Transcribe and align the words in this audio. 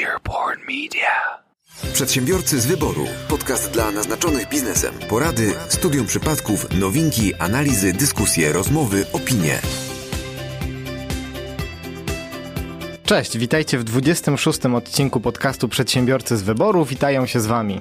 Earborn 0.00 0.60
Media. 0.60 1.42
Przedsiębiorcy 1.92 2.60
z 2.60 2.66
wyboru. 2.66 3.06
Podcast 3.28 3.70
dla 3.70 3.90
naznaczonych 3.90 4.48
biznesem. 4.48 4.94
Porady, 5.08 5.54
studium 5.68 6.06
przypadków, 6.06 6.80
nowinki, 6.80 7.34
analizy, 7.34 7.92
dyskusje, 7.92 8.52
rozmowy, 8.52 9.04
opinie. 9.12 9.58
Cześć, 13.04 13.38
witajcie 13.38 13.78
w 13.78 13.84
26. 13.84 14.66
odcinku 14.66 15.20
podcastu 15.20 15.68
Przedsiębiorcy 15.68 16.36
z 16.36 16.42
wyboru. 16.42 16.84
Witają 16.84 17.26
się 17.26 17.40
z 17.40 17.46
wami 17.46 17.80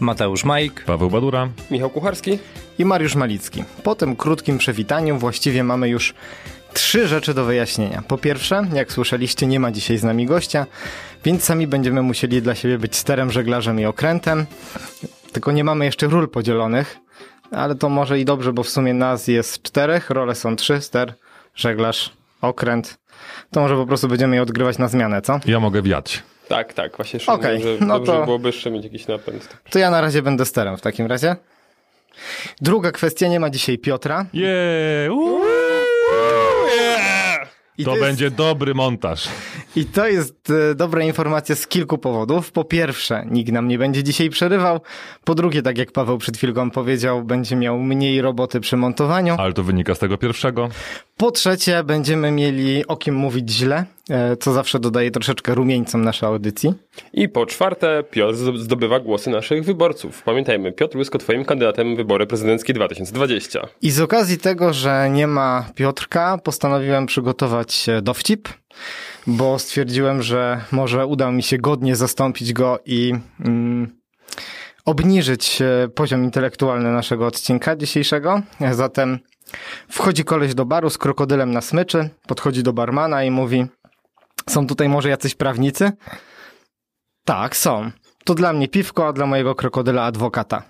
Mateusz 0.00 0.44
Majk, 0.44 0.84
Paweł 0.84 1.10
Badura. 1.10 1.48
Michał 1.70 1.90
Kucharski. 1.90 2.38
i 2.78 2.84
Mariusz 2.84 3.14
Malicki. 3.14 3.64
Po 3.82 3.94
tym 3.94 4.16
krótkim 4.16 4.58
przywitaniu 4.58 5.18
właściwie 5.18 5.64
mamy 5.64 5.88
już 5.88 6.14
trzy 6.72 7.08
rzeczy 7.08 7.34
do 7.34 7.44
wyjaśnienia. 7.44 8.02
Po 8.08 8.18
pierwsze, 8.18 8.66
jak 8.74 8.92
słyszeliście, 8.92 9.46
nie 9.46 9.60
ma 9.60 9.70
dzisiaj 9.70 9.98
z 9.98 10.04
nami 10.04 10.26
gościa, 10.26 10.66
więc 11.24 11.44
sami 11.44 11.66
będziemy 11.66 12.02
musieli 12.02 12.42
dla 12.42 12.54
siebie 12.54 12.78
być 12.78 12.96
sterem, 12.96 13.30
żeglarzem 13.32 13.80
i 13.80 13.84
okrętem. 13.86 14.46
Tylko 15.32 15.52
nie 15.52 15.64
mamy 15.64 15.84
jeszcze 15.84 16.06
ról 16.06 16.28
podzielonych, 16.28 16.96
ale 17.50 17.74
to 17.74 17.88
może 17.88 18.20
i 18.20 18.24
dobrze, 18.24 18.52
bo 18.52 18.62
w 18.62 18.68
sumie 18.68 18.94
nas 18.94 19.28
jest 19.28 19.62
czterech, 19.62 20.10
role 20.10 20.34
są 20.34 20.56
trzy, 20.56 20.80
ster, 20.80 21.14
żeglarz, 21.54 22.12
okręt. 22.40 22.98
To 23.50 23.60
może 23.60 23.74
po 23.76 23.86
prostu 23.86 24.08
będziemy 24.08 24.36
je 24.36 24.42
odgrywać 24.42 24.78
na 24.78 24.88
zmianę, 24.88 25.22
co? 25.22 25.40
Ja 25.46 25.60
mogę 25.60 25.82
wiać. 25.82 26.22
Tak, 26.48 26.72
tak, 26.72 26.96
właśnie 26.96 27.20
szukam, 27.20 27.34
Okej, 27.40 27.62
że 27.62 27.68
no 27.80 27.86
dobrze 27.98 28.12
to- 28.12 28.24
byłoby 28.24 28.48
jeszcze 28.48 28.70
mieć 28.70 28.84
jakiś 28.84 29.06
napęd. 29.06 29.48
To 29.70 29.78
ja 29.78 29.90
na 29.90 30.00
razie 30.00 30.22
będę 30.22 30.44
sterem 30.44 30.76
w 30.76 30.80
takim 30.80 31.06
razie. 31.06 31.36
Druga 32.60 32.92
kwestia, 32.92 33.28
nie 33.28 33.40
ma 33.40 33.50
dzisiaj 33.50 33.78
Piotra. 33.78 34.26
Jeee! 34.32 35.08
I 37.78 37.84
To 37.84 37.90
jest- 37.90 38.02
będzie 38.02 38.30
dobry 38.30 38.74
montaż. 38.74 39.28
I 39.76 39.84
to 39.84 40.06
jest 40.06 40.50
e, 40.70 40.74
dobra 40.74 41.02
informacja 41.02 41.54
z 41.56 41.66
kilku 41.66 41.98
powodów. 41.98 42.52
Po 42.52 42.64
pierwsze, 42.64 43.24
nikt 43.30 43.52
nam 43.52 43.68
nie 43.68 43.78
będzie 43.78 44.02
dzisiaj 44.04 44.30
przerywał. 44.30 44.80
Po 45.24 45.34
drugie, 45.34 45.62
tak 45.62 45.78
jak 45.78 45.92
Paweł 45.92 46.18
przed 46.18 46.36
chwilką 46.36 46.70
powiedział, 46.70 47.24
będzie 47.24 47.56
miał 47.56 47.78
mniej 47.78 48.22
roboty 48.22 48.60
przy 48.60 48.76
montowaniu. 48.76 49.34
Ale 49.38 49.52
to 49.52 49.62
wynika 49.62 49.94
z 49.94 49.98
tego 49.98 50.18
pierwszego. 50.18 50.68
Po 51.22 51.30
trzecie, 51.30 51.84
będziemy 51.84 52.30
mieli 52.30 52.86
o 52.86 52.96
kim 52.96 53.14
mówić 53.14 53.50
źle, 53.50 53.84
e, 54.10 54.36
co 54.36 54.52
zawsze 54.52 54.78
dodaje 54.78 55.10
troszeczkę 55.10 55.54
rumieńcom 55.54 56.04
naszej 56.04 56.28
audycji. 56.28 56.74
I 57.12 57.28
po 57.28 57.46
czwarte, 57.46 58.04
Piotr 58.10 58.34
zdo- 58.34 58.58
zdobywa 58.58 59.00
głosy 59.00 59.30
naszych 59.30 59.64
wyborców. 59.64 60.22
Pamiętajmy, 60.22 60.72
Piotr 60.72 60.96
Łysko 60.96 61.18
twoim 61.18 61.44
kandydatem 61.44 61.94
w 61.94 61.96
wybory 61.96 62.26
prezydenckie 62.26 62.72
2020. 62.72 63.66
I 63.82 63.90
z 63.90 64.00
okazji 64.00 64.38
tego, 64.38 64.72
że 64.72 65.10
nie 65.10 65.26
ma 65.26 65.70
Piotrka, 65.74 66.38
postanowiłem 66.38 67.06
przygotować 67.06 67.86
dowcip, 68.02 68.48
bo 69.26 69.58
stwierdziłem, 69.58 70.22
że 70.22 70.60
może 70.72 71.06
uda 71.06 71.30
mi 71.30 71.42
się 71.42 71.58
godnie 71.58 71.96
zastąpić 71.96 72.52
go 72.52 72.78
i 72.86 73.12
mm, 73.40 73.98
obniżyć 74.84 75.62
e, 75.62 75.88
poziom 75.94 76.24
intelektualny 76.24 76.92
naszego 76.92 77.26
odcinka 77.26 77.76
dzisiejszego. 77.76 78.42
Zatem 78.72 79.18
wchodzi 79.88 80.24
koleś 80.24 80.54
do 80.54 80.64
baru 80.64 80.90
z 80.90 80.98
krokodylem 80.98 81.52
na 81.52 81.60
smyczy, 81.60 82.08
podchodzi 82.26 82.62
do 82.62 82.72
barmana 82.72 83.24
i 83.24 83.30
mówi: 83.30 83.66
Są 84.50 84.66
tutaj 84.66 84.88
może 84.88 85.08
jacyś 85.08 85.34
prawnicy? 85.34 85.92
Tak, 87.24 87.56
są. 87.56 87.90
To 88.24 88.34
dla 88.34 88.52
mnie 88.52 88.68
piwko, 88.68 89.06
a 89.08 89.12
dla 89.12 89.26
mojego 89.26 89.54
krokodyla 89.54 90.04
adwokata. 90.04 90.62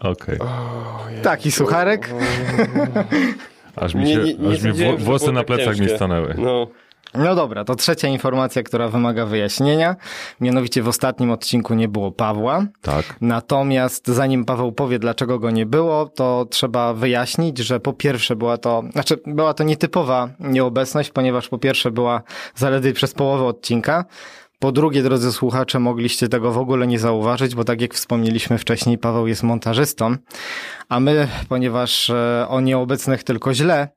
Okej. 0.00 0.38
Taki 1.22 1.52
sucharek. 1.52 2.10
Aż 3.76 3.94
mi, 3.94 4.08
się, 4.12 4.16
Nie- 4.16 4.34
nie- 4.34 4.48
nie 4.48 4.54
aż 4.54 4.62
mi 4.62 4.72
wło- 4.72 4.98
włosy 4.98 5.32
na 5.32 5.40
tak 5.40 5.46
plecach 5.46 5.72
mi 5.74 5.78
ciężkie. 5.78 5.96
stanęły. 5.96 6.34
No, 6.38 6.66
No 7.14 7.34
dobra, 7.34 7.64
to 7.64 7.74
trzecia 7.74 8.08
informacja, 8.08 8.62
która 8.62 8.88
wymaga 8.88 9.26
wyjaśnienia. 9.26 9.96
Mianowicie 10.40 10.82
w 10.82 10.88
ostatnim 10.88 11.30
odcinku 11.30 11.74
nie 11.74 11.88
było 11.88 12.12
Pawła. 12.12 12.66
Tak. 12.82 13.16
Natomiast 13.20 14.08
zanim 14.08 14.44
Paweł 14.44 14.72
powie, 14.72 14.98
dlaczego 14.98 15.38
go 15.38 15.50
nie 15.50 15.66
było, 15.66 16.06
to 16.06 16.46
trzeba 16.50 16.94
wyjaśnić, 16.94 17.58
że 17.58 17.80
po 17.80 17.92
pierwsze 17.92 18.36
była 18.36 18.58
to, 18.58 18.82
znaczy 18.92 19.20
była 19.26 19.54
to 19.54 19.64
nietypowa 19.64 20.28
nieobecność, 20.40 21.10
ponieważ 21.10 21.48
po 21.48 21.58
pierwsze 21.58 21.90
była 21.90 22.22
zaledwie 22.54 22.92
przez 22.92 23.14
połowę 23.14 23.44
odcinka. 23.44 24.04
Po 24.60 24.72
drugie, 24.72 25.02
drodzy 25.02 25.32
słuchacze, 25.32 25.78
mogliście 25.78 26.28
tego 26.28 26.52
w 26.52 26.58
ogóle 26.58 26.86
nie 26.86 26.98
zauważyć, 26.98 27.54
bo 27.54 27.64
tak 27.64 27.80
jak 27.80 27.94
wspomnieliśmy 27.94 28.58
wcześniej, 28.58 28.98
Paweł 28.98 29.26
jest 29.26 29.42
montażystą, 29.42 30.16
a 30.88 31.00
my, 31.00 31.28
ponieważ 31.48 32.10
e, 32.10 32.46
o 32.48 32.60
nieobecnych 32.60 33.24
tylko 33.24 33.54
źle, 33.54 33.88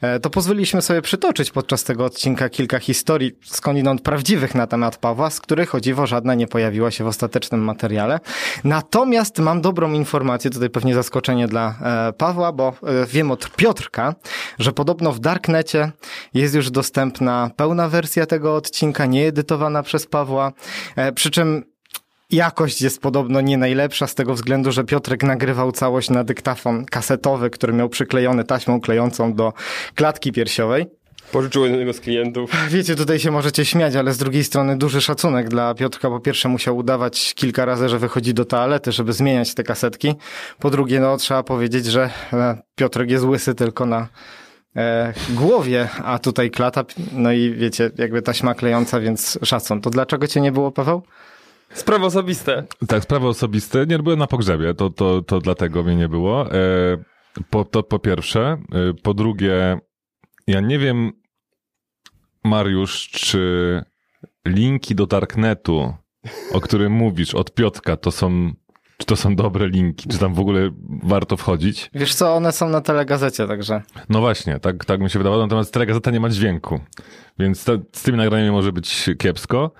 e, 0.00 0.20
to 0.20 0.30
pozwoliliśmy 0.30 0.82
sobie 0.82 1.02
przytoczyć 1.02 1.50
podczas 1.50 1.84
tego 1.84 2.04
odcinka 2.04 2.48
kilka 2.48 2.78
historii 2.78 3.32
skądinąd 3.44 4.02
prawdziwych 4.02 4.54
na 4.54 4.66
temat 4.66 4.96
Pawła, 4.96 5.30
z 5.30 5.40
których 5.40 5.74
o 5.74 5.80
dziwo 5.80 6.06
żadna 6.06 6.34
nie 6.34 6.46
pojawiła 6.46 6.90
się 6.90 7.04
w 7.04 7.06
ostatecznym 7.06 7.60
materiale. 7.60 8.20
Natomiast 8.64 9.38
mam 9.38 9.60
dobrą 9.60 9.92
informację, 9.92 10.50
tutaj 10.50 10.70
pewnie 10.70 10.94
zaskoczenie 10.94 11.48
dla 11.48 11.74
e, 11.82 12.12
Pawła, 12.12 12.52
bo 12.52 12.72
wiem 13.08 13.30
od 13.30 13.56
Piotrka, 13.56 14.14
że 14.58 14.72
podobno 14.72 15.12
w 15.12 15.20
Darknecie 15.20 15.92
jest 16.34 16.54
już 16.54 16.70
dostępna 16.70 17.50
pełna 17.56 17.88
wersja 17.88 18.26
tego 18.26 18.54
odcinka, 18.56 19.06
nieedytowana 19.06 19.82
przez 19.82 20.09
Pawła, 20.10 20.52
e, 20.96 21.12
przy 21.12 21.30
czym 21.30 21.64
Jakość 22.30 22.82
jest 22.82 23.00
podobno 23.00 23.40
nie 23.40 23.58
najlepsza 23.58 24.06
z 24.06 24.14
tego 24.14 24.34
względu, 24.34 24.72
że 24.72 24.84
Piotrek 24.84 25.22
nagrywał 25.22 25.72
całość 25.72 26.10
na 26.10 26.24
dyktafon 26.24 26.84
kasetowy, 26.84 27.50
który 27.50 27.72
miał 27.72 27.88
przyklejony 27.88 28.44
taśmą 28.44 28.80
klejącą 28.80 29.34
do 29.34 29.52
klatki 29.94 30.32
piersiowej. 30.32 30.86
pożyczyłem 31.32 31.70
jednego 31.70 31.92
z 31.92 32.00
klientów. 32.00 32.50
Wiecie, 32.70 32.96
tutaj 32.96 33.18
się 33.18 33.30
możecie 33.30 33.64
śmiać, 33.64 33.96
ale 33.96 34.12
z 34.12 34.18
drugiej 34.18 34.44
strony 34.44 34.78
duży 34.78 35.00
szacunek 35.00 35.48
dla 35.48 35.74
Piotrka. 35.74 36.10
Po 36.10 36.20
pierwsze 36.20 36.48
musiał 36.48 36.76
udawać 36.76 37.34
kilka 37.34 37.64
razy, 37.64 37.88
że 37.88 37.98
wychodzi 37.98 38.34
do 38.34 38.44
toalety, 38.44 38.92
żeby 38.92 39.12
zmieniać 39.12 39.54
te 39.54 39.62
kasetki. 39.62 40.14
Po 40.58 40.70
drugie, 40.70 41.00
no 41.00 41.16
trzeba 41.16 41.42
powiedzieć, 41.42 41.86
że 41.86 42.10
e, 42.32 42.62
Piotrek 42.74 43.10
jest 43.10 43.24
łysy 43.24 43.54
tylko 43.54 43.86
na 43.86 44.08
głowie, 45.30 45.88
a 46.04 46.18
tutaj 46.18 46.50
klata, 46.50 46.84
no 47.12 47.32
i 47.32 47.54
wiecie, 47.54 47.90
jakby 47.98 48.22
taśma 48.22 48.54
klejąca, 48.54 49.00
więc 49.00 49.38
szacun. 49.42 49.80
To 49.80 49.90
dlaczego 49.90 50.26
cię 50.26 50.40
nie 50.40 50.52
było, 50.52 50.72
Paweł? 50.72 51.02
Sprawy 51.74 52.04
osobiste. 52.06 52.64
Tak, 52.88 53.02
sprawy 53.02 53.28
osobiste. 53.28 53.86
Nie 53.86 53.98
byłem 53.98 54.18
na 54.18 54.26
pogrzebie, 54.26 54.74
to, 54.74 54.90
to, 54.90 55.22
to 55.22 55.40
dlatego 55.40 55.82
mnie 55.82 55.96
nie 55.96 56.08
było. 56.08 56.52
E, 56.52 56.58
po, 57.50 57.64
to 57.64 57.82
po 57.82 57.98
pierwsze. 57.98 58.62
E, 58.72 58.94
po 59.02 59.14
drugie, 59.14 59.78
ja 60.46 60.60
nie 60.60 60.78
wiem, 60.78 61.12
Mariusz, 62.44 63.08
czy 63.08 63.82
linki 64.48 64.94
do 64.94 65.06
Darknetu, 65.06 65.94
o 66.52 66.60
którym 66.60 66.92
mówisz, 66.92 67.34
od 67.34 67.54
Piotka, 67.54 67.96
to 67.96 68.10
są, 68.10 68.52
czy 69.00 69.06
to 69.06 69.16
są 69.16 69.36
dobre 69.36 69.68
linki, 69.68 70.08
czy 70.08 70.18
tam 70.18 70.34
w 70.34 70.40
ogóle 70.40 70.70
warto 71.02 71.36
wchodzić? 71.36 71.90
Wiesz 71.94 72.14
co, 72.14 72.34
one 72.34 72.52
są 72.52 72.68
na 72.68 72.80
telegazecie, 72.80 73.46
także... 73.46 73.82
No 74.08 74.20
właśnie, 74.20 74.58
tak, 74.58 74.84
tak 74.84 75.00
mi 75.00 75.10
się 75.10 75.18
wydawało, 75.18 75.42
natomiast 75.42 75.72
telegazeta 75.72 76.10
nie 76.10 76.20
ma 76.20 76.28
dźwięku, 76.28 76.80
więc 77.38 77.64
to, 77.64 77.72
z 77.92 78.02
tymi 78.02 78.18
nagraniami 78.18 78.50
może 78.50 78.72
być 78.72 79.10
kiepsko. 79.18 79.70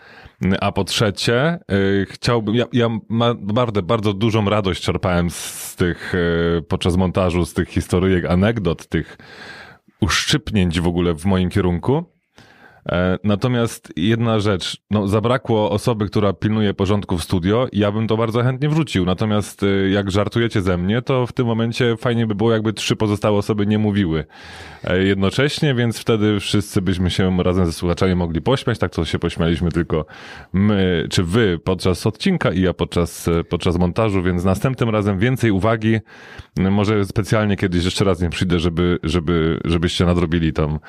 A 0.60 0.72
po 0.72 0.84
trzecie, 0.84 1.58
y, 1.72 2.06
chciałbym, 2.10 2.54
ja, 2.54 2.64
ja 2.72 2.88
ma, 3.08 3.34
bardzo, 3.34 3.82
bardzo 3.82 4.12
dużą 4.12 4.50
radość 4.50 4.82
czerpałem 4.82 5.30
z, 5.30 5.76
tych, 5.76 6.14
y, 6.14 6.62
podczas 6.68 6.96
montażu, 6.96 7.46
z 7.46 7.54
tych 7.54 7.68
historyjek, 7.68 8.24
anegdot, 8.24 8.86
tych 8.86 9.18
uszczypnięć 10.00 10.80
w 10.80 10.86
ogóle 10.86 11.14
w 11.14 11.24
moim 11.24 11.50
kierunku. 11.50 12.04
E, 12.90 13.18
Natomiast 13.24 13.92
jedna 13.96 14.40
rzecz, 14.40 14.76
no 14.90 15.08
zabrakło 15.08 15.70
osoby, 15.70 16.06
która 16.06 16.32
pilnuje 16.32 16.74
porządku 16.74 17.18
w 17.18 17.24
studio 17.24 17.68
ja 17.72 17.92
bym 17.92 18.06
to 18.06 18.16
bardzo 18.16 18.42
chętnie 18.42 18.68
wrzucił. 18.68 19.04
Natomiast 19.04 19.62
y, 19.62 19.90
jak 19.90 20.10
żartujecie 20.10 20.62
ze 20.62 20.76
mnie, 20.76 21.02
to 21.02 21.26
w 21.26 21.32
tym 21.32 21.46
momencie 21.46 21.96
fajnie 21.96 22.26
by 22.26 22.34
było, 22.34 22.52
jakby 22.52 22.72
trzy 22.72 22.96
pozostałe 22.96 23.38
osoby 23.38 23.66
nie 23.66 23.78
mówiły 23.78 24.24
e, 24.84 25.02
jednocześnie, 25.02 25.74
więc 25.74 25.98
wtedy 25.98 26.40
wszyscy 26.40 26.82
byśmy 26.82 27.10
się 27.10 27.42
razem 27.42 27.66
ze 27.66 27.72
słuchaczami 27.72 28.14
mogli 28.14 28.42
pośmiać. 28.42 28.78
Tak 28.78 28.92
to 28.92 29.04
się 29.04 29.18
pośmialiśmy 29.18 29.70
tylko 29.70 30.04
my, 30.52 31.06
czy 31.10 31.24
wy 31.24 31.58
podczas 31.64 32.06
odcinka 32.06 32.52
i 32.52 32.60
ja 32.60 32.74
podczas, 32.74 33.28
e, 33.28 33.44
podczas 33.44 33.78
montażu, 33.78 34.22
więc 34.22 34.44
następnym 34.44 34.90
razem 34.90 35.18
więcej 35.18 35.50
uwagi. 35.50 35.98
Może 36.56 37.04
specjalnie 37.04 37.56
kiedyś 37.56 37.84
jeszcze 37.84 38.04
raz 38.04 38.20
nie 38.20 38.30
przyjdę, 38.30 38.58
żeby, 38.58 38.98
żeby, 39.02 39.60
żebyście 39.64 40.04
nadrobili 40.04 40.52
tą 40.52 40.64
mm, 40.64 40.80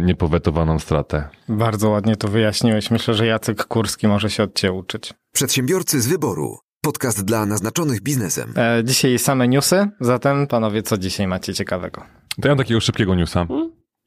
niepowetowaną 0.00 0.78
stratę. 0.78 1.28
Bardzo 1.48 1.90
ładnie 1.90 2.16
to 2.16 2.28
wyjaśniłeś. 2.28 2.90
Myślę, 2.90 3.14
że 3.14 3.26
Jacek 3.26 3.64
Kurski 3.64 4.08
może 4.08 4.30
się 4.30 4.42
od 4.42 4.54
ciebie 4.54 4.72
uczyć. 4.72 5.14
Przedsiębiorcy 5.32 6.00
z 6.00 6.08
wyboru. 6.08 6.58
Podcast 6.80 7.24
dla 7.24 7.46
naznaczonych 7.46 8.02
biznesem. 8.02 8.52
E, 8.56 8.84
dzisiaj 8.84 9.18
same 9.18 9.48
newsy, 9.48 9.88
zatem 10.00 10.46
panowie, 10.46 10.82
co 10.82 10.98
dzisiaj 10.98 11.26
macie 11.26 11.54
ciekawego? 11.54 12.02
To 12.40 12.48
ja 12.48 12.54
mam 12.54 12.58
takiego 12.58 12.80
szybkiego 12.80 13.14
newsa, 13.14 13.46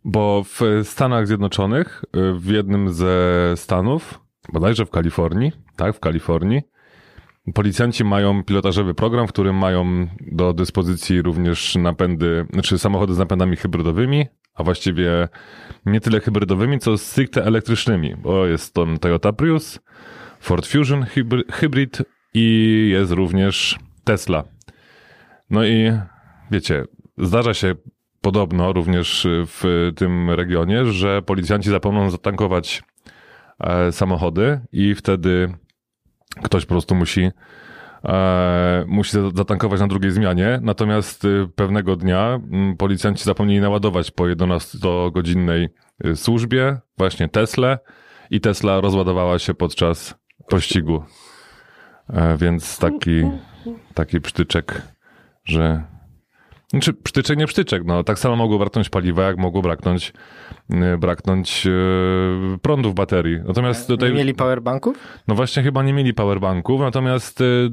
bo 0.03 0.43
w 0.43 0.59
Stanach 0.83 1.27
Zjednoczonych, 1.27 2.03
y, 2.15 2.33
w 2.33 2.45
jednym 2.45 2.93
ze 2.93 3.13
stanów, 3.55 4.19
bodajże 4.53 4.85
w 4.85 4.89
Kalifornii, 4.89 5.51
tak, 5.75 5.95
w 5.95 5.99
Kalifornii, 5.99 6.61
Policjanci 7.53 8.03
mają 8.03 8.43
pilotażowy 8.43 8.93
program, 8.93 9.27
w 9.27 9.29
którym 9.29 9.55
mają 9.55 10.07
do 10.31 10.53
dyspozycji 10.53 11.21
również 11.21 11.75
napędy, 11.75 12.45
znaczy 12.53 12.79
samochody 12.79 13.13
z 13.13 13.17
napędami 13.17 13.57
hybrydowymi, 13.57 14.25
a 14.53 14.63
właściwie 14.63 15.27
nie 15.85 16.01
tyle 16.01 16.19
hybrydowymi, 16.19 16.79
co 16.79 16.97
stricte 16.97 17.45
elektrycznymi, 17.45 18.15
bo 18.15 18.45
jest 18.45 18.73
to 18.73 18.85
Toyota 19.01 19.33
Prius, 19.33 19.79
Ford 20.39 20.67
Fusion 20.67 21.05
Hybrid 21.51 22.01
i 22.33 22.89
jest 22.91 23.11
również 23.11 23.79
Tesla. 24.03 24.43
No 25.49 25.65
i 25.65 25.91
wiecie, 26.51 26.83
zdarza 27.17 27.53
się 27.53 27.75
podobno 28.21 28.73
również 28.73 29.27
w 29.29 29.91
tym 29.95 30.29
regionie, 30.29 30.85
że 30.85 31.21
policjanci 31.21 31.69
zapomną 31.69 32.09
zatankować 32.09 32.83
e, 33.59 33.91
samochody 33.91 34.59
i 34.71 34.95
wtedy 34.95 35.53
ktoś 36.43 36.65
po 36.65 36.69
prostu 36.69 36.95
musi 36.95 37.31
e, 38.05 38.85
musi 38.87 39.11
za- 39.11 39.29
zatankować 39.35 39.79
na 39.79 39.87
drugiej 39.87 40.11
zmianie. 40.11 40.59
Natomiast 40.61 41.25
y, 41.25 41.47
pewnego 41.55 41.95
dnia 41.95 42.39
mm, 42.51 42.77
policjanci 42.77 43.23
zapomnieli 43.23 43.61
naładować 43.61 44.11
po 44.11 44.23
11-godzinnej 44.23 45.69
y, 46.05 46.15
służbie 46.15 46.77
właśnie 46.97 47.29
Tesla 47.29 47.77
i 48.29 48.41
Tesla 48.41 48.81
rozładowała 48.81 49.39
się 49.39 49.53
podczas 49.53 50.15
pościgu. 50.49 51.03
E, 52.09 52.37
więc 52.37 52.77
taki, 52.77 53.23
taki 53.93 54.21
przytyczek, 54.21 54.81
że 55.43 55.83
znaczy, 56.71 56.93
przytyczek, 56.93 57.39
nie 57.39 57.45
przytyczek. 57.45 57.83
No, 57.85 58.03
tak 58.03 58.19
samo 58.19 58.35
mogło 58.35 58.59
braknąć 58.59 58.89
paliwa, 58.89 59.23
jak 59.23 59.37
mogło 59.37 59.61
braknąć, 59.61 60.13
y, 60.93 60.97
braknąć 60.97 61.67
y, 61.67 62.57
prądu 62.61 62.91
w 62.91 62.93
baterii. 62.93 63.39
Natomiast 63.47 63.87
tutaj... 63.87 64.09
Nie 64.09 64.15
mieli 64.15 64.33
powerbanków? 64.33 64.97
No 65.27 65.35
właśnie 65.35 65.63
chyba 65.63 65.83
nie 65.83 65.93
mieli 65.93 66.13
powerbanków, 66.13 66.81
natomiast 66.81 67.41
y, 67.41 67.69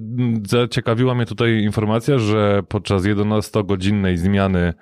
zaciekawiła 0.47 1.15
mnie 1.15 1.27
tutaj 1.27 1.62
informacja, 1.62 2.19
że 2.19 2.62
podczas 2.69 3.03
11-godzinnej 3.03 4.17
zmiany 4.17 4.75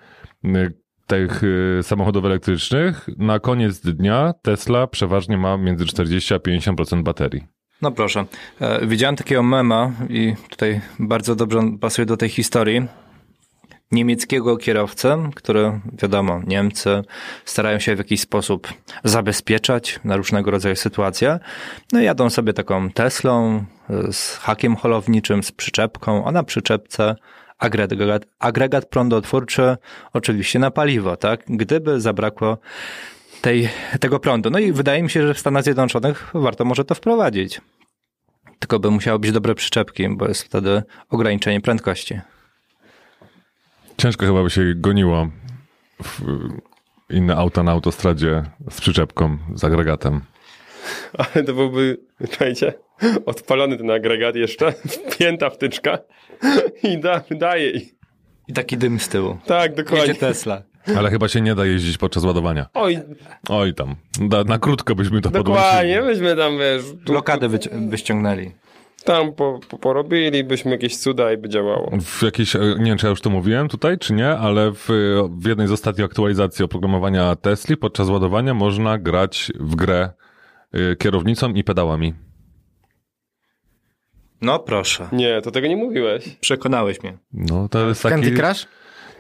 tych 1.06 1.42
samochodów 1.82 2.24
elektrycznych 2.24 3.08
na 3.18 3.40
koniec 3.40 3.80
dnia 3.80 4.34
Tesla 4.42 4.86
przeważnie 4.86 5.38
ma 5.38 5.56
między 5.56 5.86
40 5.86 6.34
a 6.34 6.36
50% 6.36 7.02
baterii. 7.02 7.56
No 7.82 7.92
proszę. 7.92 8.24
E, 8.60 8.86
widziałem 8.86 9.16
takiego 9.16 9.42
mema 9.42 9.92
i 10.08 10.34
tutaj 10.50 10.80
bardzo 10.98 11.34
dobrze 11.34 11.58
on 11.58 11.78
pasuje 11.78 12.06
do 12.06 12.16
tej 12.16 12.28
historii. 12.28 12.86
Niemieckiego 13.92 14.56
kierowcę, 14.56 15.30
który, 15.34 15.80
wiadomo, 15.92 16.40
Niemcy 16.46 17.02
starają 17.44 17.78
się 17.78 17.94
w 17.94 17.98
jakiś 17.98 18.20
sposób 18.20 18.68
zabezpieczać 19.04 20.00
na 20.04 20.16
różnego 20.16 20.50
rodzaju 20.50 20.76
sytuacje. 20.76 21.38
No 21.92 22.00
i 22.00 22.04
jadą 22.04 22.30
sobie 22.30 22.52
taką 22.52 22.90
Teslą 22.90 23.64
e, 23.90 24.12
z 24.12 24.36
hakiem 24.36 24.76
holowniczym, 24.76 25.42
z 25.42 25.52
przyczepką, 25.52 26.24
a 26.26 26.32
na 26.32 26.42
przyczepce 26.42 27.16
agregat, 27.58 28.26
agregat 28.38 28.86
prądotwórczy, 28.86 29.76
oczywiście 30.12 30.58
na 30.58 30.70
paliwo, 30.70 31.16
tak? 31.16 31.44
Gdyby 31.48 32.00
zabrakło 32.00 32.58
tej, 33.40 33.68
tego 34.00 34.20
prądu. 34.20 34.50
No 34.50 34.58
i 34.58 34.72
wydaje 34.72 35.02
mi 35.02 35.10
się, 35.10 35.26
że 35.26 35.34
w 35.34 35.38
Stanach 35.38 35.64
Zjednoczonych 35.64 36.30
warto 36.34 36.64
może 36.64 36.84
to 36.84 36.94
wprowadzić. 36.94 37.60
Tylko 38.58 38.78
by 38.78 38.90
musiały 38.90 39.18
być 39.18 39.32
dobre 39.32 39.54
przyczepki, 39.54 40.08
bo 40.08 40.28
jest 40.28 40.42
wtedy 40.42 40.82
ograniczenie 41.10 41.60
prędkości. 41.60 42.20
Ciężko 43.98 44.26
chyba 44.26 44.42
by 44.42 44.50
się 44.50 44.62
goniło 44.74 45.28
w 46.02 46.20
inne 47.10 47.36
auta 47.36 47.62
na 47.62 47.72
autostradzie 47.72 48.42
z 48.70 48.80
przyczepką, 48.80 49.38
z 49.54 49.64
agregatem. 49.64 50.20
Ale 51.34 51.44
to 51.44 51.54
byłby, 51.54 51.98
słuchajcie, 52.26 52.74
odpalony 53.26 53.76
ten 53.76 53.90
agregat 53.90 54.36
jeszcze, 54.36 54.72
wpięta 55.12 55.50
wtyczka 55.50 55.98
i 56.82 56.98
da, 56.98 57.22
daje. 57.30 57.70
I 58.48 58.52
taki 58.54 58.76
dym 58.76 59.00
z 59.00 59.08
tyłu. 59.08 59.38
Tak, 59.46 59.74
dokładnie. 59.74 60.06
Jedzie 60.06 60.20
Tesla. 60.20 60.62
Ale 60.98 61.10
chyba 61.10 61.28
się 61.28 61.40
nie 61.40 61.54
da 61.54 61.66
jeździć 61.66 61.98
podczas 61.98 62.24
ładowania. 62.24 62.66
Oj, 62.74 62.98
Oj 63.48 63.74
tam, 63.74 63.94
da, 64.20 64.44
na 64.44 64.58
krótko 64.58 64.94
byśmy 64.94 65.20
to 65.20 65.30
dokładnie, 65.30 65.94
podłączyli. 65.96 66.02
myśmy 66.02 66.36
tam, 66.36 66.58
wiesz, 66.58 66.82
tu, 67.04 67.12
Blokadę 67.12 67.48
wyci- 67.48 67.90
wyściągnęli. 67.90 68.50
Tam 69.06 69.32
po, 69.32 69.60
po, 69.68 69.78
porobili, 69.78 70.44
byśmy 70.44 70.70
jakieś 70.70 70.96
cuda 70.96 71.32
i 71.32 71.36
by 71.36 71.48
działało. 71.48 71.90
W 72.00 72.22
jakiejś, 72.22 72.56
e, 72.56 72.58
nie 72.78 72.84
wiem 72.84 72.98
czy 72.98 73.06
ja 73.06 73.10
już 73.10 73.20
to 73.20 73.30
mówiłem 73.30 73.68
tutaj, 73.68 73.98
czy 73.98 74.12
nie, 74.12 74.28
ale 74.28 74.70
w, 74.70 74.88
w 75.30 75.46
jednej 75.46 75.68
z 75.68 75.72
ostatnich 75.72 76.04
aktualizacji 76.04 76.64
oprogramowania 76.64 77.36
Tesli 77.36 77.76
podczas 77.76 78.08
ładowania 78.08 78.54
można 78.54 78.98
grać 78.98 79.52
w 79.60 79.76
grę 79.76 80.10
y, 80.74 80.96
kierownicą 80.96 81.52
i 81.52 81.64
pedałami. 81.64 82.14
No 84.40 84.58
proszę. 84.58 85.08
Nie, 85.12 85.40
to 85.42 85.50
tego 85.50 85.66
nie 85.68 85.76
mówiłeś. 85.76 86.36
Przekonałeś 86.40 87.02
mnie. 87.02 87.18
No 87.32 87.68
to 87.68 87.88
jest 87.88 88.02
taki... 88.02 88.14
Candy 88.14 88.30
Crush? 88.30 88.66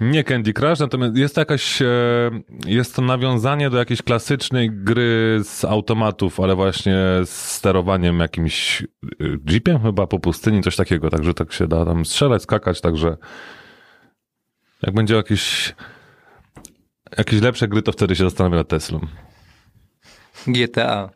Nie 0.00 0.24
Candy 0.24 0.52
Crush, 0.52 0.80
natomiast 0.80 1.16
jest 1.16 1.34
to 1.34 1.40
jakaś, 1.40 1.82
e, 1.82 1.86
jest 2.66 2.96
to 2.96 3.02
nawiązanie 3.02 3.70
do 3.70 3.78
jakiejś 3.78 4.02
klasycznej 4.02 4.70
gry 4.70 5.40
z 5.44 5.64
automatów, 5.64 6.40
ale 6.40 6.54
właśnie 6.54 6.94
z 7.24 7.30
sterowaniem 7.30 8.20
jakimś 8.20 8.82
e, 8.82 8.86
jeepem 9.50 9.82
chyba 9.82 10.06
po 10.06 10.18
pustyni, 10.18 10.62
coś 10.62 10.76
takiego, 10.76 11.10
także 11.10 11.34
tak 11.34 11.52
się 11.52 11.66
da 11.66 11.84
tam 11.84 12.04
strzelać, 12.04 12.42
skakać, 12.42 12.80
także 12.80 13.16
jak 14.82 14.94
będzie 14.94 15.14
jakieś 15.14 15.74
jakieś 17.18 17.40
lepsze 17.40 17.68
gry, 17.68 17.82
to 17.82 17.92
wtedy 17.92 18.16
się 18.16 18.24
zastanawiam 18.24 18.58
nad 18.58 18.68
Teslą. 18.68 19.00
GTA. 20.46 21.10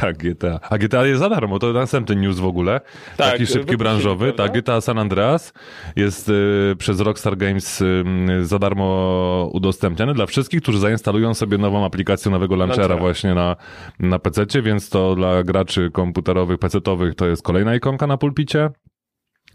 Tak, 0.00 0.16
GTA. 0.16 0.60
A 0.70 0.78
GTA 0.78 1.06
jest 1.06 1.20
za 1.20 1.28
darmo, 1.28 1.58
to 1.58 1.72
następny 1.72 2.16
news 2.16 2.38
w 2.38 2.44
ogóle. 2.44 2.80
Tak, 3.16 3.32
Taki 3.32 3.46
szybki 3.46 3.76
branżowy. 3.76 4.32
Tak, 4.32 4.52
GTA 4.52 4.80
San 4.80 4.98
Andreas 4.98 5.52
jest 5.96 6.28
y, 6.28 6.74
przez 6.78 7.00
Rockstar 7.00 7.36
Games 7.36 7.80
y, 7.80 8.04
za 8.42 8.58
darmo 8.58 9.50
udostępniany 9.52 10.14
dla 10.14 10.26
wszystkich, 10.26 10.62
którzy 10.62 10.78
zainstalują 10.78 11.34
sobie 11.34 11.58
nową 11.58 11.84
aplikację 11.84 12.30
nowego 12.30 12.56
launchera 12.56 12.96
właśnie 12.96 13.34
na, 13.34 13.56
na 14.00 14.18
PC, 14.18 14.62
więc 14.62 14.88
to 14.88 15.14
dla 15.14 15.42
graczy 15.42 15.90
komputerowych, 15.90 16.58
PC-owych 16.58 17.14
to 17.14 17.26
jest 17.26 17.42
kolejna 17.42 17.74
ikonka 17.74 18.06
na 18.06 18.16
pulpicie. 18.16 18.70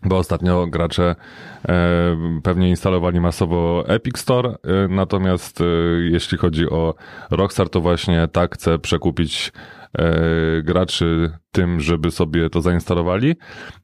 Bo 0.03 0.17
ostatnio 0.17 0.67
gracze 0.67 1.15
e, 1.69 2.17
pewnie 2.43 2.69
instalowali 2.69 3.19
masowo 3.19 3.83
Epic 3.87 4.17
Store, 4.17 4.49
e, 4.49 4.87
natomiast 4.89 5.61
e, 5.61 5.65
jeśli 6.11 6.37
chodzi 6.37 6.69
o 6.69 6.93
Rockstar, 7.31 7.69
to 7.69 7.81
właśnie 7.81 8.27
tak 8.31 8.55
chce 8.55 8.79
przekupić 8.79 9.51
graczy 10.63 11.31
tym, 11.51 11.79
żeby 11.81 12.11
sobie 12.11 12.49
to 12.49 12.61
zainstalowali. 12.61 13.35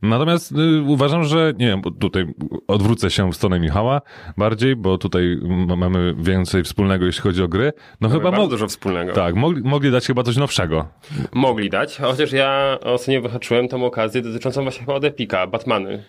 Natomiast 0.01 0.51
e, 0.51 0.81
uważam, 0.81 1.23
że 1.23 1.53
nie 1.57 1.67
wiem, 1.67 1.81
tutaj 2.00 2.25
odwrócę 2.67 3.11
się 3.11 3.31
w 3.31 3.35
stronę 3.35 3.59
Michała 3.59 4.01
bardziej, 4.38 4.75
bo 4.75 4.97
tutaj 4.97 5.38
mamy 5.77 6.15
więcej 6.17 6.63
wspólnego, 6.63 7.05
jeśli 7.05 7.21
chodzi 7.21 7.44
o 7.44 7.47
gry. 7.47 7.73
No 8.01 8.07
Mamy 8.09 8.19
chyba 8.19 8.31
bardzo 8.31 8.44
mo- 8.44 8.50
dużo 8.50 8.67
wspólnego. 8.67 9.13
tak, 9.13 9.35
mogli, 9.35 9.63
mogli 9.63 9.91
dać 9.91 10.07
chyba 10.07 10.23
coś 10.23 10.38
nowszego. 10.38 10.88
Mogli 11.33 11.69
dać, 11.69 11.97
chociaż 11.97 12.31
ja 12.31 12.78
ostatnio 12.83 13.21
wyhaczyłem 13.21 13.68
tą 13.68 13.85
okazję 13.85 14.21
dotyczącą 14.21 14.61
właśnie 14.63 14.80
chyba 14.80 14.94
od 14.94 15.04
Epika, 15.04 15.47
Batmany. 15.47 16.04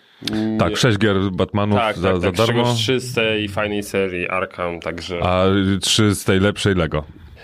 Tak, 0.59 0.77
sześć 0.77 0.97
gier 0.97 1.17
Batmanów 1.31 1.77
tak, 1.79 1.97
za, 1.97 2.11
tak, 2.11 2.21
za 2.21 2.27
tak, 2.27 2.35
z 2.35 2.37
darmo, 2.37 2.63
czego 2.63 2.75
trzy 2.75 2.99
z 2.99 3.13
tej 3.13 3.49
fajnej 3.49 3.83
serii 3.83 4.27
Arkham, 4.29 4.79
także 4.79 5.19
a 5.23 5.43
trzy 5.81 6.15
z 6.15 6.23
tej 6.23 6.39
lepszej 6.39 6.75
Lego. 6.75 7.03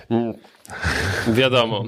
mm, 0.10 0.34
wiadomo. 1.34 1.84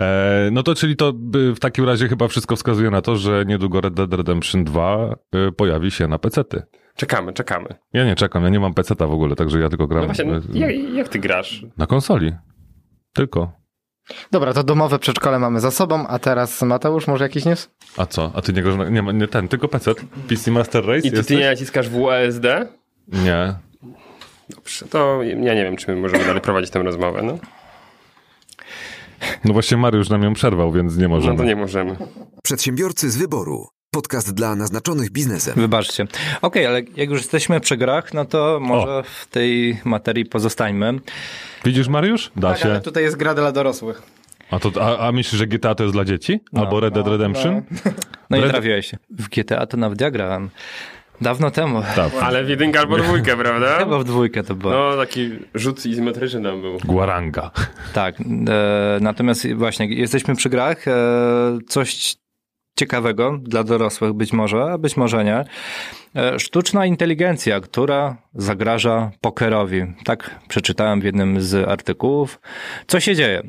E, 0.00 0.48
no 0.52 0.62
to 0.62 0.74
czyli 0.74 0.96
to 0.96 1.12
w 1.54 1.58
takim 1.60 1.84
razie 1.84 2.08
chyba 2.08 2.28
wszystko 2.28 2.56
wskazuje 2.56 2.90
na 2.90 3.02
to, 3.02 3.16
że 3.16 3.44
niedługo 3.46 3.80
Red 3.80 3.94
Dead 3.94 4.12
Redemption 4.14 4.64
2 4.64 5.14
y, 5.48 5.52
pojawi 5.52 5.90
się 5.90 6.08
na 6.08 6.18
PC-ty. 6.18 6.62
Czekamy, 6.96 7.32
czekamy. 7.32 7.66
Ja 7.92 8.04
nie 8.04 8.14
czekam, 8.16 8.42
ja 8.42 8.48
nie 8.48 8.60
mam 8.60 8.74
PC-ta 8.74 9.06
w 9.06 9.12
ogóle, 9.12 9.36
także 9.36 9.60
ja 9.60 9.68
tylko 9.68 9.86
gram 9.86 10.00
No 10.00 10.06
właśnie, 10.06 10.24
no, 10.24 10.66
jak, 10.66 10.94
jak 10.94 11.08
ty 11.08 11.18
grasz? 11.18 11.64
na 11.78 11.86
konsoli. 11.86 12.32
Tylko. 13.12 13.52
Dobra, 14.30 14.52
to 14.52 14.64
domowe 14.64 14.98
przedszkole 14.98 15.38
mamy 15.38 15.60
za 15.60 15.70
sobą, 15.70 16.06
a 16.06 16.18
teraz 16.18 16.62
Mateusz, 16.62 17.06
może 17.06 17.24
jakiś 17.24 17.44
news? 17.44 17.70
A 17.96 18.06
co? 18.06 18.32
A 18.34 18.42
ty 18.42 18.52
nie. 18.52 18.62
Nie, 18.90 19.02
ma- 19.02 19.12
nie 19.12 19.28
ten, 19.28 19.48
tylko 19.48 19.68
PC? 19.68 19.94
PC 20.28 20.50
Master 20.50 20.86
Race 20.86 21.08
I 21.08 21.10
ty, 21.10 21.24
ty 21.24 21.36
nie 21.36 21.46
naciskasz 21.50 21.88
WASD? 21.88 22.44
Nie. 23.08 23.54
Dobrze, 24.50 24.86
to 24.86 25.22
ja 25.22 25.54
nie 25.54 25.64
wiem, 25.64 25.76
czy 25.76 25.94
my 25.94 26.00
możemy 26.00 26.24
dalej 26.24 26.40
prowadzić 26.40 26.70
tę 26.70 26.82
rozmowę, 26.82 27.22
no. 27.22 27.38
No 29.44 29.52
właśnie 29.52 29.76
Mariusz 29.76 30.08
nam 30.08 30.22
ją 30.22 30.34
przerwał, 30.34 30.72
więc 30.72 30.96
nie 30.96 31.08
możemy. 31.08 31.32
No 31.32 31.38
to 31.38 31.44
nie 31.44 31.56
możemy. 31.56 31.96
Przedsiębiorcy 32.42 33.10
z 33.10 33.16
wyboru. 33.16 33.66
Podcast 33.94 34.34
dla 34.34 34.56
naznaczonych 34.56 35.10
biznesem. 35.10 35.54
Wybaczcie. 35.56 36.06
Okej, 36.42 36.66
ale 36.66 36.80
jak 36.96 37.10
już 37.10 37.18
jesteśmy 37.20 37.60
przy 37.60 37.76
grach, 37.76 38.14
no 38.14 38.24
to 38.24 38.58
może 38.62 39.02
w 39.02 39.26
tej 39.26 39.80
materii 39.84 40.24
pozostańmy. 40.24 40.98
Widzisz 41.64 41.88
Mariusz? 41.88 42.30
Da 42.36 42.48
Tak, 42.50 42.58
się. 42.58 42.68
ale 42.68 42.80
tutaj 42.80 43.02
jest 43.02 43.16
gra 43.16 43.34
dla 43.34 43.52
dorosłych. 43.52 44.02
A, 44.50 44.58
to, 44.58 44.70
a, 44.82 45.08
a 45.08 45.12
myślisz, 45.12 45.38
że 45.38 45.46
GTA 45.46 45.74
to 45.74 45.82
jest 45.84 45.94
dla 45.94 46.04
dzieci? 46.04 46.40
Albo 46.54 46.80
Red 46.80 46.94
Dead 46.94 47.06
Redemption? 47.06 47.62
No 48.30 48.36
i 48.36 48.40
Red- 48.40 48.50
trafiłeś 48.50 48.86
się. 48.86 48.96
W 49.10 49.28
GTA 49.28 49.66
to 49.66 49.76
nawet 49.76 50.00
ja 50.00 50.10
grałem. 50.10 50.50
Dawno 51.20 51.50
temu. 51.50 51.82
Tak. 51.96 52.12
Ale 52.20 52.44
w 52.44 52.48
jedynkę 52.48 52.80
albo 52.80 52.96
dwójkę, 52.96 53.36
prawda? 53.36 53.76
Chyba 53.78 53.98
w 53.98 54.04
dwójkę 54.04 54.42
to 54.42 54.54
było. 54.54 54.72
No, 54.72 54.96
taki 54.96 55.30
rzut 55.54 55.86
izometryczny 55.86 56.42
tam 56.42 56.60
był. 56.60 56.78
Guaranga. 56.84 57.50
Tak. 57.94 58.14
E, 58.20 58.98
natomiast 59.00 59.54
właśnie, 59.54 59.86
jesteśmy 59.86 60.36
przy 60.36 60.50
grach. 60.50 60.88
E, 60.88 60.92
coś 61.68 62.16
ciekawego 62.78 63.38
dla 63.42 63.64
dorosłych 63.64 64.12
być 64.12 64.32
może, 64.32 64.62
a 64.62 64.78
być 64.78 64.96
może 64.96 65.24
nie. 65.24 65.44
E, 66.16 66.38
sztuczna 66.38 66.86
inteligencja, 66.86 67.60
która 67.60 68.16
zagraża 68.34 69.10
pokerowi. 69.20 69.82
Tak 70.04 70.40
przeczytałem 70.48 71.00
w 71.00 71.04
jednym 71.04 71.40
z 71.40 71.68
artykułów. 71.68 72.40
Co 72.86 73.00
się 73.00 73.14
dzieje? 73.16 73.42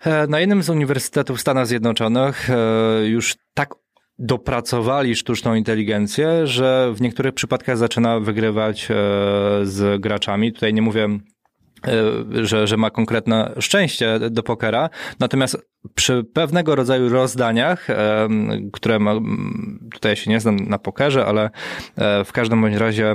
E, 0.00 0.26
na 0.26 0.40
jednym 0.40 0.62
z 0.62 0.70
uniwersytetów 0.70 1.38
w 1.38 1.40
Stanach 1.40 1.66
Zjednoczonych 1.66 2.50
e, 2.50 2.54
już 3.06 3.36
tak 3.54 3.74
dopracowali 4.18 5.16
sztuczną 5.16 5.54
inteligencję, 5.54 6.46
że 6.46 6.92
w 6.94 7.00
niektórych 7.00 7.34
przypadkach 7.34 7.76
zaczyna 7.76 8.20
wygrywać 8.20 8.88
z 9.62 10.00
graczami. 10.00 10.52
Tutaj 10.52 10.74
nie 10.74 10.82
mówię 10.82 11.18
E, 11.86 12.46
że, 12.46 12.66
że 12.66 12.76
ma 12.76 12.90
konkretne 12.90 13.52
szczęście 13.60 14.18
do 14.30 14.42
pokera. 14.42 14.90
Natomiast 15.20 15.58
przy 15.94 16.24
pewnego 16.24 16.74
rodzaju 16.74 17.08
rozdaniach, 17.08 17.86
które 18.72 18.98
ma, 18.98 19.14
tutaj 19.92 20.16
się 20.16 20.30
nie 20.30 20.40
znam 20.40 20.56
na 20.56 20.78
pokerze, 20.78 21.26
ale 21.26 21.50
e, 21.96 22.24
w 22.24 22.32
każdym 22.32 22.60
bądź 22.60 22.76
razie 22.76 23.14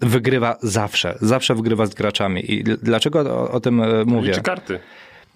wygrywa 0.00 0.56
zawsze. 0.62 1.18
Zawsze 1.20 1.54
wygrywa 1.54 1.86
z 1.86 1.94
graczami. 1.94 2.52
I 2.52 2.64
dlaczego 2.64 3.20
o, 3.20 3.50
o 3.50 3.60
tym 3.60 3.82
e, 3.82 4.04
mówię? 4.04 4.28
Liczy 4.28 4.42
karty. 4.42 4.78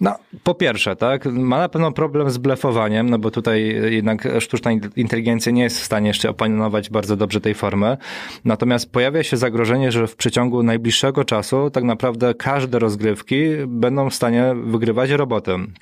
No, 0.01 0.15
po 0.43 0.53
pierwsze, 0.55 0.95
tak, 0.95 1.25
ma 1.25 1.57
na 1.59 1.69
pewno 1.69 1.91
problem 1.91 2.29
z 2.29 2.37
blefowaniem, 2.37 3.09
no 3.09 3.19
bo 3.19 3.31
tutaj 3.31 3.81
jednak 3.89 4.27
sztuczna 4.39 4.71
inteligencja 4.95 5.51
nie 5.51 5.63
jest 5.63 5.79
w 5.79 5.83
stanie 5.83 6.07
jeszcze 6.07 6.29
opanować 6.29 6.89
bardzo 6.89 7.15
dobrze 7.15 7.41
tej 7.41 7.53
formy. 7.53 7.97
Natomiast 8.45 8.91
pojawia 8.91 9.23
się 9.23 9.37
zagrożenie, 9.37 9.91
że 9.91 10.07
w 10.07 10.15
przeciągu 10.15 10.63
najbliższego 10.63 11.25
czasu 11.25 11.69
tak 11.69 11.83
naprawdę 11.83 12.33
każde 12.33 12.79
rozgrywki 12.79 13.43
będą 13.67 14.09
w 14.09 14.15
stanie 14.15 14.55
wygrywać 14.63 15.09
robotem. 15.09 15.73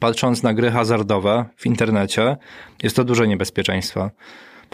Patrząc 0.00 0.42
na 0.42 0.54
gry 0.54 0.70
hazardowe 0.70 1.44
w 1.56 1.66
internecie, 1.66 2.36
jest 2.82 2.96
to 2.96 3.04
duże 3.04 3.28
niebezpieczeństwo. 3.28 4.10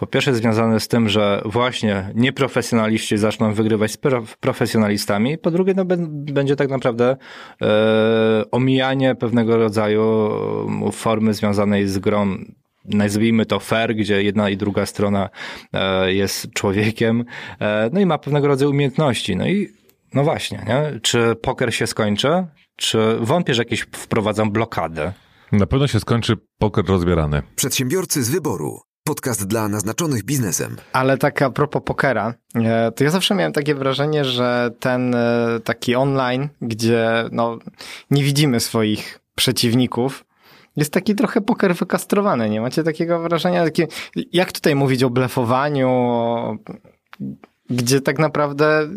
Po 0.01 0.07
pierwsze 0.07 0.35
związane 0.35 0.79
z 0.79 0.87
tym, 0.87 1.09
że 1.09 1.41
właśnie 1.45 2.11
nieprofesjonaliści 2.15 3.17
zaczną 3.17 3.53
wygrywać 3.53 3.91
z 3.91 3.97
profesjonalistami, 4.39 5.37
po 5.37 5.51
drugie 5.51 5.73
no, 5.73 5.85
będzie 6.07 6.55
tak 6.55 6.69
naprawdę 6.69 7.17
e, 7.61 8.51
omijanie 8.51 9.15
pewnego 9.15 9.57
rodzaju 9.57 10.31
formy 10.91 11.33
związanej 11.33 11.87
z 11.87 11.99
grą 11.99 12.37
nazwijmy 12.85 13.45
to 13.45 13.59
fair, 13.59 13.95
gdzie 13.95 14.23
jedna 14.23 14.49
i 14.49 14.57
druga 14.57 14.85
strona 14.85 15.29
e, 15.73 16.13
jest 16.13 16.53
człowiekiem, 16.53 17.25
e, 17.59 17.89
no 17.93 17.99
i 17.99 18.05
ma 18.05 18.17
pewnego 18.17 18.47
rodzaju 18.47 18.71
umiejętności. 18.71 19.35
No 19.35 19.47
i 19.47 19.67
no 20.13 20.23
właśnie, 20.23 20.65
nie? 20.67 20.99
czy 20.99 21.35
poker 21.41 21.73
się 21.73 21.87
skończy, 21.87 22.45
czy 22.75 23.17
wątpię, 23.19 23.53
że 23.53 23.61
jakieś 23.61 23.81
wprowadzą 23.81 24.51
blokadę? 24.51 25.13
Na 25.51 25.65
pewno 25.65 25.87
się 25.87 25.99
skończy 25.99 26.37
poker 26.57 26.85
rozbierany. 26.85 27.41
Przedsiębiorcy 27.55 28.23
z 28.23 28.29
wyboru. 28.29 28.90
Podcast 29.03 29.47
dla 29.47 29.67
naznaczonych 29.67 30.23
biznesem. 30.23 30.75
Ale 30.93 31.17
tak 31.17 31.41
a 31.41 31.49
propos 31.49 31.81
pokera, 31.85 32.33
e, 32.55 32.91
to 32.91 33.03
ja 33.03 33.09
zawsze 33.09 33.35
miałem 33.35 33.53
takie 33.53 33.75
wrażenie, 33.75 34.25
że 34.25 34.71
ten 34.79 35.15
e, 35.15 35.59
taki 35.63 35.95
online, 35.95 36.49
gdzie 36.61 37.25
no, 37.31 37.57
nie 38.11 38.23
widzimy 38.23 38.59
swoich 38.59 39.19
przeciwników, 39.35 40.25
jest 40.75 40.93
taki 40.93 41.15
trochę 41.15 41.41
poker 41.41 41.75
wykastrowany. 41.75 42.49
Nie 42.49 42.61
macie 42.61 42.83
takiego 42.83 43.19
wrażenia? 43.19 43.65
Jak 44.33 44.51
tutaj 44.51 44.75
mówić 44.75 45.03
o 45.03 45.09
blefowaniu, 45.09 45.89
gdzie 47.69 48.01
tak 48.01 48.19
naprawdę 48.19 48.89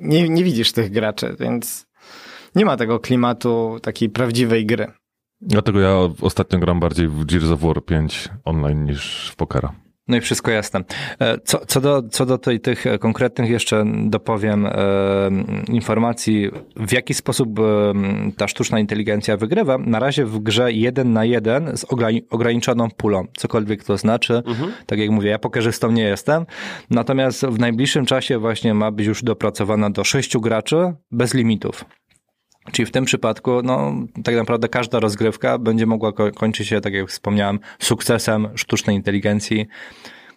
nie, 0.00 0.28
nie 0.28 0.44
widzisz 0.44 0.72
tych 0.72 0.90
graczy, 0.90 1.36
więc 1.40 1.86
nie 2.54 2.64
ma 2.64 2.76
tego 2.76 3.00
klimatu 3.00 3.78
takiej 3.82 4.10
prawdziwej 4.10 4.66
gry. 4.66 4.92
Dlatego 5.40 5.80
ja 5.80 5.94
ostatnio 6.20 6.58
gram 6.58 6.80
bardziej 6.80 7.08
w 7.08 7.24
Gears 7.24 7.50
of 7.50 7.60
War 7.60 7.84
5 7.84 8.28
online 8.44 8.84
niż 8.84 9.30
w 9.32 9.36
pokera. 9.36 9.72
No 10.08 10.16
i 10.16 10.20
wszystko 10.20 10.50
jasne. 10.50 10.84
E, 11.20 11.38
co, 11.38 11.66
co, 11.66 11.80
do, 11.80 12.02
co 12.02 12.26
do 12.26 12.38
tej, 12.38 12.60
tych 12.60 12.84
konkretnych 13.00 13.50
jeszcze 13.50 13.84
dopowiem 14.04 14.66
e, 14.66 14.72
informacji, 15.68 16.50
w 16.76 16.92
jaki 16.92 17.14
sposób 17.14 17.58
e, 17.58 17.62
ta 18.36 18.48
sztuczna 18.48 18.80
inteligencja 18.80 19.36
wygrywa. 19.36 19.78
Na 19.78 19.98
razie 19.98 20.24
w 20.24 20.38
grze 20.38 20.72
jeden 20.72 21.12
na 21.12 21.24
jeden 21.24 21.76
z 21.76 21.86
ograniczoną 22.30 22.88
pulą, 22.90 23.26
cokolwiek 23.36 23.84
to 23.84 23.96
znaczy. 23.96 24.42
Mhm. 24.46 24.72
Tak 24.86 24.98
jak 24.98 25.10
mówię, 25.10 25.30
ja 25.30 25.38
pokerzystą 25.38 25.90
nie 25.90 26.02
jestem. 26.02 26.46
Natomiast 26.90 27.46
w 27.46 27.58
najbliższym 27.58 28.06
czasie 28.06 28.38
właśnie 28.38 28.74
ma 28.74 28.90
być 28.90 29.06
już 29.06 29.22
dopracowana 29.22 29.90
do 29.90 30.04
sześciu 30.04 30.40
graczy 30.40 30.94
bez 31.10 31.34
limitów. 31.34 31.84
Czyli 32.72 32.86
w 32.86 32.90
tym 32.90 33.04
przypadku, 33.04 33.62
no, 33.62 33.94
tak 34.24 34.34
naprawdę 34.34 34.68
każda 34.68 35.00
rozgrywka 35.00 35.58
będzie 35.58 35.86
mogła 35.86 36.12
kończyć 36.12 36.68
się, 36.68 36.80
tak 36.80 36.92
jak 36.92 37.08
wspomniałem, 37.08 37.58
sukcesem 37.78 38.48
sztucznej 38.54 38.96
inteligencji, 38.96 39.66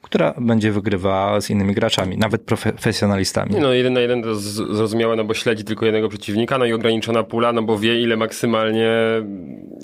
która 0.02 0.34
będzie 0.38 0.72
wygrywała 0.72 1.42
z 1.42 1.50
innymi 1.50 1.74
graczami, 1.74 2.18
nawet 2.18 2.42
profesjonalistami. 2.42 3.56
No, 3.60 3.74
jeden 3.74 3.94
na 3.94 4.00
jeden 4.00 4.24
to 4.24 4.36
zrozumiałe, 4.36 5.16
no 5.16 5.24
bo 5.24 5.34
śledzi 5.34 5.64
tylko 5.64 5.86
jednego 5.86 6.10
przeciwnika, 6.10 6.58
no 6.58 6.66
i 6.66 6.74
ograniczona 6.74 7.24
pula, 7.24 7.54
no 7.54 7.64
bo 7.64 7.80
wie, 7.80 8.02
ile 8.02 8.18
maksymalnie 8.18 8.90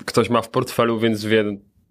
ktoś 0.06 0.30
ma 0.30 0.42
w 0.42 0.50
portfelu, 0.50 1.00
więc 1.00 1.26
wie, 1.26 1.44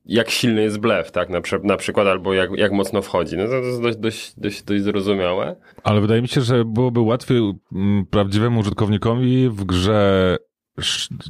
jak 0.06 0.30
silny 0.30 0.62
jest 0.62 0.78
blef, 0.78 1.10
tak, 1.10 1.28
na, 1.30 1.40
na 1.62 1.76
przykład, 1.76 2.06
albo 2.06 2.34
jak, 2.34 2.50
jak 2.56 2.72
mocno 2.72 3.02
wchodzi. 3.02 3.36
No 3.36 3.44
to, 3.44 3.50
to 3.50 3.56
jest 3.56 3.82
dość, 3.82 3.96
dość, 3.98 4.34
dość, 4.36 4.62
dość 4.62 4.82
zrozumiałe. 4.82 5.56
Ale 5.82 6.00
wydaje 6.00 6.22
mi 6.22 6.28
się, 6.28 6.40
że 6.40 6.64
byłoby 6.64 7.00
łatwiej 7.00 7.52
mm, 7.72 8.06
prawdziwemu 8.06 8.60
użytkownikowi 8.60 9.48
w 9.48 9.64
grze 9.64 10.36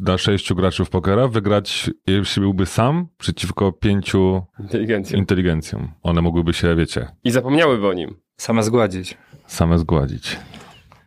na 0.00 0.18
sześciu 0.18 0.54
graczy 0.54 0.84
w 0.84 0.90
pokera 0.90 1.28
wygrać, 1.28 1.90
jeśli 2.06 2.42
byłby 2.42 2.66
sam 2.66 3.08
przeciwko 3.18 3.72
pięciu 3.72 4.42
inteligencjom. 4.60 5.20
inteligencjom. 5.20 5.92
One 6.02 6.22
mogłyby 6.22 6.52
się, 6.52 6.76
wiecie... 6.76 7.06
I 7.24 7.30
zapomniałyby 7.30 7.86
o 7.86 7.92
nim. 7.92 8.16
Same 8.36 8.62
zgładzić. 8.62 9.16
Same 9.46 9.78
zgładzić. 9.78 10.36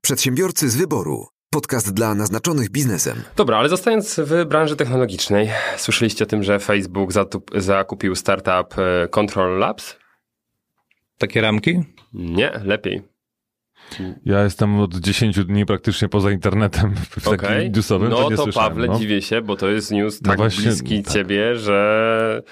Przedsiębiorcy 0.02 0.70
z 0.70 0.76
wyboru. 0.76 1.26
Podcast 1.52 1.94
dla 1.94 2.16
naznaczonych 2.16 2.70
biznesem. 2.70 3.24
Dobra, 3.36 3.58
ale 3.58 3.70
zostając 3.70 4.20
w 4.24 4.46
branży 4.46 4.76
technologicznej, 4.76 5.50
słyszeliście 5.78 6.24
o 6.24 6.28
tym, 6.28 6.44
że 6.44 6.60
Facebook 6.60 7.10
zakupił 7.56 8.16
startup 8.16 8.80
e, 8.80 9.08
Control 9.08 9.60
Labs? 9.60 9.98
Takie 11.18 11.42
ramki? 11.42 11.84
Nie, 12.14 12.52
lepiej. 12.64 13.02
Ja 14.26 14.44
jestem 14.44 14.80
od 14.80 14.96
10 14.96 15.46
dni 15.46 15.66
praktycznie 15.66 16.10
poza 16.10 16.32
internetem 16.32 16.96
w 16.96 17.28
okay. 17.28 17.38
takim 17.38 17.72
newsowym. 17.72 18.10
No 18.10 18.30
to, 18.30 18.46
to 18.46 18.54
Pawle, 18.54 18.88
no. 18.88 19.00
dziwię 19.00 19.22
się, 19.22 19.42
bo 19.42 19.56
to 19.56 19.70
jest 19.70 19.92
news 19.92 20.22
no 20.22 20.30
tak 20.30 20.38
właśnie, 20.38 20.64
bliski 20.64 21.04
tak. 21.04 21.14
ciebie, 21.14 21.56
że... 21.56 22.44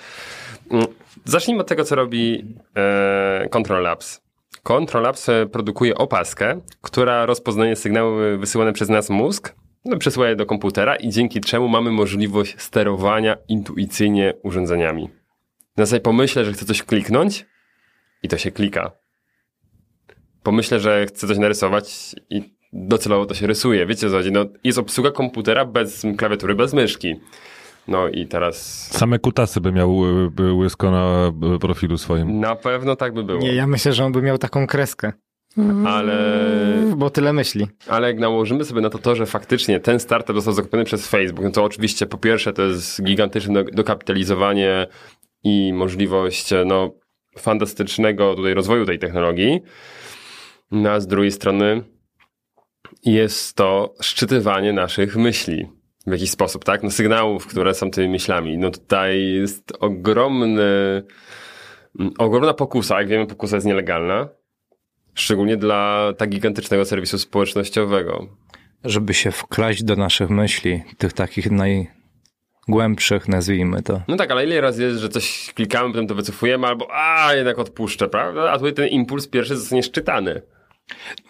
Mm, 0.71 0.85
zacznijmy 1.25 1.61
od 1.61 1.67
tego, 1.67 1.83
co 1.83 1.95
robi 1.95 2.55
e, 2.75 3.47
Control 3.51 3.83
Labs. 3.83 4.26
Control 4.67 5.03
Labs 5.03 5.29
e, 5.29 5.45
produkuje 5.45 5.95
opaskę, 5.95 6.61
która 6.81 7.25
rozpoznaje 7.25 7.75
sygnały 7.75 8.37
wysyłane 8.37 8.73
przez 8.73 8.89
nas 8.89 9.09
mózg, 9.09 9.55
no, 9.85 9.97
przesyła 9.97 10.29
je 10.29 10.35
do 10.35 10.45
komputera 10.45 10.95
i 10.95 11.09
dzięki 11.09 11.41
czemu 11.41 11.67
mamy 11.67 11.91
możliwość 11.91 12.61
sterowania 12.61 13.37
intuicyjnie 13.47 14.33
urządzeniami. 14.43 15.09
Na 15.77 15.85
zasadzie 15.85 16.01
pomyślę, 16.01 16.45
że 16.45 16.53
chcę 16.53 16.65
coś 16.65 16.83
kliknąć 16.83 17.45
i 18.23 18.27
to 18.27 18.37
się 18.37 18.51
klika 18.51 18.91
pomyślę, 20.43 20.79
że 20.79 21.05
chcę 21.05 21.27
coś 21.27 21.37
narysować 21.37 22.15
i 22.29 22.41
docelowo 22.73 23.25
to 23.25 23.33
się 23.33 23.47
rysuje. 23.47 23.85
Wiecie 23.85 24.09
co 24.09 24.15
chodzi? 24.17 24.31
No, 24.31 24.45
jest 24.63 24.77
obsługa 24.77 25.11
komputera 25.11 25.65
bez 25.65 26.05
klawiatury, 26.17 26.55
bez 26.55 26.73
myszki. 26.73 27.15
No 27.87 28.07
i 28.07 28.27
teraz... 28.27 28.87
Same 28.91 29.19
kutasy 29.19 29.61
by 29.61 29.71
miał 29.71 30.01
by 30.31 30.53
łysko 30.53 30.91
na 30.91 31.31
profilu 31.59 31.97
swoim. 31.97 32.39
Na 32.39 32.55
pewno 32.55 32.95
tak 32.95 33.13
by 33.13 33.23
było. 33.23 33.39
Nie, 33.39 33.55
ja 33.55 33.67
myślę, 33.67 33.93
że 33.93 34.05
on 34.05 34.11
by 34.11 34.21
miał 34.21 34.37
taką 34.37 34.67
kreskę. 34.67 35.13
Ale... 35.85 36.17
Bo 36.97 37.09
tyle 37.09 37.33
myśli. 37.33 37.67
Ale 37.87 38.07
jak 38.07 38.19
nałożymy 38.19 38.65
sobie 38.65 38.81
na 38.81 38.89
to 38.89 38.97
to, 38.97 39.15
że 39.15 39.25
faktycznie 39.25 39.79
ten 39.79 39.99
startup 39.99 40.35
został 40.35 40.53
zakupiony 40.53 40.83
przez 40.83 41.07
Facebook, 41.07 41.45
no 41.45 41.51
to 41.51 41.63
oczywiście 41.63 42.05
po 42.05 42.17
pierwsze 42.17 42.53
to 42.53 42.61
jest 42.61 43.03
gigantyczne 43.03 43.63
dokapitalizowanie 43.63 44.87
i 45.43 45.73
możliwość 45.73 46.49
no, 46.65 46.93
fantastycznego 47.37 48.35
tutaj 48.35 48.53
rozwoju 48.53 48.85
tej 48.85 48.99
technologii. 48.99 49.61
No 50.71 50.89
a 50.89 50.99
z 50.99 51.07
drugiej 51.07 51.31
strony 51.31 51.83
jest 53.05 53.55
to 53.55 53.93
szczytywanie 54.01 54.73
naszych 54.73 55.15
myśli 55.15 55.76
w 56.07 56.11
jakiś 56.11 56.31
sposób, 56.31 56.65
tak? 56.65 56.83
No 56.83 56.91
sygnałów, 56.91 57.47
które 57.47 57.73
są 57.73 57.91
tymi 57.91 58.09
myślami. 58.09 58.57
No 58.57 58.71
tutaj 58.71 59.33
jest 59.33 59.73
ogromny, 59.79 61.03
mm, 61.99 62.13
ogromna 62.17 62.53
pokusa. 62.53 62.99
Jak 62.99 63.07
wiemy, 63.07 63.27
pokusa 63.27 63.55
jest 63.55 63.67
nielegalna. 63.67 64.29
Szczególnie 65.13 65.57
dla 65.57 66.13
tak 66.17 66.29
gigantycznego 66.29 66.85
serwisu 66.85 67.17
społecznościowego. 67.17 68.27
Żeby 68.83 69.13
się 69.13 69.31
wklaść 69.31 69.83
do 69.83 69.95
naszych 69.95 70.29
myśli, 70.29 70.83
tych 70.97 71.13
takich 71.13 71.47
najgłębszych, 71.51 73.27
nazwijmy 73.27 73.83
to. 73.83 74.01
No 74.07 74.15
tak, 74.15 74.31
ale 74.31 74.45
ile 74.45 74.61
razy 74.61 74.83
jest, 74.83 74.99
że 74.99 75.09
coś 75.09 75.53
klikamy, 75.55 75.89
potem 75.89 76.07
to 76.07 76.15
wycofujemy, 76.15 76.67
albo 76.67 76.87
a, 76.91 77.33
jednak 77.33 77.59
odpuszczę, 77.59 78.07
prawda? 78.09 78.51
A 78.51 78.57
tutaj 78.57 78.73
ten 78.73 78.87
impuls 78.87 79.27
pierwszy 79.27 79.55
zostanie 79.55 79.83
szczytany. 79.83 80.41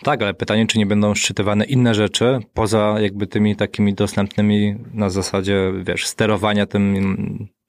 Tak, 0.04 0.22
ale 0.22 0.34
pytanie, 0.34 0.68
czy 0.68 0.78
nie 0.78 0.86
będą 0.86 1.16
szczytywane 1.16 1.66
inne 1.66 1.94
rzeczy 1.94 2.40
poza 2.54 2.96
jakby 3.00 3.28
tymi 3.28 3.56
takimi 3.56 3.94
dostępnymi 3.94 4.76
na 4.94 5.10
zasadzie, 5.10 5.74
wiesz, 5.84 6.06
sterowania 6.06 6.66
tym 6.66 6.96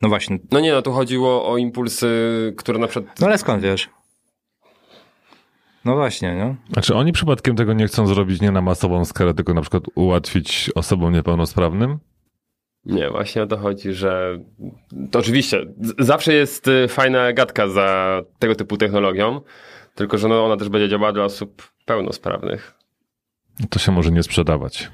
No 0.02 0.09
właśnie. 0.09 0.38
No 0.52 0.61
nie, 0.61 0.73
no 0.73 0.83
tu 0.83 0.92
chodziło 0.92 1.49
o 1.49 1.57
impulsy, 1.57 2.09
które 2.57 2.78
na 2.78 2.87
przykład... 2.87 3.21
No 3.21 3.26
ale 3.26 3.38
skąd 3.38 3.62
wiesz? 3.62 3.88
No 5.85 5.95
właśnie, 5.95 6.35
nie? 6.35 6.57
Znaczy 6.73 6.95
oni 6.95 7.12
przypadkiem 7.12 7.57
tego 7.57 7.73
nie 7.73 7.87
chcą 7.87 8.07
zrobić 8.07 8.40
nie 8.40 8.50
na 8.50 8.62
masową 8.62 9.04
skalę, 9.04 9.35
tylko 9.35 9.54
na 9.54 9.61
przykład 9.61 9.83
ułatwić 9.95 10.71
osobom 10.75 11.12
niepełnosprawnym? 11.12 11.99
Nie, 12.85 13.11
właśnie 13.11 13.42
o 13.42 13.47
to 13.47 13.57
chodzi, 13.57 13.92
że 13.92 14.38
to 15.11 15.18
oczywiście 15.18 15.66
zawsze 15.99 16.35
jest 16.35 16.68
y, 16.68 16.88
fajna 16.88 17.33
gadka 17.33 17.68
za 17.68 18.21
tego 18.38 18.54
typu 18.54 18.76
technologią, 18.76 19.40
tylko 19.99 20.19
że 20.19 20.28
no 20.28 20.45
ona 20.45 20.57
też 20.57 20.69
będzie 20.69 20.88
działała 20.88 21.12
dla 21.12 21.25
osób 21.25 21.73
pełnosprawnych. 21.85 22.75
To 23.71 23.78
się 23.78 23.93
może 23.93 24.11
nie 24.11 24.23
sprzedawać 24.23 24.90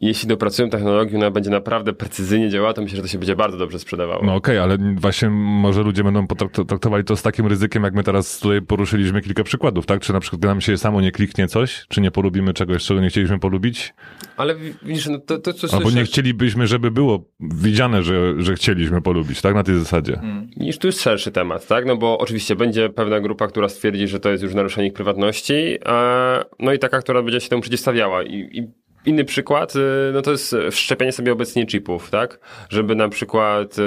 jeśli 0.00 0.28
dopracują 0.28 0.70
technologię, 0.70 1.16
ona 1.16 1.30
będzie 1.30 1.50
naprawdę 1.50 1.92
precyzyjnie 1.92 2.50
działała, 2.50 2.72
to 2.74 2.82
myślę, 2.82 2.96
że 2.96 3.02
to 3.02 3.08
się 3.08 3.18
będzie 3.18 3.36
bardzo 3.36 3.58
dobrze 3.58 3.78
sprzedawało. 3.78 4.24
No 4.24 4.34
okej, 4.34 4.58
okay, 4.58 4.62
ale 4.62 4.94
właśnie 4.94 5.30
może 5.30 5.82
ludzie 5.82 6.04
będą 6.04 6.26
traktowali 6.68 7.04
to 7.04 7.16
z 7.16 7.22
takim 7.22 7.46
ryzykiem, 7.46 7.84
jak 7.84 7.94
my 7.94 8.04
teraz 8.04 8.38
tutaj 8.38 8.62
poruszyliśmy 8.62 9.20
kilka 9.20 9.44
przykładów, 9.44 9.86
tak? 9.86 10.00
Czy 10.00 10.12
na 10.12 10.20
przykład 10.20 10.42
nam 10.42 10.60
się 10.60 10.78
samo 10.78 11.00
nie 11.00 11.12
kliknie 11.12 11.48
coś, 11.48 11.86
czy 11.88 12.00
nie 12.00 12.10
polubimy 12.10 12.54
czegoś, 12.54 12.84
czego 12.84 13.00
nie 13.00 13.08
chcieliśmy 13.08 13.38
polubić? 13.38 13.94
Ale 14.36 14.56
widzisz, 14.82 15.06
no 15.06 15.18
to, 15.18 15.38
to 15.38 15.52
co 15.52 15.76
Albo 15.76 15.90
nie 15.90 16.04
chcielibyśmy, 16.04 16.66
żeby 16.66 16.90
było 16.90 17.30
widziane, 17.40 18.02
że, 18.02 18.42
że 18.42 18.54
chcieliśmy 18.54 19.02
polubić, 19.02 19.40
tak? 19.40 19.54
Na 19.54 19.62
tej 19.62 19.78
zasadzie. 19.78 20.16
Hmm. 20.16 20.48
Widzisz, 20.56 20.78
tu 20.78 20.86
jest 20.86 21.02
szerszy 21.02 21.32
temat, 21.32 21.66
tak? 21.66 21.86
No 21.86 21.96
bo 21.96 22.18
oczywiście 22.18 22.56
będzie 22.56 22.88
pewna 22.88 23.20
grupa, 23.20 23.46
która 23.46 23.68
stwierdzi, 23.68 24.08
że 24.08 24.20
to 24.20 24.30
jest 24.30 24.42
już 24.42 24.54
naruszenie 24.54 24.86
ich 24.86 24.92
prywatności, 24.92 25.78
a, 25.84 26.44
no 26.58 26.72
i 26.72 26.78
taka, 26.78 27.00
która 27.00 27.22
będzie 27.22 27.40
się 27.40 27.48
temu 27.48 27.62
przeciwstawiała 27.62 28.22
i, 28.22 28.34
i 28.52 28.83
Inny 29.06 29.24
przykład, 29.24 29.76
y, 29.76 29.80
no 30.12 30.22
to 30.22 30.30
jest 30.30 30.56
wszczepianie 30.70 31.12
sobie 31.12 31.32
obecnie 31.32 31.66
chipów, 31.66 32.10
tak? 32.10 32.38
Żeby 32.70 32.94
na 32.94 33.08
przykład... 33.08 33.78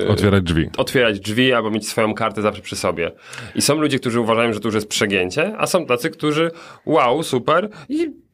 Yy, 0.00 0.08
otwierać 0.08 0.44
drzwi. 0.44 0.70
Otwierać 0.76 1.20
drzwi 1.20 1.52
albo 1.52 1.70
mieć 1.70 1.88
swoją 1.88 2.14
kartę 2.14 2.42
zawsze 2.42 2.62
przy 2.62 2.76
sobie. 2.76 3.12
I 3.54 3.62
są 3.62 3.74
ludzie, 3.80 3.98
którzy 3.98 4.20
uważają, 4.20 4.52
że 4.52 4.60
to 4.60 4.68
już 4.68 4.74
jest 4.74 4.88
przegięcie, 4.88 5.54
a 5.58 5.66
są 5.66 5.86
tacy, 5.86 6.10
którzy 6.10 6.50
wow, 6.86 7.22
super 7.22 7.68
i 7.88 8.25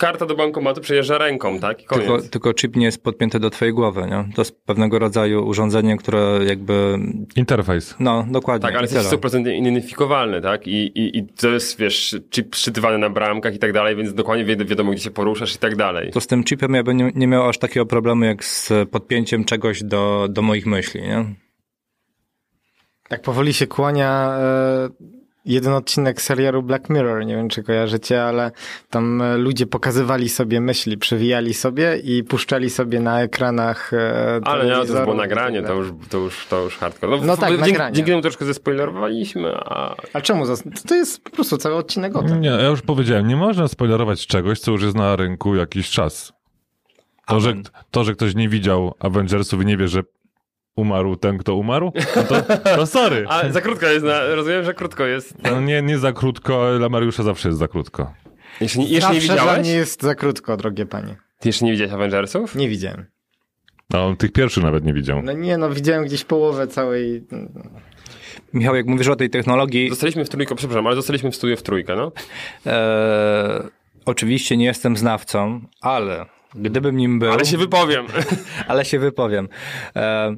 karta 0.00 0.26
do 0.26 0.34
bankomatu 0.34 0.80
przejeżdża 0.80 1.18
ręką, 1.18 1.60
tak? 1.60 1.82
I 1.82 1.84
koniec. 1.84 2.06
Tylko, 2.06 2.22
tylko 2.22 2.54
chip 2.54 2.76
nie 2.76 2.86
jest 2.86 3.02
podpięty 3.02 3.40
do 3.40 3.50
twojej 3.50 3.74
głowy, 3.74 4.00
nie? 4.00 4.34
To 4.34 4.40
jest 4.42 4.64
pewnego 4.64 4.98
rodzaju 4.98 5.46
urządzenie, 5.46 5.96
które 5.96 6.40
jakby... 6.46 6.98
Interfejs. 7.36 7.94
No, 8.00 8.26
dokładnie. 8.30 8.68
Tak, 8.68 8.76
ale 8.76 8.82
jest 8.82 9.12
100% 9.12 9.54
identyfikowalny, 9.54 10.40
tak? 10.40 10.66
I, 10.66 10.72
i, 10.72 11.18
I 11.18 11.26
to 11.26 11.48
jest, 11.48 11.78
wiesz, 11.78 12.16
chip 12.30 12.50
przytywany 12.50 12.98
na 12.98 13.10
bramkach 13.10 13.54
i 13.54 13.58
tak 13.58 13.72
dalej, 13.72 13.96
więc 13.96 14.14
dokładnie 14.14 14.44
wi 14.44 14.56
wiadomo, 14.66 14.92
gdzie 14.92 15.02
się 15.02 15.10
poruszasz 15.10 15.54
i 15.54 15.58
tak 15.58 15.76
dalej. 15.76 16.10
To 16.12 16.20
z 16.20 16.26
tym 16.26 16.44
chipem 16.44 16.74
ja 16.74 16.82
bym 16.82 16.96
nie, 16.96 17.10
nie 17.14 17.26
miał 17.26 17.48
aż 17.48 17.58
takiego 17.58 17.86
problemu, 17.86 18.24
jak 18.24 18.44
z 18.44 18.72
podpięciem 18.90 19.44
czegoś 19.44 19.82
do, 19.82 20.28
do 20.30 20.42
moich 20.42 20.66
myśli, 20.66 21.02
nie? 21.02 21.24
Tak 23.08 23.22
powoli 23.22 23.54
się 23.54 23.66
kłania... 23.66 24.38
E 24.38 25.19
jeden 25.44 25.72
odcinek 25.72 26.22
serialu 26.22 26.62
Black 26.62 26.90
Mirror, 26.90 27.26
nie 27.26 27.36
wiem 27.36 27.48
czy 27.48 27.62
kojarzycie, 27.62 28.24
ale 28.24 28.50
tam 28.90 29.22
e, 29.22 29.36
ludzie 29.36 29.66
pokazywali 29.66 30.28
sobie 30.28 30.60
myśli, 30.60 30.98
przewijali 30.98 31.54
sobie 31.54 31.96
i 31.96 32.24
puszczali 32.24 32.70
sobie 32.70 33.00
na 33.00 33.22
ekranach 33.22 33.94
e, 33.94 34.40
Ale 34.44 34.66
nie, 34.66 34.86
to 34.86 35.02
było 35.02 35.14
nagranie, 35.14 35.62
to 35.62 35.74
już, 35.74 35.92
to 36.08 36.18
już, 36.18 36.46
to 36.46 36.64
już 36.64 36.76
hardcore. 36.76 37.16
No, 37.16 37.26
no 37.26 37.36
tak, 37.36 37.48
dzięki, 37.48 37.70
nagranie. 37.70 37.96
Dzięki 37.96 38.10
temu 38.10 38.22
troszkę 38.22 38.44
zespoilerowaliśmy, 38.44 39.54
a... 39.56 39.96
A 40.12 40.20
czemu? 40.20 40.44
To 40.88 40.94
jest 40.94 41.24
po 41.24 41.30
prostu 41.30 41.56
cały 41.56 41.74
odcinek 41.74 42.16
o 42.16 42.22
tym. 42.22 42.40
Nie, 42.40 42.48
ja 42.48 42.66
już 42.66 42.82
powiedziałem, 42.82 43.28
nie 43.28 43.36
można 43.36 43.68
spoilerować 43.68 44.26
czegoś, 44.26 44.60
co 44.60 44.72
już 44.72 44.82
jest 44.82 44.96
na 44.96 45.16
rynku 45.16 45.54
jakiś 45.54 45.90
czas. 45.90 46.32
To, 47.26 47.40
że, 47.40 47.54
to, 47.90 48.04
że 48.04 48.12
ktoś 48.12 48.34
nie 48.34 48.48
widział 48.48 48.94
Avengersów 48.98 49.62
i 49.62 49.66
nie 49.66 49.76
wie, 49.76 49.88
że 49.88 50.02
umarł 50.76 51.16
ten, 51.16 51.38
kto 51.38 51.54
umarł, 51.54 51.92
no 52.16 52.22
to, 52.22 52.42
to 52.76 52.86
sorry. 52.86 53.24
A 53.28 53.50
za 53.50 53.60
krótko 53.60 53.86
jest, 53.86 54.04
na, 54.04 54.34
rozumiem, 54.34 54.64
że 54.64 54.74
krótko 54.74 55.06
jest. 55.06 55.34
No 55.42 55.60
nie, 55.60 55.82
nie 55.82 55.98
za 55.98 56.12
krótko, 56.12 56.78
dla 56.78 56.88
Mariusza 56.88 57.22
zawsze 57.22 57.48
jest 57.48 57.58
za 57.58 57.68
krótko. 57.68 58.14
Jeszcze, 58.60 58.82
jeszcze 58.82 59.14
nie 59.14 59.20
widziałeś? 59.20 59.66
nie 59.66 59.72
jest 59.72 60.02
za 60.02 60.14
krótko, 60.14 60.56
drogie 60.56 60.86
panie. 60.86 61.16
Ty 61.38 61.48
jeszcze 61.48 61.64
nie 61.64 61.72
widziałeś 61.72 61.92
Avengersów? 61.92 62.54
Nie 62.54 62.68
widziałem. 62.68 63.06
No, 63.90 64.16
tych 64.16 64.32
pierwszych 64.32 64.64
nawet 64.64 64.84
nie 64.84 64.92
widział. 64.92 65.22
No 65.22 65.32
nie, 65.32 65.58
no 65.58 65.70
widziałem 65.70 66.04
gdzieś 66.04 66.24
połowę 66.24 66.66
całej... 66.66 67.26
Michał, 68.52 68.76
jak 68.76 68.86
mówisz 68.86 69.08
o 69.08 69.16
tej 69.16 69.30
technologii... 69.30 69.88
Zostaliśmy 69.88 70.24
w 70.24 70.28
trójkę, 70.28 70.54
przepraszam, 70.54 70.86
ale 70.86 70.96
zostaliśmy 70.96 71.30
w 71.30 71.36
studiu 71.36 71.56
w 71.56 71.62
trójkę, 71.62 71.96
no? 71.96 72.12
Eee, 72.66 73.62
oczywiście 74.04 74.56
nie 74.56 74.64
jestem 74.64 74.96
znawcą, 74.96 75.60
ale 75.80 76.26
gdybym 76.54 76.96
nim 76.96 77.18
był... 77.18 77.32
Ale 77.32 77.44
się 77.44 77.58
wypowiem. 77.58 78.06
ale 78.68 78.84
się 78.84 78.98
wypowiem. 78.98 79.48
Eee, 79.94 80.36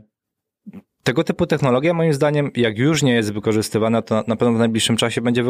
tego 1.02 1.24
typu 1.24 1.46
technologia, 1.46 1.94
moim 1.94 2.12
zdaniem, 2.12 2.50
jak 2.56 2.78
już 2.78 3.02
nie 3.02 3.12
jest 3.12 3.32
wykorzystywana, 3.32 4.02
to 4.02 4.24
na 4.26 4.36
pewno 4.36 4.54
w 4.54 4.58
najbliższym 4.58 4.96
czasie 4.96 5.20
będzie 5.20 5.44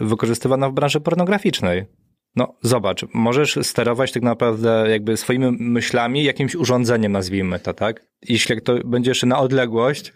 wykorzystywana 0.00 0.68
w 0.68 0.72
branży 0.72 1.00
pornograficznej. 1.00 1.84
No, 2.36 2.54
zobacz, 2.62 3.04
możesz 3.14 3.58
sterować 3.62 4.12
tak 4.12 4.22
naprawdę 4.22 4.86
jakby 4.90 5.16
swoimi 5.16 5.56
myślami 5.60 6.24
jakimś 6.24 6.54
urządzeniem, 6.54 7.12
nazwijmy 7.12 7.58
to, 7.58 7.74
tak? 7.74 8.06
Jeśli 8.28 8.62
to 8.62 8.74
będziesz 8.84 9.22
na 9.22 9.38
odległość, 9.38 10.12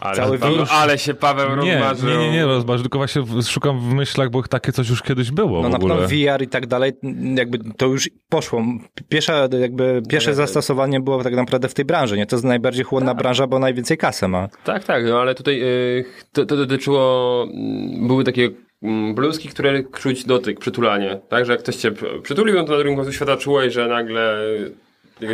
ale, 0.00 0.16
Cały 0.16 0.38
Paweł, 0.38 0.64
ale 0.70 0.98
się 0.98 1.14
Paweł 1.14 1.56
nie, 1.56 1.74
rozmarzył. 1.74 2.08
Nie, 2.08 2.16
nie, 2.16 2.32
nie 2.32 2.46
rozmarzył, 2.46 2.82
tylko 2.82 2.98
właśnie 2.98 3.22
szukam 3.42 3.80
w 3.80 3.94
myślach, 3.94 4.30
bo 4.30 4.42
takie 4.42 4.72
coś 4.72 4.88
już 4.88 5.02
kiedyś 5.02 5.30
było 5.30 5.62
No 5.62 5.68
na 5.68 5.78
pewno 5.78 5.96
VR 5.96 6.42
i 6.42 6.48
tak 6.48 6.66
dalej, 6.66 6.92
jakby 7.34 7.58
to 7.76 7.86
już 7.86 8.10
poszło. 8.28 8.64
Pierwsze, 9.08 9.48
jakby, 9.60 10.02
pierwsze 10.08 10.34
zastosowanie 10.34 11.00
było 11.00 11.22
tak 11.22 11.34
naprawdę 11.34 11.68
w 11.68 11.74
tej 11.74 11.84
branży, 11.84 12.16
nie? 12.16 12.26
To 12.26 12.36
jest 12.36 12.44
najbardziej 12.44 12.84
chłodna 12.84 13.10
tak. 13.10 13.22
branża, 13.22 13.46
bo 13.46 13.58
najwięcej 13.58 13.98
kasy 13.98 14.28
ma. 14.28 14.48
Tak, 14.64 14.84
tak, 14.84 15.04
no 15.04 15.20
ale 15.20 15.34
tutaj 15.34 15.58
yy, 15.58 16.04
to, 16.32 16.46
to 16.46 16.56
dotyczyło, 16.56 17.46
mm, 17.54 18.08
były 18.08 18.24
takie 18.24 18.48
mm, 18.82 19.14
bluzki, 19.14 19.48
które 19.48 19.82
czuć 19.82 20.24
dotyk, 20.24 20.60
przytulanie. 20.60 21.20
Tak, 21.28 21.46
że 21.46 21.52
jak 21.52 21.60
ktoś 21.60 21.76
cię 21.76 21.92
przytulił, 22.22 22.54
no 22.54 22.64
to 22.64 22.72
na 22.72 22.78
drugim 22.78 22.96
końcu 22.96 23.12
świata 23.12 23.36
czułeś, 23.36 23.74
że 23.74 23.88
nagle 23.88 24.38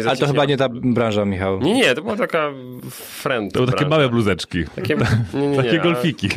ale 0.08 0.16
to 0.16 0.26
chyba 0.26 0.44
nie 0.44 0.56
ta 0.56 0.68
branża, 0.68 1.24
Michał. 1.24 1.60
Nie, 1.60 1.74
nie, 1.74 1.94
to 1.94 2.02
była 2.02 2.16
taka 2.16 2.50
friend. 2.90 3.52
To 3.52 3.60
były 3.60 3.72
takie 3.72 3.86
małe 3.86 4.08
bluzeczki. 4.08 4.64
Takie, 4.64 4.96
nie, 5.34 5.48
nie, 5.48 5.56
takie 5.56 5.78
golfiki. 5.78 6.28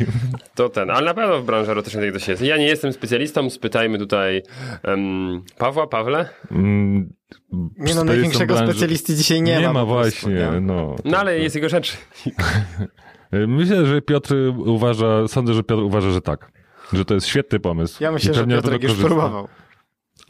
To 0.54 0.68
ten, 0.68 0.90
ale 0.90 1.06
na 1.06 1.14
pewno 1.14 1.40
w 1.40 1.44
branży 1.44 1.70
erotycznej 1.70 2.12
to 2.12 2.18
się 2.18 2.32
jest. 2.32 2.42
Ja 2.42 2.56
nie 2.56 2.66
jestem 2.66 2.92
specjalistą, 2.92 3.50
spytajmy 3.50 3.98
tutaj 3.98 4.42
um, 4.84 5.42
Pawła, 5.58 5.86
Pawle. 5.86 6.28
Mm, 6.50 7.12
nie 7.78 7.94
no, 7.94 8.04
największego 8.04 8.54
branży... 8.54 8.72
specjalisty 8.72 9.14
dzisiaj 9.14 9.42
nie, 9.42 9.52
nie 9.52 9.60
ma. 9.60 9.66
Nie 9.68 9.74
ma 9.74 9.84
właśnie, 9.84 10.34
nie? 10.34 10.60
no. 10.60 10.96
No 11.04 11.18
ale 11.18 11.38
jest 11.38 11.54
jego 11.54 11.68
rzecz. 11.68 11.96
Myślę, 13.32 13.86
że 13.86 14.02
Piotr 14.02 14.34
uważa, 14.56 15.28
sądzę, 15.28 15.54
że 15.54 15.62
Piotr 15.62 15.82
uważa, 15.82 16.10
że 16.10 16.20
tak. 16.20 16.52
Że 16.92 17.04
to 17.04 17.14
jest 17.14 17.26
świetny 17.26 17.60
pomysł. 17.60 18.02
Ja 18.02 18.12
myślę, 18.12 18.34
że 18.34 18.46
Piotr 18.46 18.82
już 18.82 18.94
próbował 18.94 19.48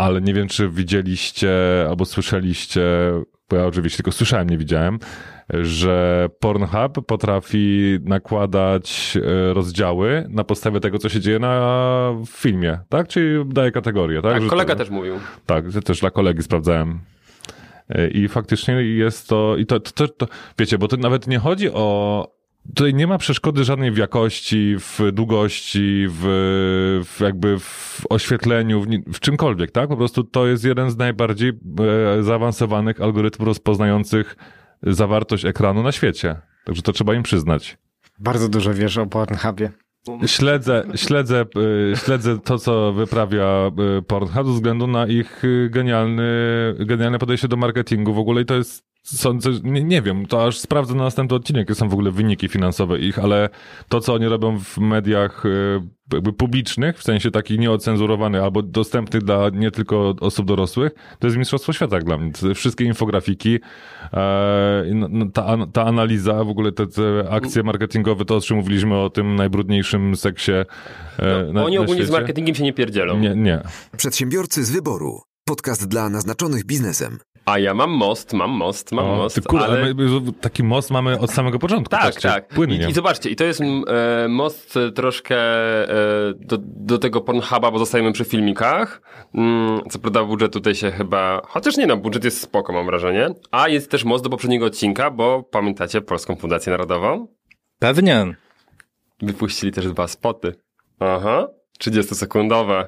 ale 0.01 0.21
nie 0.21 0.35
wiem, 0.35 0.49
czy 0.49 0.69
widzieliście 0.69 1.53
albo 1.89 2.05
słyszeliście, 2.05 2.83
bo 3.51 3.57
ja 3.57 3.67
oczywiście 3.67 3.97
tylko 3.97 4.13
słyszałem, 4.13 4.51
nie 4.51 4.59
widziałem, 4.59 4.99
że 5.55 6.29
Pornhub 6.41 7.07
potrafi 7.07 7.99
nakładać 8.05 9.17
e, 9.17 9.55
rozdziały 9.55 10.27
na 10.29 10.45
podstawie 10.45 10.81
tego, 10.81 10.99
co 10.99 11.09
się 11.09 11.21
dzieje 11.21 11.39
na 11.39 12.15
filmie, 12.27 12.79
tak? 12.89 13.09
Czyli 13.09 13.45
daje 13.47 13.73
kategorię, 13.73 14.23
tak? 14.23 14.33
Tak, 14.33 14.47
kolega 14.47 14.75
to, 14.75 14.79
też 14.79 14.91
mówił. 14.91 15.15
Tak, 15.47 15.65
też 15.85 16.01
dla 16.01 16.11
kolegi 16.11 16.43
sprawdzałem. 16.43 17.01
E, 17.89 18.09
I 18.09 18.29
faktycznie 18.29 18.75
jest 18.75 19.29
to, 19.29 19.57
i 19.57 19.67
to, 19.67 19.81
to, 19.81 19.93
to, 19.93 20.09
to 20.09 20.27
wiecie, 20.59 20.79
bo 20.79 20.89
to 20.89 20.97
nawet 20.97 21.27
nie 21.27 21.39
chodzi 21.39 21.71
o 21.71 22.40
Tutaj 22.75 22.95
nie 22.95 23.07
ma 23.07 23.19
przeszkody 23.19 23.65
żadnej 23.65 23.91
w 23.93 23.97
jakości, 23.97 24.77
w 24.79 25.13
długości, 25.13 26.07
w, 26.09 26.23
w 27.05 27.21
jakby 27.21 27.59
w 27.59 28.03
oświetleniu, 28.11 28.81
w, 28.81 28.87
w, 29.13 29.21
czymkolwiek, 29.21 29.71
tak? 29.71 29.89
Po 29.89 29.97
prostu 29.97 30.25
to 30.25 30.47
jest 30.47 30.65
jeden 30.65 30.91
z 30.91 30.97
najbardziej 30.97 31.51
e, 32.19 32.23
zaawansowanych 32.23 33.01
algorytmów 33.01 33.49
rozpoznających 33.49 34.37
zawartość 34.83 35.45
ekranu 35.45 35.83
na 35.83 35.93
świecie. 35.93 36.37
Także 36.65 36.83
to 36.83 36.93
trzeba 36.93 37.15
im 37.15 37.23
przyznać. 37.23 37.79
Bardzo 38.19 38.49
dużo 38.49 38.75
wiesz 38.75 38.99
o 38.99 39.07
Pornhubie. 39.07 39.71
Śledzę, 40.27 40.85
śledzę, 40.95 41.45
e, 41.93 41.97
śledzę 41.97 42.39
to, 42.39 42.59
co 42.59 42.93
wyprawia 42.93 43.45
e, 43.99 44.03
Pornhub 44.03 44.47
ze 44.47 44.53
względu 44.53 44.87
na 44.87 45.07
ich 45.07 45.43
genialny, 45.71 46.25
genialne 46.79 47.19
podejście 47.19 47.49
do 47.49 47.57
marketingu 47.57 48.15
w 48.15 48.19
ogóle 48.19 48.43
i 48.43 48.45
to 48.45 48.55
jest 48.55 48.90
Sądzę, 49.03 49.51
nie, 49.63 49.85
nie 49.85 50.03
wiem, 50.03 50.27
to 50.27 50.47
aż 50.47 50.59
sprawdzę 50.59 50.95
na 50.95 51.05
następny 51.05 51.37
odcinek, 51.37 51.61
jakie 51.61 51.75
są 51.75 51.89
w 51.89 51.93
ogóle 51.93 52.11
wyniki 52.11 52.49
finansowe 52.49 52.99
ich, 52.99 53.19
ale 53.19 53.49
to, 53.89 54.01
co 54.01 54.15
oni 54.15 54.27
robią 54.27 54.59
w 54.59 54.79
mediach 54.79 55.47
e, 55.47 55.49
jakby 56.13 56.33
publicznych, 56.33 56.99
w 56.99 57.03
sensie 57.03 57.31
takich 57.31 57.59
nieocenzurowanych 57.59 58.43
albo 58.43 58.63
dostępnych 58.63 59.23
dla 59.23 59.49
nie 59.49 59.71
tylko 59.71 60.15
osób 60.21 60.47
dorosłych, 60.47 60.93
to 61.19 61.27
jest 61.27 61.37
mistrzostwo 61.37 61.73
świata 61.73 61.99
dla 61.99 62.19
mnie. 62.19 62.33
Wszystkie 62.55 62.85
infografiki, 62.85 63.59
e, 64.13 64.85
no, 64.95 65.07
no, 65.11 65.27
ta, 65.31 65.57
ta 65.73 65.85
analiza, 65.85 66.45
w 66.45 66.49
ogóle 66.49 66.73
te, 66.73 66.87
te 66.87 67.31
akcje 67.31 67.63
marketingowe, 67.63 68.25
to 68.25 68.37
o 68.37 68.41
czym 68.41 68.57
mówiliśmy 68.57 68.97
o 68.97 69.11
tym 69.11 69.37
najbrudniejszym 69.37 70.17
seksie 70.17 70.53
e, 70.53 70.67
no, 71.47 71.53
na, 71.53 71.65
Oni 71.65 71.77
na 71.77 71.81
ogólnie 71.83 72.03
świecie. 72.03 72.07
z 72.07 72.11
marketingiem 72.11 72.55
się 72.55 72.65
nie 72.65 72.73
pierdzielą. 72.73 73.19
Nie, 73.19 73.35
nie. 73.35 73.63
Przedsiębiorcy 73.97 74.65
z 74.65 74.71
wyboru. 74.71 75.21
Podcast 75.45 75.89
dla 75.89 76.09
naznaczonych 76.09 76.65
biznesem. 76.65 77.19
A 77.45 77.59
ja 77.59 77.75
mam 77.75 77.91
most, 77.91 78.33
mam 78.33 78.51
most, 78.51 78.93
mam 78.93 79.07
O, 79.07 79.17
most. 79.17 79.35
ty 79.35 79.43
kurde, 79.43 79.65
ale... 79.65 79.95
taki 80.41 80.63
most 80.63 80.91
mamy 80.91 81.19
od 81.19 81.31
samego 81.31 81.59
początku. 81.59 81.91
Tak, 81.91 82.03
patrzcie, 82.03 82.29
tak. 82.29 82.49
Płynnie. 82.49 82.87
I, 82.87 82.91
I 82.91 82.93
zobaczcie, 82.93 83.31
i 83.31 83.37
to 83.37 83.45
jest 83.45 83.61
mm, 83.61 83.85
e, 84.25 84.29
most 84.29 84.77
e, 84.77 84.93
troszkę 84.93 85.37
e, 85.37 86.35
do, 86.35 86.59
do 86.61 86.99
tego 86.99 87.21
Pornhuba, 87.21 87.71
bo 87.71 87.79
zostajemy 87.79 88.13
przy 88.13 88.25
filmikach. 88.25 89.03
Mm, 89.35 89.81
co 89.91 89.99
prawda 89.99 90.25
budżet 90.25 90.53
tutaj 90.53 90.75
się 90.75 90.91
chyba... 90.91 91.43
Chociaż 91.47 91.77
nie 91.77 91.87
no, 91.87 91.97
budżet 91.97 92.25
jest 92.25 92.41
spoko, 92.41 92.73
mam 92.73 92.87
wrażenie. 92.87 93.29
A 93.51 93.69
jest 93.69 93.91
też 93.91 94.05
most 94.05 94.25
do 94.25 94.31
poprzedniego 94.31 94.67
odcinka, 94.67 95.11
bo 95.11 95.43
pamiętacie 95.43 96.01
Polską 96.01 96.37
Fundację 96.37 96.71
Narodową? 96.71 97.27
Pewnie. 97.79 98.35
Wypuścili 99.23 99.73
też 99.73 99.87
dwa 99.87 100.09
spoty. 100.09 100.55
Aha, 101.01 101.49
30-sekundowe. 101.81 102.85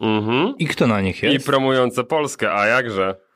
Mhm. 0.00 0.54
I 0.58 0.66
kto 0.66 0.86
na 0.86 1.00
nich 1.00 1.22
I 1.22 1.26
jest? 1.26 1.46
promujące 1.46 2.04
Polskę, 2.04 2.54
a 2.54 2.66
jakże? 2.66 3.27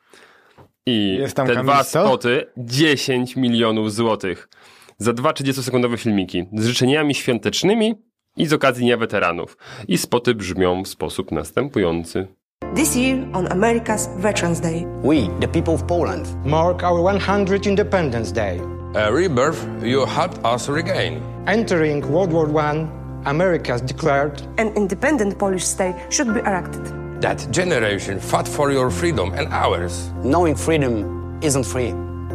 I 0.85 1.17
Jest 1.19 1.35
tam 1.35 1.47
te 1.47 1.55
dwa 1.55 1.83
spoty 1.83 2.45
10 2.57 3.35
milionów 3.35 3.93
złotych. 3.93 4.49
Za 4.97 5.13
dwa 5.13 5.31
30-sekundowe 5.31 5.97
filmiki 5.97 6.45
z 6.53 6.65
życzeniami 6.65 7.15
świątecznymi 7.15 7.95
i 8.37 8.45
z 8.45 8.53
okazji 8.53 8.83
Dnia 8.83 8.97
Weteranów. 8.97 9.57
I 9.87 9.97
spoty 9.97 10.35
brzmią 10.35 10.83
w 10.83 10.87
sposób 10.87 11.31
następujący. 11.31 12.27
This 12.75 12.95
year, 12.95 13.19
on 13.33 13.45
America's 13.45 14.17
Veterans 14.17 14.59
Day, 14.59 14.85
We, 15.03 15.39
the 15.39 15.47
people 15.47 15.73
of 15.73 15.83
Poland, 15.83 16.45
mark 16.45 16.83
our 16.83 17.21
100 17.21 17.65
Independence 17.67 18.33
Day. 18.33 18.59
A 18.95 19.11
rebirth 19.11 19.65
you 19.83 20.05
helped 20.05 20.45
us 20.55 20.69
regain. 20.69 21.21
Entering 21.45 22.05
World 22.05 22.33
War 22.33 22.49
I, 22.73 22.87
America 23.25 23.79
declared 23.79 24.41
an 24.57 24.73
independent 24.75 25.37
Polish 25.37 25.63
state 25.63 25.95
should 26.09 26.33
be 26.33 26.39
erected. 26.39 27.02
That 27.23 27.47
generation 27.51 28.19
fought 28.19 28.49
for 28.49 28.71
your 28.73 28.91
freedom 28.91 29.31
and 29.37 29.47
ours. 29.53 30.11
knowing 30.23 30.57
freedom 30.57 31.05
isn't 31.41 31.65
free. 31.65 31.93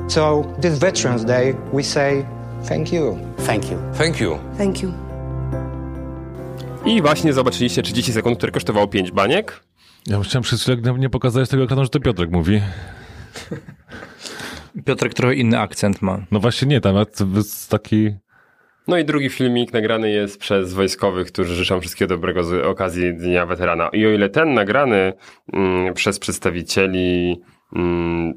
so 0.08 0.44
this 0.60 0.78
Veterans 0.78 1.24
Day 1.24 1.54
we 1.72 1.82
say 1.82 2.26
thank 2.64 2.92
you. 2.92 3.18
Thank 3.36 3.70
you. 3.70 3.78
Thank 3.92 4.20
you. 4.20 4.38
Thank 4.58 4.82
you. 4.82 4.92
I 6.86 7.02
właśnie 7.02 7.32
zobaczyliście 7.32 7.82
30 7.82 8.12
sekund, 8.12 8.38
które 8.38 8.52
kosztowało 8.52 8.86
5 8.86 9.10
baniek. 9.10 9.60
Ja 10.06 10.20
chciałem 10.20 10.42
przez 10.42 10.62
chwilę 10.62 10.94
nie 10.98 11.10
pokazać 11.10 11.48
tego 11.48 11.62
ekranu, 11.62 11.84
że 11.84 11.90
to 11.90 12.00
Piotrek 12.00 12.30
mówi. 12.30 12.60
Piotrek 14.84 15.14
trochę 15.14 15.34
inny 15.34 15.60
akcent 15.60 16.02
ma. 16.02 16.18
No 16.30 16.40
właśnie 16.40 16.68
nie, 16.68 16.80
tam 16.80 16.96
jest 17.34 17.70
taki... 17.70 18.10
No 18.88 18.98
i 18.98 19.04
drugi 19.04 19.28
filmik 19.28 19.72
nagrany 19.72 20.10
jest 20.10 20.38
przez 20.38 20.72
wojskowych, 20.74 21.26
którzy 21.26 21.54
życzą 21.54 21.80
wszystkiego 21.80 22.08
dobrego 22.08 22.44
z 22.44 22.66
okazji 22.66 23.14
Dnia 23.14 23.46
Weterana. 23.46 23.88
I 23.92 24.06
o 24.06 24.10
ile 24.10 24.28
ten 24.28 24.54
nagrany 24.54 25.12
mm, 25.52 25.94
przez 25.94 26.18
przedstawicieli 26.18 27.40
mm, 27.76 28.34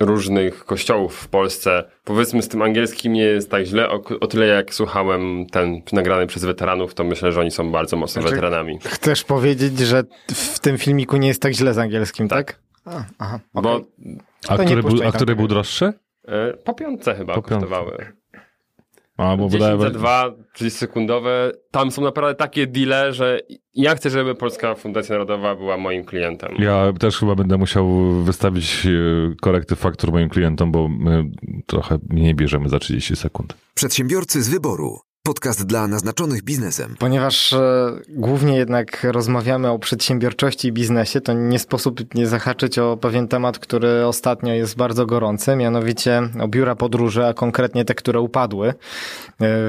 różnych 0.00 0.64
kościołów 0.64 1.16
w 1.16 1.28
Polsce, 1.28 1.84
powiedzmy 2.04 2.42
z 2.42 2.48
tym 2.48 2.62
angielskim 2.62 3.12
nie 3.12 3.22
jest 3.22 3.50
tak 3.50 3.64
źle, 3.64 3.90
o, 3.90 4.02
o 4.20 4.26
tyle 4.26 4.46
jak 4.46 4.74
słuchałem 4.74 5.46
ten 5.46 5.82
nagrany 5.92 6.26
przez 6.26 6.44
weteranów, 6.44 6.94
to 6.94 7.04
myślę, 7.04 7.32
że 7.32 7.40
oni 7.40 7.50
są 7.50 7.72
bardzo 7.72 7.96
mocno 7.96 8.22
Znaczy- 8.22 8.36
weteranami. 8.36 8.78
Chcesz 8.84 9.24
powiedzieć, 9.24 9.78
że 9.78 10.02
w 10.34 10.58
tym 10.58 10.78
filmiku 10.78 11.16
nie 11.16 11.28
jest 11.28 11.42
tak 11.42 11.52
źle 11.52 11.74
z 11.74 11.78
angielskim, 11.78 12.28
tak? 12.28 12.60
A, 12.84 13.04
aha, 13.18 13.40
Bo 13.54 13.60
okej. 13.60 13.86
A 14.48 14.58
który, 14.58 14.82
był, 14.82 15.08
a 15.08 15.12
który 15.12 15.36
był 15.36 15.48
droższy? 15.48 15.92
e, 16.28 16.52
po 16.52 16.74
piątce 16.74 17.14
chyba 17.14 17.34
Po 17.34 17.42
piątce. 17.42 17.66
A, 19.16 19.36
bo 19.36 19.48
10 19.48 19.52
wydaje 19.52 19.78
za 19.78 19.90
2, 19.90 20.34
30 20.54 20.78
sekundowe. 20.78 21.52
Tam 21.70 21.90
są 21.90 22.02
naprawdę 22.02 22.34
takie 22.34 22.66
deale, 22.66 23.12
że 23.12 23.40
ja 23.74 23.94
chcę, 23.94 24.10
żeby 24.10 24.34
Polska 24.34 24.74
Fundacja 24.74 25.12
Narodowa 25.12 25.54
była 25.54 25.76
moim 25.76 26.04
klientem. 26.04 26.54
Ja 26.58 26.92
też 27.00 27.18
chyba 27.18 27.34
będę 27.34 27.56
musiał 27.56 28.12
wystawić 28.22 28.86
e, 28.86 28.90
korekty 29.40 29.76
faktur 29.76 30.12
moim 30.12 30.28
klientom, 30.28 30.72
bo 30.72 30.88
my 30.88 31.24
trochę 31.66 31.98
nie 32.10 32.34
bierzemy 32.34 32.68
za 32.68 32.78
30 32.78 33.16
sekund. 33.16 33.54
Przedsiębiorcy 33.74 34.42
z 34.42 34.48
wyboru. 34.48 35.05
Podcast 35.26 35.66
dla 35.66 35.88
naznaczonych 35.88 36.42
biznesem. 36.42 36.96
Ponieważ 36.98 37.52
e, 37.52 37.92
głównie 38.08 38.56
jednak 38.56 39.04
rozmawiamy 39.04 39.70
o 39.70 39.78
przedsiębiorczości 39.78 40.68
i 40.68 40.72
biznesie, 40.72 41.20
to 41.20 41.32
nie 41.32 41.58
sposób 41.58 42.14
nie 42.14 42.26
zahaczyć 42.26 42.78
o 42.78 42.96
pewien 42.96 43.28
temat, 43.28 43.58
który 43.58 44.06
ostatnio 44.06 44.54
jest 44.54 44.76
bardzo 44.76 45.06
gorący, 45.06 45.56
mianowicie 45.56 46.22
o 46.40 46.48
biura 46.48 46.74
podróży, 46.74 47.26
a 47.26 47.34
konkretnie 47.34 47.84
te, 47.84 47.94
które 47.94 48.20
upadły. 48.20 48.68
E, 48.68 48.74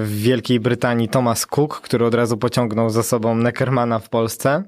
W 0.04 0.22
Wielkiej 0.22 0.60
Brytanii 0.60 1.10
Thomas 1.10 1.46
Cook, 1.46 1.82
który 1.82 2.06
od 2.06 2.14
razu 2.14 2.38
pociągnął 2.38 2.90
za 2.90 3.04
sobą 3.04 3.36
Neckermana 3.36 4.00
w 4.00 4.10
Polsce. 4.10 4.64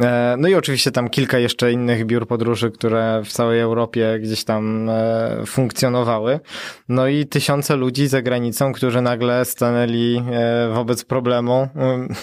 E, 0.00 0.36
No 0.38 0.48
i 0.48 0.54
oczywiście 0.54 0.90
tam 0.90 1.08
kilka 1.08 1.38
jeszcze 1.38 1.72
innych 1.72 2.06
biur 2.06 2.26
podróży, 2.26 2.70
które 2.70 3.22
w 3.24 3.32
całej 3.32 3.60
Europie 3.60 4.18
gdzieś 4.22 4.44
tam 4.44 4.90
e, 4.90 5.42
funkcjonowały. 5.46 6.40
No 6.88 7.06
i 7.06 7.26
tysiące 7.26 7.76
ludzi 7.76 8.08
za 8.08 8.22
granicą, 8.22 8.72
którzy 8.72 9.02
nagle 9.02 9.44
stanęli 9.44 10.19
e, 10.32 10.68
wobec 10.74 11.04
problemu 11.04 11.68
mm, 11.74 12.14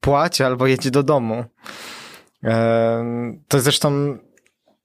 płać 0.00 0.40
albo 0.40 0.66
jedź 0.66 0.90
do 0.90 1.02
domu. 1.02 1.44
E, 2.44 3.40
To 3.48 3.60
zresztą 3.60 4.18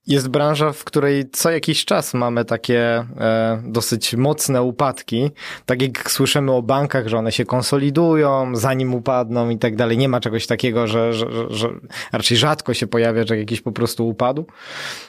jest 0.06 0.28
branża, 0.28 0.72
w 0.72 0.84
której 0.84 1.30
co 1.32 1.50
jakiś 1.50 1.84
czas 1.84 2.14
mamy 2.14 2.44
takie 2.44 2.80
e, 3.20 3.62
dosyć 3.64 4.14
mocne 4.14 4.62
upadki. 4.62 5.30
Tak 5.66 5.82
jak 5.82 6.10
słyszymy 6.10 6.52
o 6.52 6.62
bankach, 6.62 7.08
że 7.08 7.18
one 7.18 7.32
się 7.32 7.44
konsolidują, 7.44 8.56
zanim 8.56 8.94
upadną 8.94 9.50
i 9.50 9.58
tak 9.58 9.76
dalej. 9.76 9.98
Nie 9.98 10.08
ma 10.08 10.20
czegoś 10.20 10.46
takiego, 10.46 10.86
że, 10.86 11.12
że, 11.12 11.26
że, 11.50 11.68
raczej 12.12 12.36
rzadko 12.36 12.74
się 12.74 12.86
pojawia, 12.86 13.26
że 13.26 13.38
jakiś 13.38 13.60
po 13.60 13.72
prostu 13.72 14.08
upadł. 14.08 14.46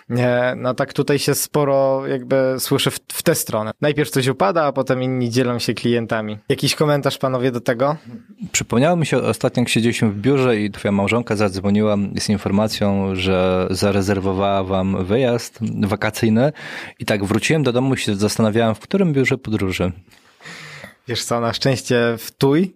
E, 0.10 0.56
no 0.58 0.74
tak 0.74 0.94
tutaj 0.94 1.20
się 1.20 1.36
sporo 1.36 2.08
jakby 2.08 2.56
słyszy 2.60 2.92
w, 2.92 3.00
w 3.08 3.24
tę 3.24 3.36
stronę. 3.36 3.72
Najpierw 3.82 4.10
coś 4.10 4.28
upada, 4.28 4.64
a 4.64 4.72
potem 4.72 5.04
inni 5.04 5.30
dzielą 5.30 5.60
się 5.60 5.74
klientami. 5.74 6.38
Jakiś 6.50 6.76
komentarz 6.76 7.18
panowie 7.18 7.52
do 7.52 7.62
tego? 7.62 7.96
Przypomniało 8.52 8.96
mi 8.96 9.06
się 9.06 9.18
ostatnio, 9.18 9.62
jak 9.62 9.70
siedzieliśmy 9.70 10.10
w 10.10 10.16
biurze 10.22 10.58
i 10.58 10.72
twoja 10.72 10.92
małżonka 10.92 11.36
zadzwoniła 11.36 11.98
z 12.20 12.30
informacją, 12.30 13.16
że 13.16 13.68
zarezerwowała 13.70 14.64
wam 14.64 14.87
wyjazd 14.96 15.60
wakacyjny 15.88 16.52
i 17.00 17.06
tak 17.06 17.26
wróciłem 17.26 17.64
do 17.64 17.74
domu 17.74 17.94
i 17.94 17.98
się 17.98 18.16
zastanawiałem, 18.16 18.76
w 18.76 18.80
którym 18.80 19.14
biurze 19.14 19.38
podróży. 19.38 19.92
Wiesz 21.08 21.24
co, 21.24 21.42
na 21.42 21.54
szczęście 21.54 22.16
w 22.18 22.32
Tuj, 22.32 22.76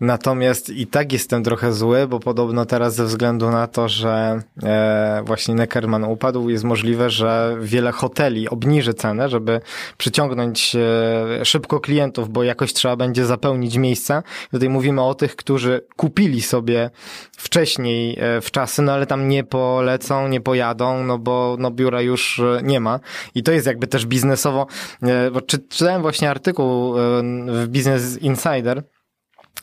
natomiast 0.00 0.70
i 0.70 0.86
tak 0.86 1.12
jestem 1.12 1.44
trochę 1.44 1.72
zły, 1.72 2.06
bo 2.08 2.20
podobno 2.20 2.66
teraz 2.66 2.94
ze 2.94 3.04
względu 3.04 3.50
na 3.50 3.66
to, 3.66 3.88
że 3.88 4.40
e, 4.62 5.22
właśnie 5.26 5.54
Neckerman 5.54 6.04
upadł, 6.04 6.48
jest 6.48 6.64
możliwe, 6.64 7.10
że 7.10 7.56
wiele 7.60 7.92
hoteli 7.92 8.48
obniży 8.48 8.94
cenę, 8.94 9.28
żeby 9.28 9.60
przyciągnąć 9.98 10.76
e, 10.76 11.44
szybko 11.44 11.80
klientów, 11.80 12.28
bo 12.28 12.42
jakoś 12.42 12.72
trzeba 12.72 12.96
będzie 12.96 13.26
zapełnić 13.26 13.76
miejsca. 13.76 14.22
Tutaj 14.50 14.68
mówimy 14.68 15.02
o 15.02 15.14
tych, 15.14 15.36
którzy 15.36 15.80
kupili 15.96 16.42
sobie 16.42 16.90
wcześniej 17.36 18.18
e, 18.20 18.40
w 18.40 18.50
czasy, 18.50 18.82
no 18.82 18.92
ale 18.92 19.06
tam 19.06 19.28
nie 19.28 19.44
polecą, 19.44 20.28
nie 20.28 20.40
pojadą, 20.40 21.04
no 21.04 21.18
bo 21.18 21.56
no 21.58 21.70
biura 21.70 22.02
już 22.02 22.38
e, 22.38 22.60
nie 22.62 22.80
ma. 22.80 23.00
I 23.34 23.42
to 23.42 23.52
jest 23.52 23.66
jakby 23.66 23.86
też 23.86 24.06
biznesowo, 24.06 24.66
e, 25.02 25.30
bo 25.30 25.40
czy, 25.40 25.58
czytałem 25.58 26.02
właśnie 26.02 26.30
artykuł 26.30 26.98
e, 26.98 27.02
w 27.46 27.68
Business 27.68 28.18
Insider, 28.18 28.82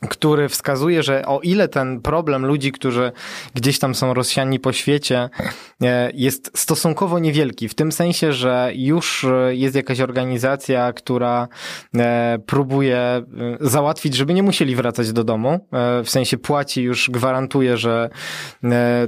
który 0.09 0.49
wskazuje, 0.49 1.03
że 1.03 1.25
o 1.25 1.39
ile 1.39 1.67
ten 1.67 2.01
problem 2.01 2.45
ludzi, 2.45 2.71
którzy 2.71 3.11
gdzieś 3.53 3.79
tam 3.79 3.95
są 3.95 4.13
rozsiani 4.13 4.59
po 4.59 4.73
świecie, 4.73 5.29
e, 5.83 6.11
jest 6.13 6.51
stosunkowo 6.55 7.19
niewielki, 7.19 7.69
w 7.69 7.75
tym 7.75 7.91
sensie, 7.91 8.33
że 8.33 8.71
już 8.75 9.23
e, 9.23 9.55
jest 9.55 9.75
jakaś 9.75 9.99
organizacja, 9.99 10.93
która 10.93 11.47
e, 11.95 12.39
próbuje 12.45 13.23
załatwić, 13.61 14.15
żeby 14.15 14.33
nie 14.33 14.43
musieli 14.43 14.75
wracać 14.75 15.11
do 15.11 15.23
domu, 15.23 15.67
w 16.03 16.09
sensie 16.09 16.37
płaci, 16.37 16.81
już 16.81 17.09
gwarantuje, 17.09 17.77
że 17.77 18.09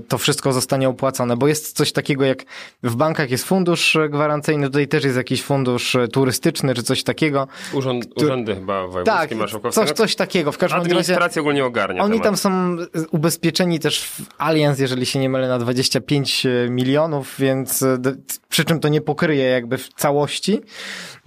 to 0.08 0.18
wszystko 0.18 0.54
zostanie 0.54 0.90
opłacone, 0.90 1.38
bo 1.38 1.48
jest 1.48 1.78
coś 1.78 1.92
takiego 1.92 2.26
jak 2.26 2.44
w 2.84 2.96
bankach 2.96 3.32
jest 3.32 3.44
fundusz 3.44 3.98
gwarancyjny, 4.10 4.68
tutaj 4.68 4.88
też 4.88 5.04
jest 5.04 5.18
jakiś 5.18 5.44
fundusz 5.44 5.98
turystyczny 6.14 6.74
czy 6.74 6.84
coś 6.84 7.04
takiego. 7.04 7.48
Urząd, 7.74 8.06
urzędy 8.16 8.56
chyba 8.56 8.88
wojewódzkie, 8.88 9.12
Tak, 9.12 9.36
marszałkowskie. 9.36 9.86
coś, 9.86 9.92
coś 9.92 10.16
takiego. 10.16 10.52
W 10.52 10.58
każdym 10.58 10.77
Administracja 10.82 11.42
ogólnie 11.42 11.66
ogarnia 11.66 12.04
oni 12.04 12.12
temat. 12.14 12.24
tam 12.24 12.38
są 12.38 12.78
ubezpieczeni 13.12 13.80
też 13.80 14.04
w 14.04 14.22
Allianz, 14.38 14.80
jeżeli 14.80 15.06
się 15.06 15.20
nie 15.20 15.30
mylę, 15.30 15.48
na 15.48 15.60
25 15.60 16.48
milionów, 16.70 17.36
więc 17.40 17.84
e, 17.84 17.98
przy 18.50 18.66
czym 18.66 18.80
to 18.80 18.90
nie 18.90 19.02
pokryje 19.02 19.44
jakby 19.46 19.78
w 19.78 19.90
całości. 19.94 20.62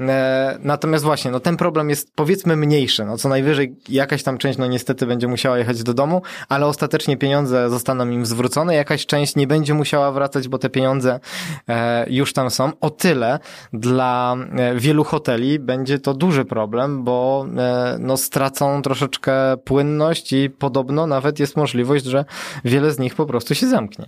E, 0.00 0.58
Natomiast 0.62 1.04
właśnie, 1.04 1.30
no 1.30 1.40
ten 1.40 1.56
problem 1.56 1.90
jest 1.90 2.12
powiedzmy 2.14 2.56
mniejszy, 2.56 3.04
no 3.04 3.16
co 3.18 3.28
najwyżej 3.28 3.76
jakaś 3.88 4.22
tam 4.22 4.38
część 4.38 4.58
no 4.58 4.66
niestety 4.66 5.06
będzie 5.06 5.28
musiała 5.28 5.58
jechać 5.58 5.82
do 5.82 5.94
domu, 5.94 6.22
ale 6.48 6.66
ostatecznie 6.66 7.16
pieniądze 7.16 7.70
zostaną 7.70 8.08
im 8.08 8.26
zwrócone, 8.26 8.74
jakaś 8.74 9.06
część 9.06 9.36
nie 9.36 9.46
będzie 9.46 9.74
musiała 9.74 10.12
wracać, 10.12 10.48
bo 10.48 10.58
te 10.58 10.70
pieniądze 10.70 11.20
e, 11.68 12.06
już 12.10 12.32
tam 12.32 12.50
są. 12.50 12.72
O 12.80 12.90
tyle 12.90 13.38
dla 13.72 14.36
e, 14.56 14.74
wielu 14.74 15.04
hoteli 15.04 15.58
będzie 15.58 15.98
to 15.98 16.14
duży 16.14 16.44
problem, 16.44 17.04
bo 17.04 17.46
e, 17.56 17.96
no 18.00 18.16
stracą 18.16 18.82
troszeczkę 18.82 19.29
płynność 19.64 20.32
i 20.32 20.50
podobno 20.50 21.06
nawet 21.06 21.40
jest 21.40 21.56
możliwość, 21.56 22.04
że 22.04 22.24
wiele 22.64 22.90
z 22.90 22.98
nich 22.98 23.14
po 23.14 23.26
prostu 23.26 23.54
się 23.54 23.66
zamknie. 23.66 24.06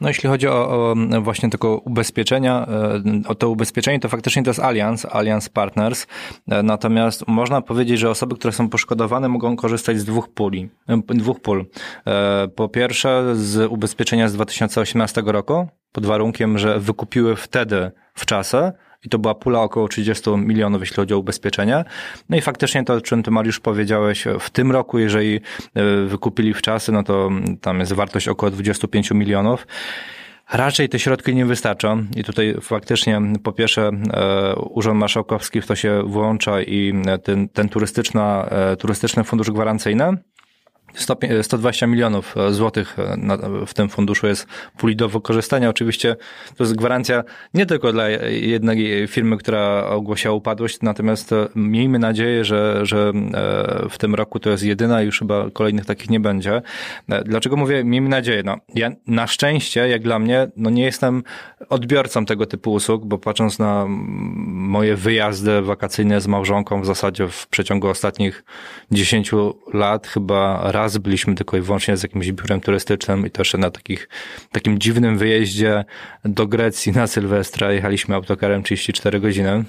No 0.00 0.08
jeśli 0.08 0.28
chodzi 0.28 0.48
o, 0.48 0.70
o 0.70 0.94
właśnie 1.20 1.50
tylko 1.50 1.78
ubezpieczenia, 1.78 2.66
o 3.26 3.34
to 3.34 3.50
ubezpieczenie, 3.50 4.00
to 4.00 4.08
faktycznie 4.08 4.42
to 4.42 4.50
jest 4.50 4.60
Allianz, 4.60 5.04
Allianz 5.04 5.48
Partners. 5.48 6.06
Natomiast 6.46 7.28
można 7.28 7.62
powiedzieć, 7.62 7.98
że 7.98 8.10
osoby, 8.10 8.36
które 8.36 8.52
są 8.52 8.68
poszkodowane 8.68 9.28
mogą 9.28 9.56
korzystać 9.56 9.98
z 9.98 10.04
dwóch 10.04 10.28
puli, 10.28 10.68
dwóch 11.08 11.40
pól. 11.40 11.66
Po 12.54 12.68
pierwsze 12.68 13.36
z 13.36 13.72
ubezpieczenia 13.72 14.28
z 14.28 14.32
2018 14.32 15.22
roku, 15.26 15.68
pod 15.92 16.06
warunkiem, 16.06 16.58
że 16.58 16.80
wykupiły 16.80 17.36
wtedy 17.36 17.90
w 18.14 18.26
czasie 18.26 18.72
i 19.04 19.08
to 19.08 19.18
była 19.18 19.34
pula 19.34 19.62
około 19.62 19.88
30 19.88 20.30
milionów, 20.30 20.80
jeśli 20.80 20.96
chodzi 20.96 21.14
o 21.14 21.18
ubezpieczenie. 21.18 21.84
No 22.28 22.36
i 22.36 22.40
faktycznie 22.40 22.84
to, 22.84 22.94
o 22.94 23.00
czym 23.00 23.22
ty 23.22 23.30
Mariusz 23.30 23.60
powiedziałeś, 23.60 24.24
w 24.40 24.50
tym 24.50 24.72
roku, 24.72 24.98
jeżeli 24.98 25.36
e, 25.36 25.40
wykupili 26.06 26.54
w 26.54 26.62
czasy, 26.62 26.92
no 26.92 27.02
to 27.02 27.30
tam 27.60 27.80
jest 27.80 27.92
wartość 27.92 28.28
około 28.28 28.50
25 28.50 29.10
milionów. 29.10 29.66
Raczej 30.52 30.88
te 30.88 30.98
środki 30.98 31.34
nie 31.34 31.46
wystarczą 31.46 32.06
i 32.16 32.24
tutaj 32.24 32.54
faktycznie 32.60 33.20
po 33.42 33.52
pierwsze 33.52 33.90
e, 34.12 34.54
Urząd 34.56 35.00
Marszałkowski 35.00 35.60
w 35.60 35.66
to 35.66 35.76
się 35.76 36.02
włącza 36.02 36.62
i 36.62 36.94
ten, 37.24 37.48
ten 37.48 37.68
turystyczna, 37.68 38.48
e, 38.50 38.76
turystyczny 38.76 39.24
fundusz 39.24 39.50
gwarancyjny 39.50 40.18
120 40.94 41.86
milionów 41.86 42.36
e, 42.36 42.52
złotych 42.52 42.98
e, 42.98 43.66
w 43.66 43.74
tym 43.74 43.88
funduszu 43.88 44.26
jest 44.26 44.46
puli 44.76 44.96
do 44.96 45.08
wykorzystania. 45.08 45.68
Oczywiście 45.68 46.16
to 46.56 46.64
jest 46.64 46.76
gwarancja 46.76 47.24
nie 47.54 47.66
tylko 47.66 47.92
dla 47.92 48.08
jednej 48.30 49.06
firmy, 49.06 49.36
która 49.36 49.86
ogłosiła 49.86 50.34
upadłość, 50.34 50.78
natomiast 50.82 51.32
e, 51.32 51.48
miejmy 51.56 51.98
nadzieję, 51.98 52.44
że, 52.44 52.86
że 52.86 53.12
w 53.90 53.98
tym 53.98 54.14
roku 54.14 54.40
to 54.40 54.50
jest 54.50 54.62
jedyna 54.62 55.02
już 55.02 55.18
chyba 55.18 55.50
kolejnych 55.50 55.86
takich 55.86 56.10
nie 56.10 56.20
będzie. 56.20 56.62
Dlaczego 57.24 57.56
mówię 57.56 57.84
miejmy 57.84 58.08
nadzieję? 58.08 58.42
No, 58.44 58.56
ja 58.74 58.90
na 59.06 59.26
szczęście, 59.26 59.88
jak 59.88 60.02
dla 60.02 60.18
mnie, 60.18 60.48
no 60.56 60.70
nie 60.70 60.84
jestem 60.84 61.22
odbiorcą 61.68 62.24
tego 62.24 62.46
typu 62.46 62.72
usług, 62.72 63.06
bo 63.06 63.18
patrząc 63.18 63.58
na 63.58 63.86
moje 63.88 64.96
wyjazdy 64.96 65.62
wakacyjne 65.62 66.20
z 66.20 66.26
małżonką 66.26 66.80
w 66.80 66.86
zasadzie 66.86 67.28
w 67.28 67.46
przeciągu 67.46 67.88
ostatnich 67.88 68.44
10 68.90 69.30
lat 69.72 70.06
chyba 70.06 70.70
raz 70.78 70.98
byliśmy 70.98 71.34
tylko 71.34 71.56
i 71.56 71.60
wyłącznie 71.60 71.96
z 71.96 72.02
jakimś 72.02 72.32
biurem 72.32 72.60
turystycznym 72.60 73.26
i 73.26 73.30
to 73.30 73.40
jeszcze 73.40 73.58
na 73.58 73.70
takich, 73.70 74.08
takim 74.52 74.78
dziwnym 74.78 75.18
wyjeździe 75.18 75.84
do 76.24 76.46
Grecji 76.46 76.92
na 76.92 77.06
Sylwestra 77.06 77.72
jechaliśmy 77.72 78.14
autokarem 78.14 78.62
34 78.62 79.20
godziny. 79.20 79.64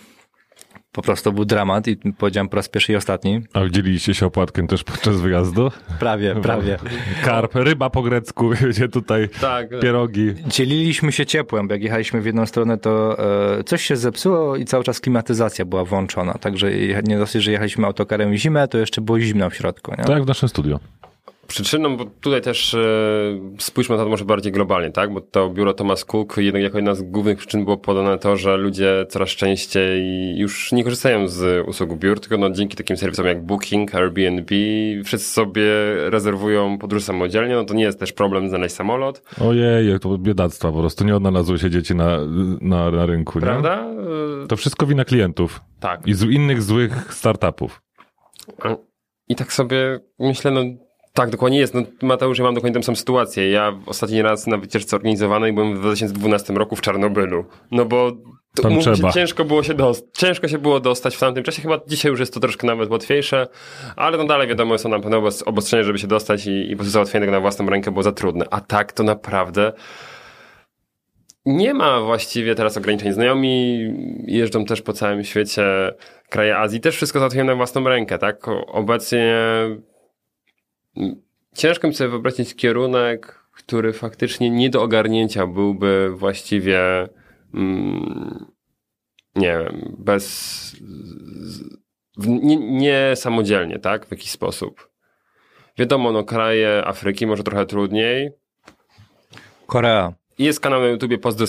Po 0.92 1.02
prostu 1.02 1.34
był 1.34 1.46
dramat 1.46 1.88
i 1.88 1.98
powiedziałem 2.18 2.50
po 2.50 2.56
raz 2.56 2.70
pierwszy 2.70 2.94
i 2.94 2.96
ostatni. 2.96 3.42
A 3.54 3.68
dzieliliście 3.70 4.14
się 4.14 4.26
opłatkiem 4.26 4.68
też 4.68 4.84
podczas 4.84 5.22
wyjazdu? 5.22 5.72
Prawie, 6.00 6.36
prawie. 6.42 6.78
Karp, 7.24 7.56
ryba 7.56 7.90
po 7.90 8.02
grecku, 8.02 8.50
wiecie, 8.68 8.88
tutaj 8.88 9.30
tak, 9.30 9.70
tak. 9.70 9.80
pierogi. 9.80 10.34
Dzieliliśmy 10.48 11.12
się 11.12 11.26
ciepłem, 11.26 11.68
bo 11.68 11.74
jak 11.74 11.84
jechaliśmy 11.84 12.22
w 12.22 12.26
jedną 12.26 12.46
stronę, 12.46 12.78
to 12.78 13.20
e, 13.60 13.64
coś 13.64 13.82
się 13.86 13.96
zepsuło 13.96 14.56
i 14.56 14.66
cały 14.66 14.84
czas 14.84 15.00
klimatyzacja 15.00 15.66
była 15.66 15.86
włączona. 15.86 16.34
Także 16.34 16.72
nie 17.04 17.18
dosyć, 17.18 17.44
że 17.44 17.52
jechaliśmy 17.52 17.86
autokarem 17.86 18.36
zimę, 18.36 18.68
to 18.68 18.78
jeszcze 18.78 19.02
było 19.02 19.20
zimno 19.20 19.50
w 19.50 19.56
środku. 19.56 19.92
Nie? 19.98 20.04
Tak, 20.04 20.24
w 20.24 20.28
naszym 20.28 20.50
studio 20.50 20.80
przyczyną, 21.50 21.98
bo 21.98 22.06
tutaj 22.06 22.42
też 22.42 22.74
e, 22.74 22.80
spójrzmy 23.58 23.98
na 23.98 24.04
to 24.04 24.10
może 24.10 24.26
bardziej 24.26 24.52
globalnie, 24.52 24.92
tak? 24.92 25.14
Bo 25.14 25.22
to 25.22 25.50
biuro 25.50 25.74
Thomas 25.74 26.06
Cook 26.06 26.38
jednak 26.38 26.64
jako 26.64 26.78
jedna 26.78 26.96
z 26.96 27.02
głównych 27.02 27.38
przyczyn 27.38 27.64
było 27.64 27.78
podane 27.78 28.18
to, 28.18 28.38
że 28.38 28.58
ludzie 28.58 29.06
coraz 29.10 29.30
częściej 29.30 30.04
już 30.38 30.72
nie 30.72 30.84
korzystają 30.84 31.28
z 31.28 31.68
usług 31.68 31.94
biur, 31.94 32.20
tylko 32.20 32.38
no, 32.38 32.50
dzięki 32.50 32.78
takim 32.78 32.98
serwisom 32.98 33.26
jak 33.26 33.46
Booking, 33.46 33.96
Airbnb, 33.96 34.56
wszyscy 35.06 35.34
sobie 35.34 35.64
rezerwują 36.10 36.78
podróż 36.78 37.04
samodzielnie, 37.04 37.56
no 37.56 37.64
to 37.64 37.74
nie 37.74 37.84
jest 37.84 38.00
też 38.00 38.14
problem 38.14 38.50
znaleźć 38.50 38.76
samolot. 38.76 39.22
Ojej, 39.42 40.00
to 40.00 40.18
biedactwa, 40.18 40.72
po 40.72 40.80
prostu 40.80 41.06
nie 41.06 41.16
odnalazły 41.16 41.60
się 41.60 41.70
dzieci 41.70 41.96
na, 41.96 42.18
na, 42.62 42.92
na 42.92 43.06
rynku, 43.06 43.40
Prawda? 43.40 43.86
Nie? 43.86 44.48
To 44.48 44.56
wszystko 44.56 44.86
wina 44.86 45.06
klientów. 45.06 45.62
Tak. 45.80 46.08
I 46.08 46.14
z 46.14 46.24
innych 46.24 46.62
złych 46.62 47.14
startupów. 47.14 47.82
I 49.28 49.36
tak 49.36 49.54
sobie 49.54 50.00
myślę, 50.20 50.52
no 50.52 50.62
tak, 51.14 51.30
dokładnie 51.30 51.60
jest. 51.60 51.74
No, 51.74 51.82
Mateusz, 52.02 52.38
ja 52.38 52.44
mam 52.44 52.56
dokładnie 52.56 52.80
tę 52.80 52.84
samą 52.84 52.96
sytuację. 52.96 53.50
Ja 53.50 53.74
ostatni 53.86 54.22
raz 54.22 54.48
na 54.48 54.58
wycieczce 54.58 54.96
organizowanej 54.96 55.54
byłem 55.54 55.76
w 55.76 55.80
2012 55.80 56.54
roku 56.54 56.76
w 56.76 56.82
Czarnobylu. 56.82 57.46
No 57.72 57.86
bo 57.86 58.12
Tam 58.62 58.80
trzeba. 58.80 59.12
ciężko 59.12 59.46
było 59.46 59.64
się 59.64 59.74
dostać. 59.74 60.10
Ciężko 60.18 60.48
się 60.48 60.58
było 60.58 60.80
dostać 60.80 61.16
w 61.16 61.20
tamtym 61.20 61.44
czasie. 61.44 61.62
Chyba 61.62 61.80
dzisiaj 61.88 62.12
już 62.12 62.20
jest 62.20 62.34
to 62.34 62.40
troszkę 62.40 62.68
nawet 62.68 62.90
łatwiejsze, 62.90 63.48
ale 63.96 64.18
no 64.18 64.26
dalej 64.26 64.48
wiadomo, 64.48 64.78
są 64.78 64.90
na 64.90 65.00
pewno 65.00 65.24
obostrzenia, 65.46 65.84
żeby 65.84 66.00
się 66.00 66.08
dostać 66.08 66.48
i, 66.48 66.52
i 66.52 66.72
po 66.72 66.78
prostu 66.78 66.92
załatwienie 66.92 67.22
tego 67.22 67.32
na 67.32 67.40
własną 67.40 67.70
rękę 67.70 67.92
było 67.92 68.04
za 68.04 68.12
trudne. 68.12 68.46
A 68.52 68.62
tak 68.62 68.94
to 68.94 69.04
naprawdę 69.04 69.74
nie 71.46 71.74
ma 71.74 72.02
właściwie 72.02 72.56
teraz 72.56 72.78
ograniczeń. 72.78 73.14
Znajomi 73.14 73.80
jeżdżą 74.28 74.66
też 74.66 74.82
po 74.82 74.94
całym 74.94 75.24
świecie, 75.24 75.64
kraje 76.30 76.58
Azji, 76.58 76.80
też 76.80 76.96
wszystko 76.96 77.20
załatwiają 77.20 77.46
na 77.46 77.56
własną 77.56 77.84
rękę, 77.84 78.18
tak? 78.18 78.48
Obecnie 78.68 79.36
ciężko 81.56 81.88
mi 81.88 81.94
sobie 81.94 82.10
wyobrazić 82.10 82.56
kierunek, 82.56 83.40
który 83.52 83.94
faktycznie 83.94 84.50
nie 84.50 84.70
do 84.70 84.84
ogarnięcia 84.84 85.48
byłby 85.48 86.10
właściwie 86.16 87.08
mm, 87.54 88.46
nie 89.36 89.58
wiem, 89.58 89.96
bez 89.98 90.76
nie, 92.28 92.58
nie 92.58 93.12
samodzielnie, 93.16 93.80
tak? 93.80 94.06
W 94.06 94.12
jakiś 94.12 94.32
sposób. 94.32 94.90
Wiadomo, 95.78 96.12
no 96.12 96.24
kraje 96.24 96.84
Afryki 96.86 97.28
może 97.28 97.44
trochę 97.44 97.66
trudniej. 97.66 98.32
Korea. 99.68 100.14
Jest 100.40 100.60
kanał 100.60 100.82
na 100.82 100.88
YouTubie 100.88 101.18
Post 101.18 101.40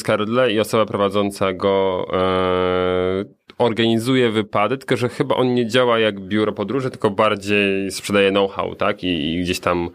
i 0.50 0.60
osoba 0.60 0.86
prowadząca 0.86 1.52
go 1.52 2.06
e, 2.12 3.24
organizuje 3.60 4.30
wypady, 4.30 4.78
tylko 4.78 4.96
że 4.96 5.08
chyba 5.08 5.34
on 5.34 5.54
nie 5.54 5.66
działa 5.66 5.98
jak 5.98 6.20
biuro 6.20 6.52
podróży, 6.52 6.90
tylko 6.90 7.10
bardziej 7.10 7.90
sprzedaje 7.90 8.30
know-how, 8.30 8.74
tak? 8.74 9.04
I, 9.04 9.34
I, 9.34 9.40
gdzieś 9.40 9.60
tam 9.60 9.90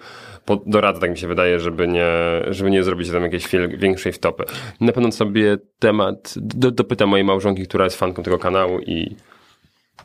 doradza, 0.66 1.02
tak 1.02 1.12
mi 1.12 1.18
się 1.18 1.28
wydaje, 1.28 1.60
żeby 1.60 1.88
nie, 1.88 2.08
żeby 2.48 2.72
nie 2.72 2.84
zrobić 2.84 3.12
tam 3.12 3.24
jakiejś 3.24 3.48
większej 3.78 4.12
wtopy. 4.12 4.44
Na 4.82 4.92
pewno 4.92 5.12
sobie 5.12 5.58
temat 5.80 6.34
do, 6.38 6.72
dopytam 6.72 7.10
mojej 7.10 7.24
małżonki, 7.24 7.68
która 7.68 7.84
jest 7.84 8.00
fanką 8.00 8.24
tego 8.24 8.38
kanału 8.38 8.80
i 8.80 9.16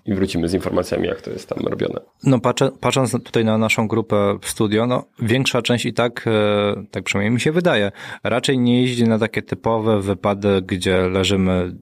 i 0.06 0.14
wrócimy 0.14 0.48
z 0.48 0.54
informacjami, 0.54 1.08
jak 1.08 1.20
to 1.20 1.30
jest 1.30 1.48
tam 1.48 1.58
robione. 1.66 2.00
No 2.24 2.40
patrzę, 2.40 2.70
patrząc 2.80 3.12
tutaj 3.12 3.44
na 3.44 3.58
naszą 3.58 3.88
grupę 3.88 4.38
w 4.42 4.48
studio, 4.48 4.86
no 4.86 5.04
większa 5.22 5.62
część 5.62 5.86
i 5.86 5.92
tak, 5.92 6.24
e, 6.26 6.84
tak 6.90 7.04
przynajmniej 7.04 7.34
mi 7.34 7.40
się 7.40 7.52
wydaje, 7.52 7.92
raczej 8.24 8.58
nie 8.58 8.80
jeździ 8.80 9.04
na 9.04 9.18
takie 9.18 9.42
typowe 9.42 10.00
wypady, 10.00 10.62
gdzie 10.62 11.08
leżymy 11.08 11.76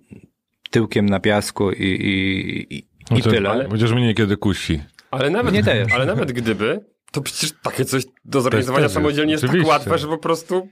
tyłkiem 0.71 1.07
na 1.07 1.21
piasku 1.21 1.73
i, 1.73 1.85
i, 1.85 2.75
i, 2.75 2.87
i 3.19 3.23
tyle. 3.23 3.51
Ale, 3.51 3.69
chociaż 3.69 3.93
mnie 3.93 4.07
niekiedy 4.07 4.37
kusi. 4.37 4.81
Ale 5.11 5.31
nawet, 5.31 5.55
nie 5.55 5.87
ale 5.95 6.07
nawet 6.07 6.33
gdyby, 6.33 6.81
to 7.13 7.21
przecież 7.21 7.53
takie 7.63 7.85
coś 7.85 8.05
do 8.25 8.41
zorganizowania 8.41 8.89
samodzielnie 8.89 9.33
jest, 9.33 9.43
jest 9.43 9.55
tak 9.55 9.67
łatwe, 9.67 9.99
że 9.99 10.09
po 10.09 10.19
prostu... 10.19 10.69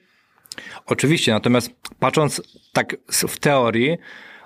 Oczywiście, 0.86 1.32
natomiast 1.32 1.70
patrząc 1.98 2.42
tak 2.72 2.96
w 3.08 3.38
teorii, 3.38 3.98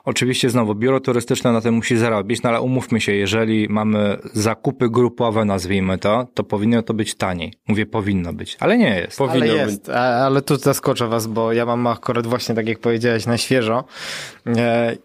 Oczywiście 0.05 0.51
znowu 0.51 0.75
biuro 0.75 1.01
turystyczne 1.01 1.53
na 1.53 1.61
tym 1.61 1.75
musi 1.75 1.97
zarobić, 1.97 2.43
no 2.43 2.51
ale 2.51 2.61
umówmy 2.61 3.01
się, 3.01 3.13
jeżeli 3.13 3.69
mamy 3.69 4.19
zakupy 4.33 4.91
grupowe, 4.91 5.45
nazwijmy 5.45 5.99
to, 5.99 6.27
to 6.35 6.45
powinno 6.45 6.83
to 6.83 6.95
być 6.95 7.15
taniej. 7.15 7.53
Mówię 7.69 7.87
powinno 7.87 8.33
być, 8.33 8.57
ale 8.61 8.79
nie 8.79 8.97
jest. 8.97 9.19
Powinno 9.19 9.53
ale 9.53 9.55
jest, 9.55 9.87
być. 9.87 9.97
ale 9.97 10.43
tu 10.43 10.57
zaskoczę 10.57 11.09
was, 11.09 11.27
bo 11.27 11.53
ja 11.53 11.67
mam 11.67 11.87
akurat 11.87 12.27
właśnie, 12.27 12.55
tak 12.55 12.69
jak 12.69 12.79
powiedziałeś, 12.79 13.27
na 13.27 13.39
świeżo 13.39 13.85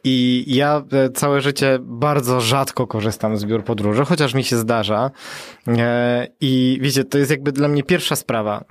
i 0.03 0.45
ja 0.47 0.84
e, 0.91 1.10
całe 1.10 1.41
życie 1.41 1.79
bardzo 1.81 2.41
rzadko 2.41 2.88
korzystam 2.88 3.38
z 3.38 3.45
biur 3.45 3.63
podróży, 3.63 4.05
chociaż 4.05 4.34
mi 4.34 4.43
się 4.43 4.58
zdarza 4.58 5.12
e, 5.67 6.27
i 6.41 6.79
wiecie, 6.81 7.03
to 7.03 7.17
jest 7.17 7.31
jakby 7.31 7.51
dla 7.51 7.67
mnie 7.67 7.84
pierwsza 7.84 8.15
sprawa. 8.15 8.63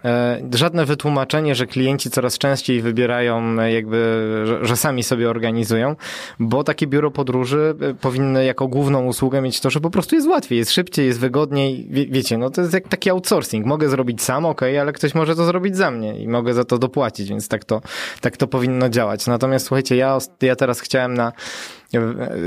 Żadne 0.54 0.84
wytłumaczenie, 0.84 1.54
że 1.54 1.66
klienci 1.66 2.10
coraz 2.10 2.38
częściej 2.38 2.82
wybierają 2.82 3.54
jakby, 3.56 4.24
że 4.62 4.76
sami 4.76 5.02
sobie 5.02 5.30
organizują, 5.30 5.96
bo 6.38 6.64
takie 6.64 6.86
biuro 6.86 7.10
podróży 7.10 7.74
e, 7.80 7.94
powinno 7.94 8.42
jako 8.42 8.68
główną 8.68 9.04
usługę 9.04 9.40
mieć 9.40 9.60
to, 9.60 9.70
że 9.70 9.80
po 9.80 9.90
prostu 9.90 10.14
jest 10.14 10.28
łatwiej, 10.28 10.58
jest 10.58 10.72
szybciej, 10.72 11.06
jest 11.06 11.20
wygodniej. 11.20 11.86
Wie, 11.90 12.06
wiecie, 12.06 12.38
no 12.38 12.50
to 12.50 12.60
jest 12.60 12.74
jak 12.74 12.88
taki 12.88 13.10
outsourcing. 13.10 13.66
Mogę 13.66 13.88
zrobić 13.88 14.22
sam, 14.22 14.46
ok, 14.46 14.62
ale 14.80 14.92
ktoś 14.92 15.14
może 15.14 15.36
to 15.36 15.44
zrobić 15.44 15.76
za 15.76 15.90
mnie 15.90 16.18
i 16.18 16.28
mogę 16.28 16.54
za 16.54 16.64
to 16.64 16.78
dopłacić, 16.78 17.28
więc 17.28 17.48
tak 17.48 17.64
to, 17.64 17.80
tak 18.20 18.36
to 18.36 18.46
powinno 18.46 18.88
działać. 18.88 19.26
Natomiast 19.26 19.66
słuchajcie, 19.66 19.96
ja, 19.96 20.18
ja 20.42 20.56
teraz 20.56 20.63
chciałem 20.72 21.14
na 21.14 21.32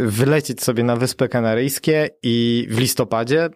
wylecieć 0.05 0.63
sobie 0.63 0.83
na 0.83 0.95
Wyspy 0.95 1.29
Kanaryjskie 1.29 2.09
i 2.23 2.67
w 2.69 2.79
listopadzie 2.79 3.45
e, 3.45 3.49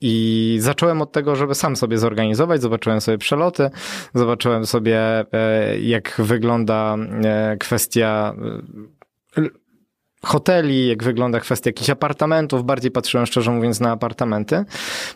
i 0.00 0.56
zacząłem 0.60 1.02
od 1.02 1.12
tego, 1.12 1.36
żeby 1.36 1.54
sam 1.54 1.76
sobie 1.76 1.98
zorganizować, 1.98 2.62
zobaczyłem 2.62 3.00
sobie 3.00 3.18
przeloty, 3.18 3.70
zobaczyłem 4.14 4.66
sobie 4.66 5.24
e, 5.32 5.78
jak 5.80 6.14
wygląda 6.18 6.96
kwestia 7.60 8.34
hoteli, 10.24 10.88
jak 10.88 11.04
wygląda 11.04 11.40
kwestia 11.40 11.68
jakichś 11.68 11.90
apartamentów. 11.90 12.64
Bardziej 12.64 12.90
patrzyłem 12.90 13.26
szczerze 13.26 13.50
mówiąc 13.50 13.80
na 13.80 13.90
apartamenty. 13.90 14.64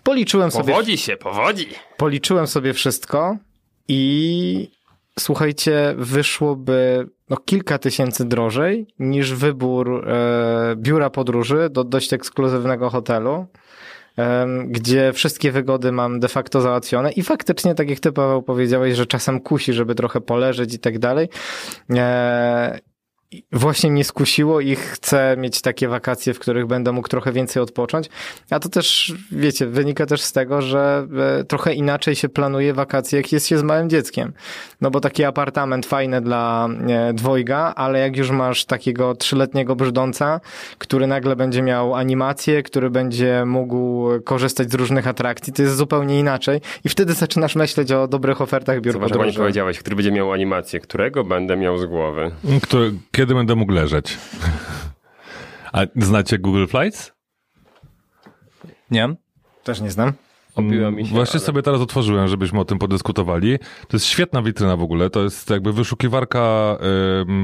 Policzyłem 0.03 0.51
powodzi 0.51 0.65
sobie... 0.65 0.73
Powodzi 0.73 0.99
się, 0.99 1.17
powodzi. 1.17 1.69
Policzyłem 1.97 2.47
sobie 2.47 2.73
wszystko 2.73 3.37
i 3.89 4.71
słuchajcie, 5.19 5.95
wyszłoby 5.99 7.09
no, 7.31 7.37
kilka 7.37 7.79
tysięcy 7.79 8.25
drożej 8.25 8.87
niż 8.99 9.35
wybór 9.35 10.09
e, 10.09 10.75
biura 10.77 11.11
podróży 11.11 11.69
do 11.71 11.85
dość 11.85 12.13
ekskluzywnego 12.13 12.91
hotelu 12.91 13.47
gdzie 14.67 15.13
wszystkie 15.13 15.53
wygody 15.53 15.93
mam 15.93 16.21
de 16.21 16.29
facto 16.29 16.61
załatwione 16.61 17.13
i 17.13 17.23
faktycznie, 17.23 17.75
tak 17.75 17.91
jak 17.91 18.01
ty 18.01 18.13
Paweł 18.13 18.43
powiedziałeś, 18.43 18.95
że 18.95 19.07
czasem 19.07 19.41
kusi, 19.41 19.73
żeby 19.73 19.95
trochę 19.95 20.21
poleżeć 20.21 20.75
i 20.75 20.79
tak 20.79 20.99
dalej. 20.99 21.29
E, 21.91 22.79
właśnie 23.53 23.91
mnie 23.91 24.05
skusiło 24.05 24.61
i 24.61 24.77
chcę 24.77 25.37
mieć 25.39 25.61
takie 25.61 25.89
wakacje, 25.89 26.35
w 26.35 26.39
których 26.39 26.67
będę 26.67 26.93
mógł 26.93 27.09
trochę 27.09 27.33
więcej 27.33 27.63
odpocząć. 27.63 28.09
A 28.51 28.61
to 28.61 28.69
też, 28.69 29.15
wiecie, 29.33 29.67
wynika 29.67 30.07
też 30.07 30.21
z 30.23 30.33
tego, 30.33 30.63
że 30.63 31.07
e, 31.41 31.45
trochę 31.45 31.75
inaczej 31.75 32.15
się 32.17 32.29
planuje 32.29 32.75
wakacje, 32.75 33.17
jak 33.17 33.33
jest 33.33 33.47
się 33.47 33.59
z 33.59 33.63
małym 33.63 33.91
dzieckiem. 33.91 34.33
No 34.81 34.91
bo 34.91 35.01
taki 35.01 35.25
apartament 35.25 35.87
fajny 35.87 36.21
dla 36.21 36.69
e, 36.89 37.13
dwojga, 37.15 37.73
ale 37.77 37.99
jak 37.99 38.17
już 38.17 38.31
masz 38.31 38.65
takiego 38.65 39.15
trzyletniego 39.15 39.77
brzdąca, 39.77 40.41
który 40.79 41.07
nagle 41.07 41.37
będzie 41.37 41.63
miał 41.63 41.95
animację, 41.95 42.63
który 42.63 42.91
będzie 42.91 43.45
mógł 43.45 44.07
korzystać 44.25 44.71
z 44.71 44.75
różnych 44.75 45.07
atrakcji, 45.07 45.53
to 45.53 45.63
jest 45.63 45.77
zupełnie 45.77 46.19
inaczej. 46.19 46.61
I 46.85 46.89
wtedy 46.89 47.13
zaczynasz 47.13 47.57
myśleć 47.57 47.93
o 47.93 48.09
dobrych 48.09 48.41
ofertach 48.41 48.81
biur 48.81 48.93
Zobacz, 48.93 49.13
podróży. 49.13 49.39
powiedziałeś, 49.39 49.79
który 49.79 49.97
będzie 49.97 50.13
miał 50.13 50.33
animację, 50.33 50.81
którego 50.81 51.25
będę 51.25 51.57
miał 51.57 51.79
z 51.79 51.87
głowy. 51.87 52.31
Który, 52.63 52.93
kiedy 53.17 53.35
będę 53.35 53.57
mógł 53.57 53.73
leżeć. 53.73 54.19
A 55.73 55.81
znacie 55.97 56.39
Google 56.39 56.67
Flights? 56.67 57.13
Nie. 58.91 59.15
Też 59.65 59.81
nie 59.81 59.91
znam. 59.91 60.13
Się, 60.57 60.91
Właśnie 61.13 61.39
ale... 61.39 61.47
sobie 61.47 61.63
teraz 61.63 61.81
otworzyłem, 61.81 62.29
żebyśmy 62.29 62.61
o 62.61 62.65
tym 62.65 62.79
podyskutowali. 62.79 63.59
To 63.59 63.97
jest 63.97 64.07
świetna 64.07 64.43
witryna 64.43 64.77
w 64.77 64.83
ogóle. 64.83 65.11
To 65.11 65.23
jest 65.23 65.51
jakby 65.51 65.73
wyszukiwarka 65.73 66.77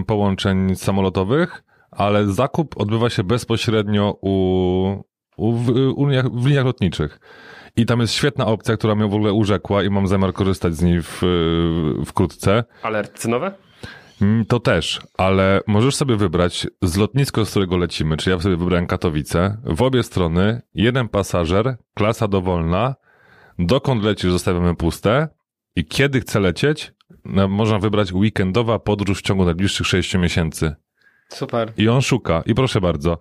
y, 0.03 0.05
połączeń 0.05 0.77
samolotowych, 0.77 1.63
ale 1.91 2.27
zakup 2.27 2.81
odbywa 2.81 3.11
się 3.11 3.25
bezpośrednio 3.25 4.19
u, 4.21 4.33
u, 5.37 5.53
w, 5.53 5.69
u, 5.97 6.07
w 6.33 6.47
liniach 6.47 6.65
lotniczych. 6.65 7.21
I 7.77 7.87
tam 7.87 8.01
jest 8.01 8.15
świetna 8.15 8.47
opcja, 8.47 8.77
która 8.77 8.95
mnie 8.95 9.09
w 9.09 9.15
ogóle 9.15 9.33
urzekła 9.33 9.83
i 9.83 9.91
mam 9.91 10.07
zamiar 10.07 10.33
korzystać 10.33 10.75
z 10.75 10.83
niej 10.83 11.03
w, 11.03 11.23
wkrótce. 12.07 12.65
Alerty 12.83 13.19
cenowe? 13.19 13.53
Mm, 14.23 14.45
to 14.45 14.61
też, 14.61 15.01
ale 15.19 15.61
możesz 15.67 15.97
sobie 15.97 16.17
wybrać 16.17 16.67
z 16.83 16.97
lotniska, 16.97 17.45
z 17.45 17.51
którego 17.51 17.77
lecimy, 17.77 18.17
czy 18.17 18.31
ja 18.31 18.41
sobie 18.41 18.57
wybrałem 18.57 18.87
Katowice, 18.87 19.57
w 19.65 19.83
obie 19.83 20.03
strony 20.03 20.63
jeden 20.75 21.09
pasażer, 21.09 21.77
klasa 21.95 22.29
dowolna, 22.29 22.95
dokąd 23.59 24.05
lecisz 24.05 24.31
zostawiamy 24.31 24.75
puste. 24.75 25.29
I 25.77 25.85
kiedy 25.85 26.21
chce 26.21 26.41
lecieć, 26.41 26.93
no, 27.25 27.49
można 27.49 27.79
wybrać 27.79 28.13
weekendowa 28.13 28.79
podróż 28.79 29.19
w 29.19 29.23
ciągu 29.23 29.45
najbliższych 29.45 29.87
6 29.87 30.15
miesięcy. 30.15 30.75
Super. 31.33 31.73
I 31.77 31.89
on 31.89 32.03
szuka. 32.03 32.43
I 32.47 32.55
proszę 32.55 32.81
bardzo. 32.81 33.19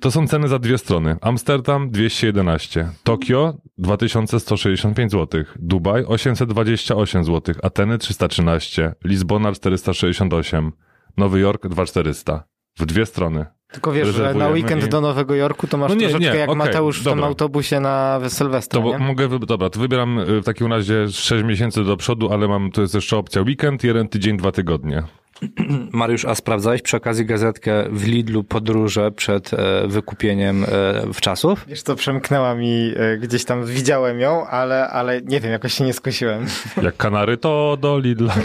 To 0.00 0.10
są 0.10 0.26
ceny 0.28 0.48
za 0.48 0.58
dwie 0.58 0.78
strony. 0.78 1.16
Amsterdam 1.20 1.90
211, 1.90 2.88
Tokio 3.04 3.54
2165 3.78 5.12
zł, 5.12 5.44
Dubaj 5.56 6.04
828 6.04 7.24
zł, 7.24 7.54
Ateny 7.62 7.98
313, 7.98 8.94
Lizbona 9.04 9.52
468, 9.52 10.72
Nowy 11.16 11.40
Jork 11.40 11.68
2400. 11.68 12.44
W 12.78 12.86
dwie 12.86 13.06
strony. 13.06 13.46
Tylko 13.72 13.92
wiesz, 13.92 14.08
że 14.08 14.34
na 14.34 14.48
weekend 14.48 14.84
i... 14.84 14.88
do 14.88 15.00
Nowego 15.00 15.34
Jorku 15.34 15.66
to 15.66 15.76
masz 15.76 15.88
no 15.88 15.94
nie, 15.94 16.08
troszeczkę 16.08 16.32
nie, 16.32 16.38
jak 16.38 16.50
okay, 16.50 16.66
Mateusz 16.66 17.00
w 17.00 17.04
dobra. 17.04 17.16
tym 17.16 17.24
autobusie 17.24 17.80
na 17.80 18.20
Sylwestra, 18.28 18.82
to 18.82 18.88
nie? 18.88 18.98
mogę, 18.98 19.38
dobra, 19.38 19.70
to 19.70 19.80
wybieram 19.80 20.18
y, 20.18 20.40
w 20.40 20.44
takim 20.44 20.66
razie 20.66 21.08
6 21.10 21.44
miesięcy 21.44 21.84
do 21.84 21.96
przodu, 21.96 22.32
ale 22.32 22.48
mam, 22.48 22.70
to 22.70 22.80
jest 22.80 22.94
jeszcze 22.94 23.16
opcja 23.16 23.42
weekend, 23.42 23.84
jeden 23.84 24.08
tydzień, 24.08 24.36
dwa 24.36 24.52
tygodnie. 24.52 25.02
Mariusz, 25.92 26.24
a 26.24 26.34
sprawdzałeś 26.34 26.82
przy 26.82 26.96
okazji 26.96 27.26
gazetkę 27.26 27.84
w 27.90 28.06
Lidlu 28.06 28.44
podróże 28.44 29.10
przed 29.10 29.54
e, 29.54 29.86
wykupieniem 29.86 30.64
e, 30.64 30.66
w 31.12 31.20
czasów? 31.20 31.64
Wiesz 31.68 31.82
co, 31.82 31.96
przemknęła 31.96 32.54
mi, 32.54 32.92
e, 32.96 33.18
gdzieś 33.18 33.44
tam 33.44 33.66
widziałem 33.66 34.20
ją, 34.20 34.46
ale, 34.46 34.88
ale 34.88 35.20
nie 35.20 35.40
wiem, 35.40 35.52
jakoś 35.52 35.74
się 35.74 35.84
nie 35.84 35.92
skusiłem. 35.92 36.46
Jak 36.82 36.96
kanary, 36.96 37.36
to 37.36 37.76
do 37.80 37.98
Lidla. 37.98 38.34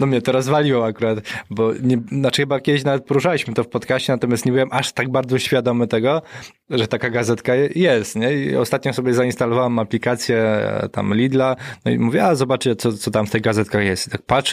No 0.00 0.06
mnie 0.06 0.22
to 0.22 0.32
rozwaliło 0.32 0.86
akurat, 0.86 1.18
bo 1.50 1.72
nie, 1.82 1.98
znaczy 2.12 2.42
chyba 2.42 2.60
kiedyś 2.60 2.84
nawet 2.84 3.04
poruszaliśmy 3.04 3.54
to 3.54 3.64
w 3.64 3.68
podcaście, 3.68 4.12
natomiast 4.12 4.46
nie 4.46 4.52
byłem 4.52 4.68
aż 4.72 4.92
tak 4.92 5.10
bardzo 5.10 5.38
świadomy 5.38 5.86
tego, 5.86 6.22
że 6.70 6.88
taka 6.88 7.10
gazetka 7.10 7.54
jest, 7.54 8.16
nie? 8.16 8.32
I 8.32 8.56
ostatnio 8.56 8.92
sobie 8.92 9.14
zainstalowałem 9.14 9.78
aplikację 9.78 10.68
tam 10.92 11.14
Lidla, 11.14 11.56
no 11.84 11.90
i 11.90 11.98
mówię, 11.98 12.24
a 12.24 12.34
zobaczcie, 12.34 12.76
co, 12.76 12.92
co 12.92 13.10
tam 13.10 13.26
w 13.26 13.30
tych 13.30 13.42
gazetkach 13.42 13.84
jest. 13.84 14.08
I 14.08 14.10
tak 14.10 14.22
patrzę, 14.22 14.51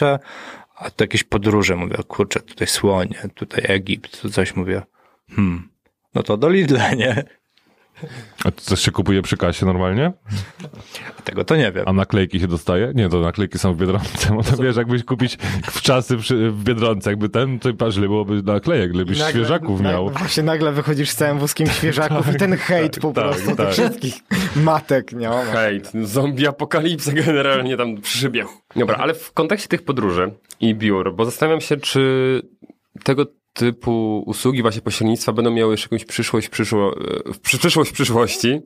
a 0.76 0.90
to 0.90 1.04
jakieś 1.04 1.24
podróże, 1.24 1.76
mówię, 1.76 1.96
kurczę, 2.08 2.40
tutaj 2.40 2.68
słonie, 2.68 3.18
tutaj 3.34 3.64
Egipt, 3.68 4.20
tu 4.20 4.30
coś 4.30 4.56
mówię, 4.56 4.82
hmm, 5.30 5.68
no 6.14 6.22
to 6.22 6.36
do 6.36 6.48
Lidla, 6.48 6.94
nie? 6.94 7.24
A 8.44 8.50
to 8.50 8.60
coś 8.60 8.80
się 8.80 8.90
kupuje 8.90 9.22
przy 9.22 9.36
kasie 9.36 9.66
normalnie? 9.66 10.12
Tego 11.24 11.44
to 11.44 11.56
nie 11.56 11.72
wiem. 11.72 11.84
A 11.86 11.92
naklejki 11.92 12.40
się 12.40 12.46
dostaje? 12.46 12.92
Nie, 12.94 13.08
to 13.08 13.20
naklejki 13.20 13.58
są 13.58 13.74
w 13.74 13.76
Biedronce. 13.76 14.34
Bo 14.36 14.42
to 14.42 14.56
wiesz, 14.62 14.76
jakbyś 14.76 15.04
kupić 15.04 15.38
w 15.62 15.82
czasy 15.82 16.16
w 16.50 16.64
Biedronce, 16.64 17.10
jakby 17.10 17.28
ten, 17.28 17.58
to 17.58 17.74
patrz, 17.74 17.96
ile 17.96 18.06
byłoby 18.06 18.42
naklejek, 18.42 18.92
gdybyś 18.92 19.18
nagle, 19.18 19.32
świeżaków 19.32 19.80
miał. 19.80 20.04
Nagle, 20.04 20.18
właśnie 20.18 20.42
nagle 20.42 20.72
wychodzisz 20.72 21.10
z 21.10 21.14
całym 21.14 21.38
wózkiem 21.38 21.66
świeżaków 21.66 22.26
tak, 22.26 22.34
i 22.34 22.38
ten 22.38 22.56
hejt 22.56 22.98
po 22.98 23.12
tak, 23.12 23.24
prostu 23.24 23.56
tak. 23.56 23.70
wszystkich 23.70 24.14
matek. 24.56 25.12
Nie? 25.12 25.28
Hejt, 25.52 25.92
zombie 26.02 26.46
apokalipsa 26.46 27.12
generalnie 27.12 27.76
tam 27.76 28.00
przybieł. 28.00 28.48
Dobra, 28.76 28.96
ale 28.96 29.14
w 29.14 29.32
kontekście 29.32 29.68
tych 29.68 29.82
podróży 29.82 30.34
i 30.60 30.74
biur, 30.74 31.14
bo 31.14 31.24
zastanawiam 31.24 31.60
się, 31.60 31.76
czy 31.76 32.42
tego 33.04 33.26
typu 33.60 34.22
usługi 34.26 34.62
właśnie 34.62 34.82
pośrednictwa 34.82 35.32
będą 35.32 35.50
miały 35.50 35.72
jeszcze 35.72 35.86
jakąś 35.86 36.04
przyszłość, 36.04 36.48
przyszło, 36.48 36.94
przyszłość 37.42 37.92
przyszłości, 37.92 38.60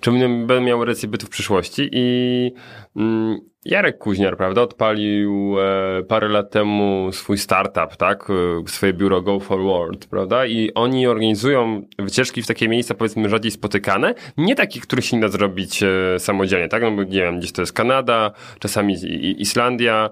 czy 0.00 0.10
będą 0.10 0.60
miały 0.60 0.86
rację 0.86 1.08
bytu 1.08 1.26
w 1.26 1.30
przyszłości. 1.30 1.88
I 1.92 2.52
mm, 2.96 3.38
Jarek 3.64 3.98
Kuźniar, 3.98 4.36
prawda, 4.36 4.62
odpalił 4.62 5.56
e, 5.60 6.02
parę 6.02 6.28
lat 6.28 6.50
temu 6.50 7.08
swój 7.12 7.38
startup, 7.38 7.96
tak, 7.96 8.28
e, 8.30 8.68
swoje 8.68 8.92
biuro 8.92 9.22
Go 9.22 9.40
Forward, 9.40 10.06
prawda, 10.06 10.46
i 10.46 10.74
oni 10.74 11.06
organizują 11.06 11.82
wycieczki 11.98 12.42
w 12.42 12.46
takie 12.46 12.68
miejsca, 12.68 12.94
powiedzmy, 12.94 13.28
rzadziej 13.28 13.50
spotykane, 13.50 14.14
nie 14.36 14.54
takie, 14.54 14.80
które 14.80 15.02
się 15.02 15.16
nie 15.16 15.22
da 15.22 15.28
zrobić 15.28 15.82
e, 15.82 15.88
samodzielnie, 16.18 16.68
tak, 16.68 16.82
no 16.82 16.90
bo 16.90 17.02
nie 17.02 17.22
wiem, 17.22 17.38
gdzieś 17.38 17.52
to 17.52 17.62
jest 17.62 17.72
Kanada, 17.72 18.32
czasami 18.58 18.94
Islandia, 19.40 20.10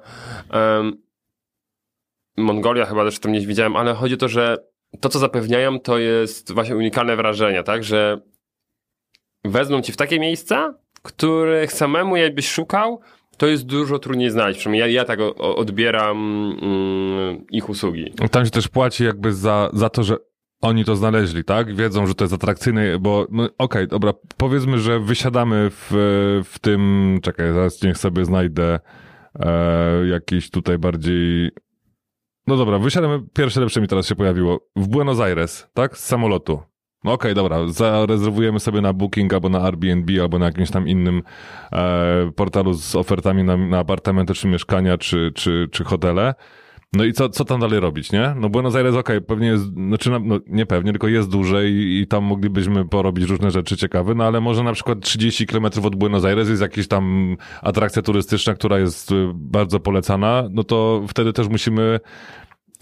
Mongolia 2.36 2.86
chyba 2.86 3.04
też 3.04 3.18
tam 3.18 3.32
nie 3.32 3.40
widziałem, 3.40 3.76
ale 3.76 3.94
chodzi 3.94 4.14
o 4.14 4.18
to, 4.18 4.28
że 4.28 4.56
to, 5.00 5.08
co 5.08 5.18
zapewniają, 5.18 5.80
to 5.80 5.98
jest 5.98 6.52
właśnie 6.52 6.76
unikalne 6.76 7.16
wrażenie, 7.16 7.62
tak, 7.62 7.84
że 7.84 8.20
wezmą 9.44 9.82
cię 9.82 9.92
w 9.92 9.96
takie 9.96 10.20
miejsca, 10.20 10.74
których 11.02 11.72
samemu 11.72 12.16
jakbyś 12.16 12.48
szukał, 12.48 13.00
to 13.36 13.46
jest 13.46 13.66
dużo 13.66 13.98
trudniej 13.98 14.30
znaleźć. 14.30 14.58
Przynajmniej 14.58 14.80
ja, 14.80 14.86
ja 14.86 15.04
tak 15.04 15.18
odbieram 15.38 16.18
mm, 16.62 17.46
ich 17.50 17.68
usługi. 17.68 18.12
Tam 18.30 18.44
się 18.44 18.50
też 18.50 18.68
płaci 18.68 19.04
jakby 19.04 19.32
za, 19.32 19.70
za 19.72 19.90
to, 19.90 20.02
że 20.02 20.16
oni 20.60 20.84
to 20.84 20.96
znaleźli, 20.96 21.44
tak? 21.44 21.76
Wiedzą, 21.76 22.06
że 22.06 22.14
to 22.14 22.24
jest 22.24 22.34
atrakcyjne, 22.34 22.98
bo 22.98 23.26
no, 23.30 23.44
okej, 23.44 23.56
okay, 23.58 23.86
dobra, 23.86 24.12
powiedzmy, 24.36 24.78
że 24.78 25.00
wysiadamy 25.00 25.70
w, 25.70 25.90
w 26.44 26.58
tym, 26.58 27.18
czekaj, 27.22 27.52
zaraz 27.52 27.82
niech 27.82 27.98
sobie 27.98 28.24
znajdę 28.24 28.80
e, 29.38 30.06
jakiś 30.06 30.50
tutaj 30.50 30.78
bardziej 30.78 31.50
no 32.46 32.56
dobra, 32.56 32.78
wysiadamy, 32.78 33.22
pierwsze 33.32 33.60
lepsze 33.60 33.80
mi 33.80 33.88
teraz 33.88 34.06
się 34.06 34.14
pojawiło. 34.14 34.60
W 34.76 34.88
Buenos 34.88 35.20
Aires, 35.20 35.68
tak? 35.74 35.98
Z 35.98 36.04
samolotu. 36.04 36.62
No 37.04 37.12
okej, 37.12 37.32
okay, 37.32 37.34
dobra, 37.34 37.68
zarezerwujemy 37.68 38.60
sobie 38.60 38.80
na 38.80 38.92
Booking 38.92 39.34
albo 39.34 39.48
na 39.48 39.60
Airbnb 39.60 40.20
albo 40.20 40.38
na 40.38 40.46
jakimś 40.46 40.70
tam 40.70 40.88
innym 40.88 41.22
e, 41.72 42.32
portalu 42.36 42.74
z 42.74 42.96
ofertami 42.96 43.44
na, 43.44 43.56
na 43.56 43.78
apartamenty, 43.78 44.34
czy 44.34 44.48
mieszkania, 44.48 44.98
czy, 44.98 45.32
czy, 45.34 45.68
czy 45.72 45.84
hotele. 45.84 46.34
No 46.94 47.04
i 47.04 47.12
co, 47.12 47.28
co 47.28 47.44
tam 47.44 47.60
dalej 47.60 47.80
robić, 47.80 48.12
nie? 48.12 48.34
No 48.36 48.48
Buenos 48.48 48.74
Aires, 48.74 48.94
okej, 48.94 49.16
okay, 49.16 49.26
pewnie 49.26 49.46
jest, 49.46 49.64
znaczy 49.64 50.10
no, 50.10 50.38
nie 50.46 50.66
pewnie, 50.66 50.92
tylko 50.92 51.08
jest 51.08 51.30
duże 51.30 51.68
i, 51.68 52.00
i, 52.00 52.06
tam 52.06 52.24
moglibyśmy 52.24 52.88
porobić 52.88 53.24
różne 53.24 53.50
rzeczy 53.50 53.76
ciekawe, 53.76 54.14
no 54.14 54.24
ale 54.24 54.40
może 54.40 54.62
na 54.62 54.72
przykład 54.72 55.00
30 55.00 55.46
km 55.46 55.64
od 55.84 55.96
Buenos 55.96 56.24
Aires 56.24 56.48
jest 56.48 56.62
jakaś 56.62 56.88
tam 56.88 57.36
atrakcja 57.62 58.02
turystyczna, 58.02 58.54
która 58.54 58.78
jest 58.78 59.12
y, 59.12 59.30
bardzo 59.34 59.80
polecana, 59.80 60.44
no 60.50 60.64
to 60.64 61.04
wtedy 61.08 61.32
też 61.32 61.48
musimy 61.48 62.00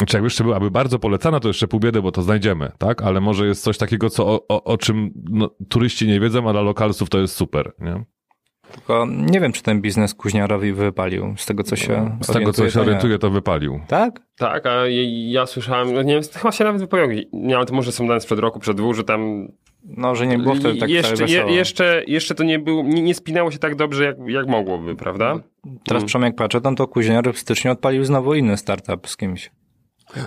czy 0.07 0.17
jakby 0.17 0.27
jeszcze 0.27 0.45
byłaby 0.45 0.71
bardzo 0.71 0.99
polecana, 0.99 1.41
to 1.41 1.49
jeszcze 1.49 1.69
pół 1.69 1.81
biedy, 1.81 2.03
bo 2.03 2.13
to 2.13 2.23
znajdziemy, 2.23 2.73
tak? 2.79 3.03
Ale 3.03 3.21
może 3.21 3.47
jest 3.47 3.63
coś 3.63 3.79
takiego, 3.79 4.11
co 4.11 4.27
o, 4.27 4.47
o, 4.49 4.65
o 4.65 4.79
czym 4.79 5.11
no, 5.31 5.51
turyści 5.69 6.07
nie 6.07 6.21
wiedzą, 6.21 6.49
a 6.49 6.53
dla 6.53 6.63
lokalsów 6.63 7.11
to 7.11 7.19
jest 7.19 7.35
super, 7.35 7.73
nie? 7.79 8.05
Tylko 8.75 9.07
nie 9.09 9.41
wiem, 9.41 9.53
czy 9.53 9.63
ten 9.63 9.81
biznes 9.81 10.15
Kuźniarowi 10.15 10.73
wypalił. 10.73 11.35
Z 11.37 11.47
tego, 11.47 11.63
co 11.63 11.77
się 11.77 12.19
Z 12.21 12.33
tego, 12.33 12.53
co 12.53 12.71
się 12.71 12.81
orientuje, 12.81 13.19
to 13.19 13.31
wypalił. 13.31 13.81
Tak? 13.89 14.21
Tak, 14.39 14.67
a 14.67 14.83
ja, 15.09 15.47
słyszałem, 15.47 15.95
no 15.95 16.03
nie 16.03 16.15
wiem, 16.15 16.23
chyba 16.33 16.53
się 16.53 16.65
nawet 16.65 16.81
wypowiedział, 16.81 17.25
nie, 17.33 17.57
ale 17.57 17.67
to 17.67 17.75
może 17.75 17.93
są 17.93 18.07
dane 18.07 18.21
sprzed 18.21 18.39
roku, 18.39 18.61
przed 18.61 18.77
dwóch, 18.77 18.97
że 18.97 19.05
tam 19.05 19.49
No, 19.85 20.15
że 20.15 20.27
nie 20.27 20.39
było 20.39 20.55
wtedy 20.55 20.79
tak 20.79 20.91
jeszcze, 20.91 21.25
je, 21.25 21.45
jeszcze, 21.49 22.03
jeszcze 22.07 22.35
to 22.35 22.45
nie, 22.45 22.59
było, 22.59 22.83
nie, 22.83 23.03
nie 23.03 23.15
spinało 23.15 23.51
się 23.51 23.59
tak 23.59 23.75
dobrze, 23.75 24.05
jak, 24.05 24.17
jak 24.27 24.47
mogłoby, 24.47 24.97
prawda? 24.97 25.41
Teraz 25.87 26.05
przynajmniej 26.05 26.29
jak 26.29 26.37
patrzę, 26.37 26.61
tam 26.61 26.77
to 26.77 26.89
Kuźniar 26.89 27.33
w 27.33 27.39
styczniu 27.39 27.73
odpalił 27.73 28.05
znowu 28.05 28.35
inny 28.35 28.57
startup 28.57 29.09
z 29.09 29.17
kimś. 29.17 29.51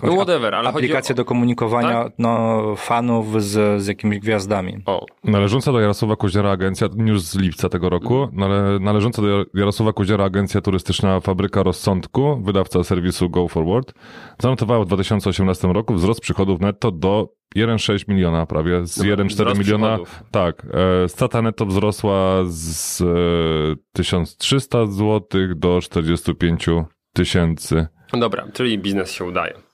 No 0.04 0.14
whatever, 0.16 0.56
ale 0.56 0.70
Aplikację 0.70 1.14
o... 1.14 1.16
do 1.16 1.26
komunikowania 1.26 2.04
tak? 2.04 2.14
no, 2.18 2.62
fanów 2.78 3.44
z, 3.44 3.82
z 3.82 3.88
jakimiś 3.88 4.20
gwiazdami. 4.20 4.78
O. 4.86 5.06
Należąca 5.24 5.72
do 5.72 5.80
Jarosława 5.80 6.16
Koziera 6.16 6.52
agencja, 6.52 6.88
już 6.98 7.22
z 7.22 7.36
lipca 7.36 7.70
tego 7.70 7.90
roku, 7.90 8.30
nale, 8.34 8.80
należąca 8.80 9.22
do 9.22 9.46
Jarosława 9.54 9.94
Koziera 9.94 10.26
agencja 10.26 10.62
turystyczna 10.62 11.20
Fabryka 11.20 11.64
Rozsądku, 11.64 12.42
wydawca 12.44 12.84
serwisu 12.84 13.30
Go 13.30 13.48
Forward, 13.48 13.94
zanotowała 14.40 14.86
w 14.86 14.88
2018 14.88 15.68
roku 15.68 15.94
wzrost 15.94 16.22
przychodów 16.22 16.62
netto 16.62 16.92
do 16.92 17.30
1,6 17.56 18.10
miliona 18.10 18.46
prawie, 18.46 18.86
z 18.86 18.98
1,4 18.98 19.58
miliona. 19.58 19.88
Przychodów. 19.88 20.24
Tak, 20.32 20.68
e, 21.04 21.10
strata 21.10 21.42
netto 21.42 21.66
wzrosła 21.66 22.44
z 22.46 23.02
e, 23.02 23.06
1300 23.94 24.86
zł 24.86 25.22
do 25.56 25.82
45 25.82 26.66
tysięcy. 27.14 27.88
Dobra, 28.14 28.48
czyli 28.54 28.80
biznes 28.80 29.12
się 29.12 29.26
udaje. 29.26 29.65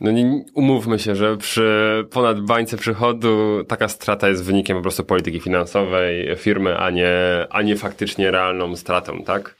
No 0.00 0.10
nie, 0.10 0.44
umówmy 0.54 0.98
się, 0.98 1.16
że 1.16 1.36
przy 1.36 2.04
ponad 2.10 2.40
bańce 2.40 2.76
przychodu 2.76 3.64
taka 3.68 3.88
strata 3.88 4.28
jest 4.28 4.44
wynikiem 4.44 4.76
po 4.76 4.82
prostu 4.82 5.04
polityki 5.04 5.40
finansowej 5.40 6.36
firmy, 6.36 6.78
a 6.78 6.90
nie, 6.90 7.10
a 7.50 7.62
nie 7.62 7.76
faktycznie 7.76 8.30
realną 8.30 8.76
stratą, 8.76 9.22
tak? 9.22 9.54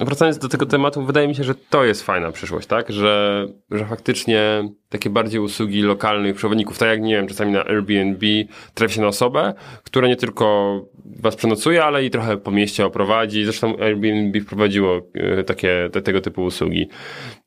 Wracając 0.00 0.38
do 0.38 0.48
tego 0.48 0.66
tematu, 0.66 1.02
wydaje 1.02 1.28
mi 1.28 1.34
się, 1.34 1.44
że 1.44 1.54
to 1.54 1.84
jest 1.84 2.02
fajna 2.02 2.32
przyszłość, 2.32 2.66
tak? 2.66 2.92
Że, 2.92 3.46
że 3.70 3.86
faktycznie 3.86 4.68
takie 4.88 5.10
bardziej 5.10 5.40
usługi 5.40 5.82
lokalnych 5.82 6.36
przewodników, 6.36 6.78
tak 6.78 6.88
jak 6.88 7.00
nie 7.00 7.14
wiem, 7.14 7.26
czasami 7.26 7.52
na 7.52 7.64
Airbnb 7.64 8.26
trafi 8.74 8.94
się 8.94 9.00
na 9.00 9.06
osobę, 9.06 9.54
która 9.84 10.08
nie 10.08 10.16
tylko 10.16 10.80
was 11.20 11.36
przenocuje, 11.36 11.84
ale 11.84 12.04
i 12.04 12.10
trochę 12.10 12.36
po 12.36 12.50
mieście 12.50 12.86
oprowadzi. 12.86 13.44
Zresztą 13.44 13.76
Airbnb 13.78 14.40
wprowadziło 14.40 15.00
e, 15.14 15.44
takie, 15.44 15.88
te, 15.92 16.02
tego 16.02 16.20
typu 16.20 16.44
usługi. 16.44 16.88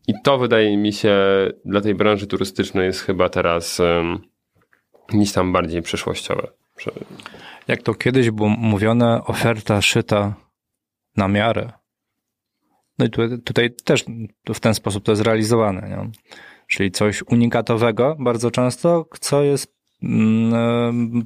I 0.08 0.14
to 0.24 0.38
wydaje 0.38 0.78
mi 0.78 0.94
się 0.94 1.18
dla 1.66 1.82
tej 1.82 1.96
branży 1.96 2.28
turystycznej 2.28 2.86
jest 2.86 3.00
chyba 3.00 3.30
teraz 3.30 3.80
um, 3.80 4.20
niż 5.14 5.32
tam 5.32 5.54
bardziej 5.54 5.82
przyszłościowe. 5.82 6.48
Jak 7.68 7.82
to 7.82 7.94
kiedyś 7.94 8.32
było 8.32 8.50
mówione, 8.50 9.24
oferta 9.24 9.82
szyta 9.82 10.36
na 11.18 11.28
miarę. 11.28 11.72
No 13.00 13.06
i 13.06 13.10
tutaj, 13.10 13.42
tutaj 13.42 13.76
też 13.84 14.06
w 14.54 14.60
ten 14.60 14.74
sposób 14.74 15.04
to 15.04 15.12
jest 15.12 15.22
realizowane. 15.22 15.90
Nie? 15.90 16.12
Czyli 16.68 16.92
coś 16.92 17.24
unikatowego 17.24 18.16
bardzo 18.20 18.52
często, 18.52 19.06
co 19.20 19.44
jest 19.44 19.83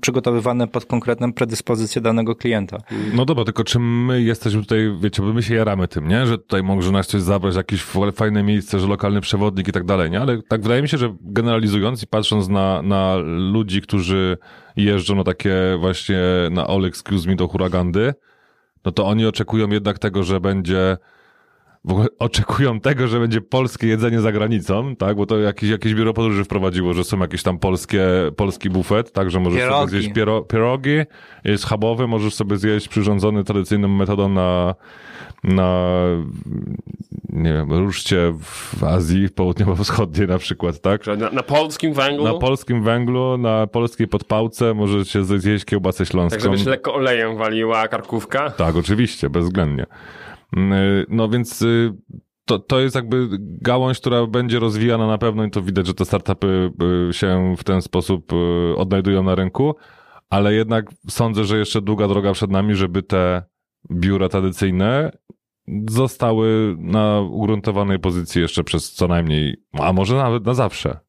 przygotowywane 0.02 0.68
pod 0.68 0.86
konkretną 0.86 1.34
predyspozycję 1.34 2.02
danego 2.02 2.36
klienta. 2.36 2.78
No 3.14 3.26
dobra, 3.26 3.44
tylko 3.44 3.64
czy 3.64 3.80
my 3.80 4.22
jesteśmy 4.22 4.62
tutaj, 4.62 4.98
wiecie, 5.02 5.22
bo 5.22 5.34
my 5.34 5.44
się 5.44 5.56
jaramy 5.56 5.88
tym, 5.88 6.08
nie? 6.08 6.26
Że 6.26 6.38
tutaj 6.38 6.64
może 6.64 6.92
nas 6.92 7.08
coś 7.08 7.22
zabrać, 7.22 7.56
jakieś 7.56 7.84
fajne 8.14 8.44
miejsce, 8.44 8.80
że 8.80 8.88
lokalny 8.88 9.22
przewodnik 9.22 9.68
i 9.68 9.72
tak 9.72 9.86
dalej, 9.86 10.12
nie? 10.12 10.22
Ale 10.22 10.42
tak 10.42 10.62
wydaje 10.62 10.82
mi 10.82 10.90
się, 10.90 10.98
że 10.98 11.16
generalizując 11.22 12.04
i 12.04 12.08
patrząc 12.08 12.48
na, 12.48 12.82
na 12.82 13.16
ludzi, 13.52 13.82
którzy 13.82 14.38
jeżdżą 14.76 15.16
na 15.16 15.24
takie 15.24 15.54
właśnie 15.80 16.20
na 16.52 16.68
All 16.68 16.86
Excuse 16.86 17.30
Me 17.30 17.36
do 17.36 17.48
huragandy, 17.48 18.14
no 18.86 18.92
to 18.92 19.06
oni 19.06 19.26
oczekują 19.26 19.70
jednak 19.70 20.00
tego, 20.00 20.24
że 20.24 20.40
będzie 20.40 20.98
w 21.88 21.92
ogóle 21.92 22.08
oczekują 22.20 22.80
tego, 22.80 23.08
że 23.08 23.20
będzie 23.20 23.42
polskie 23.42 23.88
jedzenie 23.88 24.22
za 24.22 24.32
granicą, 24.32 24.96
tak? 24.96 25.18
Bo 25.18 25.26
to 25.26 25.38
jakieś, 25.38 25.70
jakieś 25.70 25.94
biuro 25.94 26.14
podróży 26.14 26.44
wprowadziło, 26.44 26.94
że 26.94 27.04
są 27.04 27.20
jakieś 27.20 27.44
tam 27.44 27.60
polskie, 27.60 28.02
polski 28.36 28.70
bufet, 28.70 29.12
tak? 29.12 29.32
Że 29.32 29.40
możesz 29.40 29.60
pierogi. 29.60 29.80
sobie 29.80 30.02
zjeść 30.02 30.16
piero, 30.16 30.42
pierogi, 30.42 31.00
jest 31.44 31.64
schabowy, 31.64 32.08
możesz 32.08 32.34
sobie 32.36 32.58
zjeść 32.58 32.88
przyrządzony 32.88 33.44
tradycyjną 33.44 33.88
metodą 33.88 34.30
na, 34.30 34.76
na 35.44 35.92
nie 37.30 37.54
wiem, 37.54 37.74
ruszcie 37.74 38.34
w 38.42 38.84
Azji 38.84 39.30
Południowo-Wschodniej 39.30 40.28
na 40.28 40.38
przykład, 40.38 40.82
tak? 40.82 41.08
Na, 41.08 41.30
na, 41.30 41.44
polskim 41.44 41.94
węglu? 41.94 42.24
Na 42.24 42.34
polskim 42.34 42.84
węglu, 42.84 43.38
na 43.38 43.68
polskiej 43.68 44.08
podpałce 44.08 44.74
możecie 44.74 45.24
zjeść 45.24 45.66
kiełbasę 45.66 46.06
śląską. 46.06 46.38
Tak, 46.38 46.44
żeby 46.44 46.58
się 46.58 46.70
lekko 46.70 46.94
olejem 46.94 47.38
waliła 47.38 47.88
karkówka? 47.88 48.50
Tak, 48.50 48.76
oczywiście, 48.76 49.30
bezwzględnie. 49.30 49.86
Mm, 50.56 50.74
y, 50.74 51.06
no 51.10 51.30
więc 51.30 51.62
y, 51.62 51.94
to, 52.46 52.60
to 52.60 52.80
jest 52.80 52.96
jakby 52.96 53.28
gałąź, 53.40 54.00
która 54.00 54.28
będzie 54.28 54.60
rozwijana 54.60 55.08
na 55.08 55.18
pewno 55.18 55.46
i 55.46 55.52
to 55.52 55.62
widać, 55.62 55.88
że 55.88 55.94
te 55.94 56.06
startupy 56.06 56.72
y, 57.10 57.14
się 57.14 57.56
w 57.58 57.64
ten 57.64 57.82
sposób 57.82 58.32
odnajdują 58.76 59.24
na 59.24 59.36
rynku, 59.36 59.76
ale 60.30 60.54
jednak 60.54 60.86
sądzę, 61.10 61.44
że 61.44 61.58
jeszcze 61.58 61.82
długa 61.82 62.08
droga 62.08 62.34
przed 62.34 62.52
nami, 62.52 62.76
żeby 62.76 63.04
te 63.04 63.44
biura 63.92 64.30
tradycyjne 64.30 65.12
zostały 65.90 66.76
na 66.80 67.22
ugruntowanej 67.22 68.00
pozycji 68.00 68.42
jeszcze 68.42 68.64
przez 68.64 68.94
co 68.94 69.08
najmniej, 69.08 69.56
a 69.74 69.94
może 69.94 70.16
nawet 70.16 70.46
na 70.46 70.54
zawsze. 70.54 71.00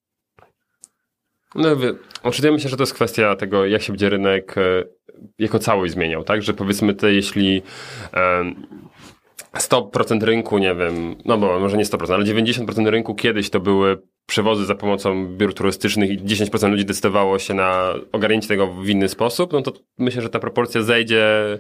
No, 1.55 1.69
oczywiście 2.23 2.53
myślę, 2.53 2.71
że 2.71 2.77
to 2.77 2.83
jest 2.83 2.95
kwestia 2.95 3.37
tego, 3.37 3.67
jak 3.67 3.83
się 3.83 3.93
będzie 3.93 4.09
rynek 4.09 4.55
jako 5.39 5.59
całość 5.59 5.93
zmieniał, 5.93 6.25
tak? 6.25 6.43
Że 6.43 6.55
powiedzmy 6.55 6.95
te, 6.95 7.13
jeśli 7.13 7.63
100% 9.55 10.23
rynku, 10.23 10.59
nie 10.59 10.75
wiem, 10.75 11.17
no 11.25 11.39
bo 11.39 11.61
może 11.61 11.77
nie 11.77 11.85
100%, 11.85 12.15
ale 12.15 12.25
90% 12.25 12.87
rynku 12.87 13.15
kiedyś 13.15 13.51
to 13.51 13.61
były 13.61 14.03
przewozy 14.27 14.65
za 14.65 14.75
pomocą 14.75 15.27
biur 15.37 15.55
turystycznych 15.55 16.11
i 16.11 16.19
10% 16.19 16.71
ludzi 16.71 16.85
decydowało 16.85 17.39
się 17.39 17.55
na 17.55 17.95
ogarnięcie 18.13 18.49
tego 18.49 18.67
w 18.67 18.89
inny 18.89 19.09
sposób, 19.09 19.53
no 19.53 19.63
to 19.63 19.73
myślę, 19.99 20.23
że 20.23 20.31
ta 20.31 20.39
proporcja 20.39 20.83
zejdzie 20.83 21.59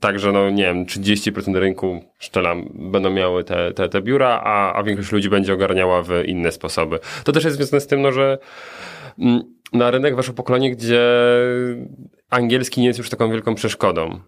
tak, 0.00 0.18
że 0.18 0.32
no 0.32 0.50
nie 0.50 0.64
wiem, 0.64 0.86
30% 0.86 1.56
rynku, 1.56 2.04
szczelam, 2.18 2.70
będą 2.74 3.10
miały 3.10 3.44
te, 3.44 3.72
te, 3.72 3.88
te 3.88 4.02
biura, 4.02 4.40
a, 4.44 4.72
a 4.72 4.82
większość 4.82 5.12
ludzi 5.12 5.30
będzie 5.30 5.54
ogarniała 5.54 6.02
w 6.02 6.10
inne 6.26 6.52
sposoby. 6.52 6.98
To 7.24 7.32
też 7.32 7.44
jest 7.44 7.56
związane 7.56 7.80
z 7.80 7.86
tym, 7.86 8.02
no, 8.02 8.12
że 8.12 8.38
mm, 9.18 9.40
na 9.72 9.90
rynek 9.90 10.16
weszło 10.16 10.34
pokolenie, 10.34 10.70
gdzie 10.70 11.02
angielski 12.30 12.80
nie 12.80 12.86
jest 12.86 12.98
już 12.98 13.10
taką 13.10 13.30
wielką 13.30 13.54
przeszkodą. 13.54 14.20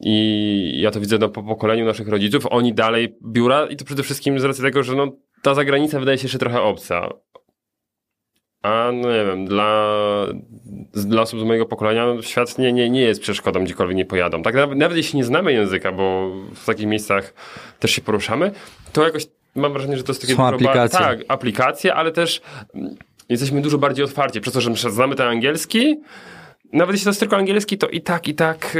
I 0.00 0.80
ja 0.80 0.90
to 0.90 1.00
widzę 1.00 1.18
no, 1.18 1.28
po 1.28 1.42
pokoleniu 1.42 1.84
naszych 1.84 2.08
rodziców. 2.08 2.46
Oni 2.50 2.74
dalej 2.74 3.16
biura 3.26 3.66
i 3.66 3.76
to 3.76 3.84
przede 3.84 4.02
wszystkim 4.02 4.40
z 4.40 4.44
racji 4.44 4.64
tego, 4.64 4.82
że 4.82 4.94
no, 4.94 5.12
ta 5.42 5.54
zagranica 5.54 6.00
wydaje 6.00 6.18
się 6.18 6.24
jeszcze 6.24 6.38
trochę 6.38 6.62
obca. 6.62 7.08
A 8.62 8.90
no 8.92 9.12
nie 9.12 9.24
wiem, 9.24 9.46
dla, 9.46 9.96
dla 10.94 11.22
osób 11.22 11.40
z 11.40 11.42
mojego 11.42 11.66
pokolenia 11.66 12.06
świat 12.20 12.58
nie, 12.58 12.72
nie, 12.72 12.90
nie 12.90 13.00
jest 13.00 13.20
przeszkodą, 13.20 13.64
gdziekolwiek 13.64 13.96
nie 13.96 14.04
pojadą. 14.04 14.42
Tak 14.42 14.54
nawet, 14.54 14.78
nawet 14.78 14.96
jeśli 14.96 15.16
nie 15.16 15.24
znamy 15.24 15.52
języka, 15.52 15.92
bo 15.92 16.32
w 16.54 16.66
takich 16.66 16.86
miejscach 16.86 17.34
też 17.78 17.90
się 17.90 18.02
poruszamy, 18.02 18.50
to 18.92 19.04
jakoś 19.04 19.26
mam 19.54 19.72
wrażenie, 19.72 19.96
że 19.96 20.02
to 20.02 20.12
jest 20.12 20.22
takie... 20.22 20.34
Są 20.34 20.46
aplikacje. 20.46 20.98
Tak, 20.98 21.18
aplikacje, 21.28 21.94
ale 21.94 22.12
też 22.12 22.40
jesteśmy 23.28 23.60
dużo 23.60 23.78
bardziej 23.78 24.04
otwarci. 24.04 24.40
Przez 24.40 24.54
to, 24.54 24.60
że 24.60 24.90
znamy 24.90 25.14
ten 25.14 25.28
angielski, 25.28 26.00
nawet 26.72 26.94
jeśli 26.94 27.04
to 27.04 27.10
jest 27.10 27.20
tylko 27.20 27.36
angielski, 27.36 27.78
to 27.78 27.88
i 27.88 28.00
tak, 28.00 28.28
i 28.28 28.34
tak 28.34 28.78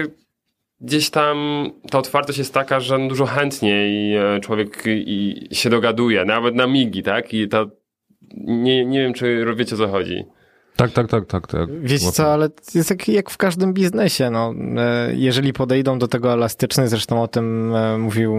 gdzieś 0.80 1.10
tam 1.10 1.36
ta 1.90 1.98
otwartość 1.98 2.38
jest 2.38 2.54
taka, 2.54 2.80
że 2.80 3.08
dużo 3.08 3.26
chętniej 3.26 4.16
e, 4.16 4.40
człowiek 4.40 4.84
się 5.52 5.70
dogaduje, 5.70 6.24
nawet 6.24 6.54
na 6.54 6.66
migi, 6.66 7.02
tak? 7.02 7.34
I 7.34 7.48
to 7.48 7.66
nie, 8.36 8.86
nie 8.86 9.00
wiem, 9.00 9.14
czy 9.14 9.44
wiecie 9.56 9.74
o 9.74 9.78
co 9.78 9.88
chodzi. 9.88 10.24
Tak, 10.76 10.90
tak, 10.92 11.08
tak, 11.08 11.26
tak. 11.26 11.46
tak. 11.46 11.80
Wiecie 11.80 12.12
co, 12.12 12.32
ale 12.32 12.48
jest 12.74 12.90
jak, 12.90 13.08
jak 13.08 13.30
w 13.30 13.36
każdym 13.36 13.74
biznesie. 13.74 14.30
No. 14.30 14.54
E, 14.76 15.14
jeżeli 15.14 15.52
podejdą 15.52 15.98
do 15.98 16.08
tego 16.08 16.32
elastycznie, 16.32 16.88
zresztą 16.88 17.22
o 17.22 17.28
tym 17.28 17.74
e, 17.74 17.98
mówił 17.98 18.36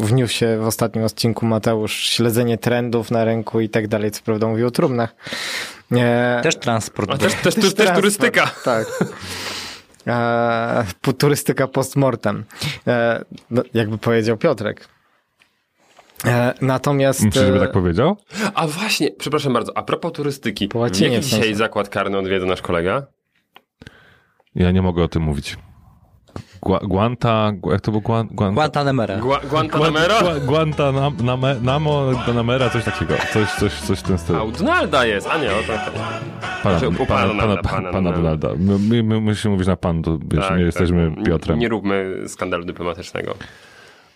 w 0.00 0.12
newsie 0.12 0.58
w 0.60 0.66
ostatnim 0.66 1.04
odcinku 1.04 1.46
Mateusz, 1.46 1.92
śledzenie 1.92 2.58
trendów 2.58 3.10
na 3.10 3.24
rynku 3.24 3.60
i 3.60 3.68
tak 3.68 3.88
dalej, 3.88 4.10
co 4.10 4.22
prawda 4.22 4.46
mówił 4.46 4.66
o 4.66 4.70
trumnach. 4.70 5.14
Też 6.42 6.56
transport. 6.56 7.10
A 7.10 7.18
też, 7.18 7.34
też, 7.34 7.54
też, 7.54 7.74
też 7.74 7.90
turystyka. 7.90 8.50
Tak. 8.64 8.86
e, 10.08 10.84
turystyka 11.18 11.68
postmortem, 11.68 12.44
e, 12.86 13.24
no, 13.50 13.62
jakby 13.74 13.98
powiedział 13.98 14.36
Piotrek. 14.36 14.88
E, 16.24 16.54
natomiast... 16.60 17.24
Myślisz, 17.24 17.44
żeby 17.44 17.60
tak 17.60 17.72
powiedział? 17.72 18.16
A 18.54 18.66
właśnie, 18.66 19.10
przepraszam 19.10 19.52
bardzo, 19.52 19.76
a 19.76 19.82
propos 19.82 20.12
turystyki. 20.12 20.68
Po 20.68 20.78
łacinie 20.78 21.14
Jaki 21.14 21.26
dzisiaj 21.26 21.54
zakład 21.54 21.88
karny 21.88 22.18
odwiedza 22.18 22.46
nasz 22.46 22.62
kolega? 22.62 23.06
Ja 24.54 24.70
nie 24.70 24.82
mogę 24.82 25.02
o 25.02 25.08
tym 25.08 25.22
mówić. 25.22 25.56
Gua, 26.68 26.80
Guanta, 26.82 27.52
jak 27.70 27.80
to 27.80 27.90
było? 27.90 28.00
Guan, 28.00 28.28
Guanta, 28.32 28.54
Guantanamera. 28.54 29.18
Gua, 29.18 29.40
Guantanamera? 29.40 30.20
Gua, 30.20 30.40
Guantanamo, 30.40 32.10
Guantanamera, 32.12 32.70
coś 32.70 32.84
takiego. 32.84 33.14
Coś, 33.32 33.50
coś, 33.50 33.72
coś 33.72 33.98
w 33.98 34.02
tym 34.02 34.18
stylu. 34.18 34.38
A 34.38 34.42
u 34.42 34.52
Donalda 34.52 35.06
jest, 35.06 35.26
a 35.26 35.38
nie, 35.38 35.50
o 35.50 35.62
to... 35.62 35.72
Pana, 36.62 36.78
znaczy, 36.78 37.06
pana, 37.06 37.26
Donalda, 37.28 37.62
pana, 37.62 37.62
pana, 37.62 37.92
pana 37.92 38.12
Donalda. 38.12 38.48
My, 38.58 38.78
my, 38.78 39.02
my 39.02 39.20
musimy 39.20 39.52
mówić 39.52 39.68
na 39.68 39.76
pan, 39.76 40.02
to 40.02 40.18
wiesz, 40.18 40.40
tak, 40.40 40.50
nie 40.50 40.56
tak. 40.56 40.66
jesteśmy 40.66 41.14
Piotrem. 41.26 41.58
Nie 41.58 41.68
róbmy 41.68 42.24
skandalu 42.26 42.64
dyplomatycznego. 42.64 43.34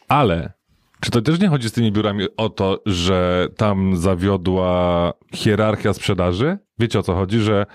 Ale 0.09 0.53
czy 1.01 1.11
to 1.11 1.23
też 1.23 1.41
nie 1.41 1.49
chodzi 1.49 1.69
z 1.69 1.73
tymi 1.73 1.93
biurami 1.93 2.27
o 2.37 2.49
to, 2.49 2.83
że 2.87 3.49
tam 3.57 3.97
zawiodła 3.97 5.13
hierarchia 5.35 5.93
sprzedaży? 5.93 6.59
Wiecie 6.79 6.99
o 6.99 7.03
co 7.03 7.15
chodzi, 7.15 7.39
że 7.39 7.67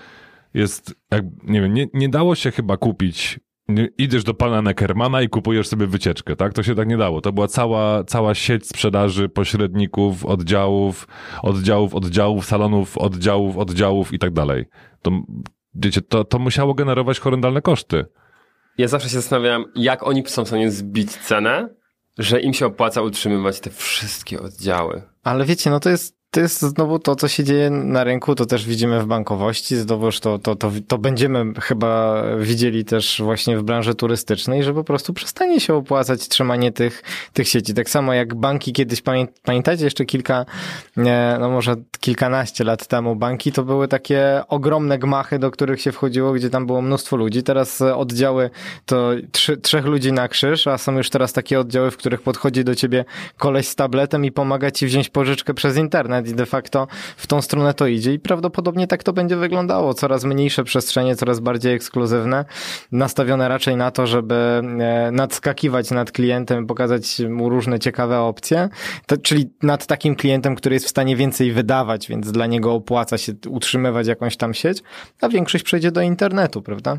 jest, 0.54 0.94
jak, 1.10 1.24
nie 1.44 1.60
wiem, 1.60 1.74
nie, 1.74 1.86
nie 1.94 2.08
dało 2.08 2.34
się 2.34 2.50
chyba 2.50 2.76
kupić 2.76 3.40
idziesz 3.98 4.24
do 4.24 4.34
pana 4.34 4.62
Neckermana 4.62 5.22
i 5.22 5.28
kupujesz 5.28 5.68
sobie 5.68 5.86
wycieczkę, 5.86 6.36
tak? 6.36 6.52
To 6.52 6.62
się 6.62 6.74
tak 6.74 6.88
nie 6.88 6.96
dało. 6.96 7.20
To 7.20 7.32
była 7.32 7.48
cała, 7.48 8.04
cała 8.04 8.34
sieć 8.34 8.68
sprzedaży 8.68 9.28
pośredników, 9.28 10.26
oddziałów, 10.26 11.06
oddziałów, 11.42 11.94
oddziałów, 11.94 12.46
salonów, 12.46 12.98
oddziałów, 12.98 13.56
oddziałów 13.56 14.12
i 14.12 14.18
tak 14.18 14.32
dalej. 14.32 14.64
To, 15.02 15.10
wiecie, 15.74 16.00
to, 16.00 16.24
to 16.24 16.38
musiało 16.38 16.74
generować 16.74 17.20
horrendalne 17.20 17.62
koszty. 17.62 18.04
Ja 18.78 18.88
zawsze 18.88 19.08
się 19.08 19.14
zastanawiam, 19.14 19.64
jak 19.74 20.06
oni 20.06 20.22
są 20.26 20.44
w 20.44 20.48
stanie 20.48 20.70
zbić 20.70 21.10
cenę, 21.12 21.68
że 22.18 22.40
im 22.40 22.54
się 22.54 22.66
opłaca 22.66 23.02
utrzymywać 23.02 23.60
te 23.60 23.70
wszystkie 23.70 24.40
oddziały. 24.40 25.02
Ale 25.22 25.44
wiecie, 25.44 25.70
no 25.70 25.80
to 25.80 25.90
jest 25.90 26.17
to 26.30 26.40
jest 26.40 26.60
znowu 26.60 26.98
to, 26.98 27.16
co 27.16 27.28
się 27.28 27.44
dzieje 27.44 27.70
na 27.70 28.04
rynku, 28.04 28.34
to 28.34 28.46
też 28.46 28.66
widzimy 28.66 29.00
w 29.00 29.06
bankowości, 29.06 29.76
znowuż 29.76 30.20
to, 30.20 30.38
to, 30.38 30.56
to, 30.56 30.70
to 30.88 30.98
będziemy 30.98 31.52
chyba 31.60 32.22
widzieli 32.38 32.84
też 32.84 33.22
właśnie 33.24 33.58
w 33.58 33.62
branży 33.62 33.94
turystycznej, 33.94 34.62
że 34.62 34.74
po 34.74 34.84
prostu 34.84 35.12
przestanie 35.12 35.60
się 35.60 35.74
opłacać 35.74 36.28
trzymanie 36.28 36.72
tych, 36.72 37.02
tych 37.32 37.48
sieci. 37.48 37.74
Tak 37.74 37.90
samo 37.90 38.14
jak 38.14 38.34
banki 38.34 38.72
kiedyś, 38.72 39.02
pamiętacie 39.42 39.84
jeszcze 39.84 40.04
kilka, 40.04 40.46
no 41.40 41.50
może 41.50 41.76
kilkanaście 42.00 42.64
lat 42.64 42.86
temu, 42.86 43.16
banki 43.16 43.52
to 43.52 43.64
były 43.64 43.88
takie 43.88 44.42
ogromne 44.48 44.98
gmachy, 44.98 45.38
do 45.38 45.50
których 45.50 45.80
się 45.80 45.92
wchodziło, 45.92 46.32
gdzie 46.32 46.50
tam 46.50 46.66
było 46.66 46.82
mnóstwo 46.82 47.16
ludzi. 47.16 47.42
Teraz 47.42 47.82
oddziały 47.82 48.50
to 48.86 49.10
trzy, 49.32 49.56
trzech 49.56 49.84
ludzi 49.84 50.12
na 50.12 50.28
krzyż, 50.28 50.66
a 50.66 50.78
są 50.78 50.96
już 50.96 51.10
teraz 51.10 51.32
takie 51.32 51.60
oddziały, 51.60 51.90
w 51.90 51.96
których 51.96 52.22
podchodzi 52.22 52.64
do 52.64 52.74
ciebie 52.74 53.04
koleś 53.36 53.68
z 53.68 53.74
tabletem 53.74 54.24
i 54.24 54.32
pomaga 54.32 54.70
ci 54.70 54.86
wziąć 54.86 55.08
pożyczkę 55.08 55.54
przez 55.54 55.76
internet 55.76 56.17
internet 56.18 56.28
i 56.28 56.34
de 56.34 56.46
facto 56.46 56.86
w 57.16 57.26
tą 57.26 57.42
stronę 57.42 57.74
to 57.74 57.86
idzie 57.86 58.14
i 58.14 58.18
prawdopodobnie 58.18 58.86
tak 58.86 59.02
to 59.02 59.12
będzie 59.12 59.36
wyglądało. 59.36 59.94
Coraz 59.94 60.24
mniejsze 60.24 60.64
przestrzenie, 60.64 61.16
coraz 61.16 61.40
bardziej 61.40 61.74
ekskluzywne, 61.74 62.44
nastawione 62.92 63.48
raczej 63.48 63.76
na 63.76 63.90
to, 63.90 64.06
żeby 64.06 64.34
e, 64.34 65.10
nadskakiwać 65.12 65.90
nad 65.90 66.12
klientem, 66.12 66.66
pokazać 66.66 67.18
mu 67.28 67.48
różne 67.48 67.78
ciekawe 67.78 68.20
opcje, 68.20 68.68
to, 69.06 69.16
czyli 69.16 69.50
nad 69.62 69.86
takim 69.86 70.14
klientem, 70.14 70.54
który 70.54 70.74
jest 70.74 70.86
w 70.86 70.90
stanie 70.90 71.16
więcej 71.16 71.52
wydawać, 71.52 72.08
więc 72.08 72.32
dla 72.32 72.46
niego 72.46 72.74
opłaca 72.74 73.18
się 73.18 73.32
utrzymywać 73.48 74.06
jakąś 74.06 74.36
tam 74.36 74.54
sieć, 74.54 74.82
a 75.20 75.28
większość 75.28 75.64
przejdzie 75.64 75.90
do 75.90 76.00
internetu, 76.00 76.62
prawda? 76.62 76.98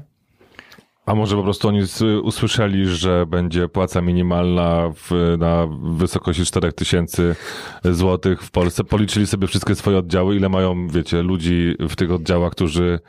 A 1.10 1.16
może 1.16 1.36
po 1.36 1.44
prostu 1.44 1.68
oni 1.68 1.82
usłyszeli, 2.24 2.86
że 2.86 3.26
będzie 3.26 3.68
płaca 3.68 4.02
minimalna 4.02 4.92
w, 4.96 5.36
na 5.40 5.68
wysokości 5.98 6.46
4000 6.46 7.36
złotych 7.84 8.44
w 8.44 8.52
Polsce. 8.52 8.84
Policzyli 8.84 9.28
sobie 9.28 9.48
wszystkie 9.48 9.76
swoje 9.76 9.98
oddziały, 9.98 10.36
ile 10.36 10.50
mają, 10.50 10.88
wiecie, 10.88 11.22
ludzi 11.22 11.76
w 11.80 11.96
tych 11.96 12.12
oddziałach, 12.12 12.52
którzy, 12.52 13.00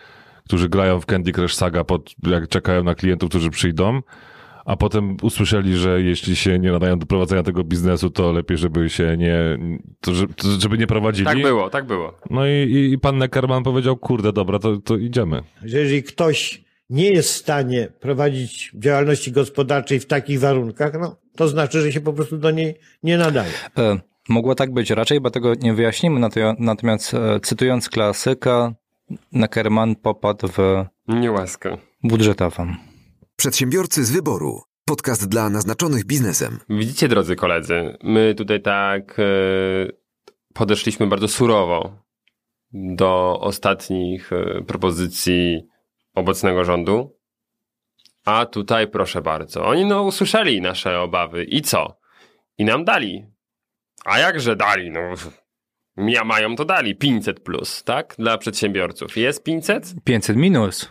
którzy 0.45 0.69
grają 0.69 1.01
w 1.01 1.07
Candy 1.07 1.33
Crush 1.33 1.55
Saga, 1.55 1.85
pod, 1.85 2.15
jak 2.27 2.49
czekają 2.49 2.85
na 2.85 2.95
klientów, 2.95 3.31
którzy 3.31 3.51
przyjdą. 3.51 4.01
A 4.65 4.77
potem 4.77 5.17
usłyszeli, 5.23 5.77
że 5.77 6.03
jeśli 6.03 6.37
się 6.37 6.59
nie 6.59 6.73
nadają 6.73 6.99
do 6.99 7.07
prowadzenia 7.07 7.43
tego 7.43 7.65
biznesu, 7.65 8.11
to 8.11 8.33
lepiej, 8.33 8.59
żeby 8.59 8.91
się 8.91 9.17
nie, 9.17 9.35
to, 10.01 10.13
żeby 10.59 10.79
nie 10.79 10.87
prowadzili. 10.87 11.27
Tak 11.27 11.43
było, 11.43 11.71
tak 11.71 11.87
było. 11.87 12.15
No 12.31 12.47
i, 12.47 12.91
i 12.93 12.99
pan 12.99 13.19
Neckerman 13.19 13.63
powiedział, 13.63 13.97
kurde, 13.97 14.33
dobra, 14.33 14.59
to, 14.59 14.77
to 14.77 14.97
idziemy. 14.97 15.43
Jeżeli 15.63 16.03
ktoś 16.03 16.70
nie 16.91 17.11
jest 17.11 17.29
w 17.29 17.37
stanie 17.37 17.89
prowadzić 18.01 18.73
działalności 18.75 19.33
gospodarczej 19.33 20.01
w 20.01 20.07
takich 20.07 20.41
warunkach, 20.41 20.93
no 21.01 21.17
to 21.37 21.49
znaczy, 21.49 21.81
że 21.81 21.93
się 21.93 22.01
po 22.01 22.13
prostu 22.13 22.39
do 22.39 22.51
niej 22.51 22.75
nie 23.03 23.19
nadaje. 23.19 23.53
E, 23.79 24.01
mogło 24.29 24.55
tak 24.55 24.73
być 24.73 24.91
raczej, 24.91 25.21
bo 25.21 25.31
tego 25.31 25.55
nie 25.55 25.75
wyjaśnimy, 25.75 26.29
natomiast 26.59 27.15
e, 27.15 27.41
cytując 27.41 27.89
klasyka, 27.89 28.75
Neckerman 29.33 29.97
popadł 29.97 30.49
w 30.49 30.85
niełaskę 31.09 31.77
budżetową. 32.03 32.75
Przedsiębiorcy 33.37 34.05
z 34.05 34.11
wyboru. 34.11 34.61
Podcast 34.85 35.29
dla 35.29 35.51
naznaczonych 35.51 36.05
biznesem. 36.05 36.59
Widzicie, 36.69 37.09
drodzy 37.09 37.37
koledzy, 37.37 37.97
my 38.03 38.35
tutaj 38.35 38.63
tak 38.63 39.19
e, 39.19 39.23
podeszliśmy 40.55 41.07
bardzo 41.07 41.29
surowo 41.29 41.97
do 42.73 43.41
ostatnich 43.41 44.33
e, 44.33 44.63
propozycji 44.63 45.69
obecnego 46.21 46.65
rządu. 46.65 47.17
A 48.25 48.47
tutaj 48.47 48.89
proszę 48.89 49.23
bardzo, 49.23 49.67
oni 49.67 49.85
no 49.85 50.03
usłyszeli 50.03 50.61
nasze 50.61 51.01
obawy 51.01 51.45
i 51.45 51.63
co? 51.63 51.99
I 52.59 52.65
nam 52.65 52.85
dali. 52.85 53.27
A 54.05 54.19
jakże 54.19 54.57
dali? 54.57 54.91
No, 54.91 55.01
ja 55.97 56.25
mają 56.25 56.57
to 56.57 56.65
dali. 56.65 56.95
500 56.95 57.41
plus, 57.41 57.85
tak? 57.85 58.15
Dla 58.19 58.39
przedsiębiorców. 58.39 59.17
Jest 59.17 59.45
500? 59.45 59.95
500 60.05 60.37
minus. 60.37 60.91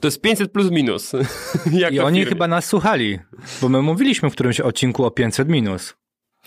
To, 0.00 0.06
jest 0.06 0.20
500 0.20 0.52
plus 0.52 0.70
minus. 0.70 1.12
I 1.92 2.00
oni 2.00 2.24
chyba 2.24 2.48
nas 2.48 2.64
słuchali, 2.64 3.18
bo 3.62 3.68
my 3.68 3.82
mówiliśmy 3.82 4.30
w 4.30 4.32
którymś 4.32 4.60
odcinku 4.60 5.04
o 5.04 5.10
500 5.10 5.48
minus. 5.48 5.94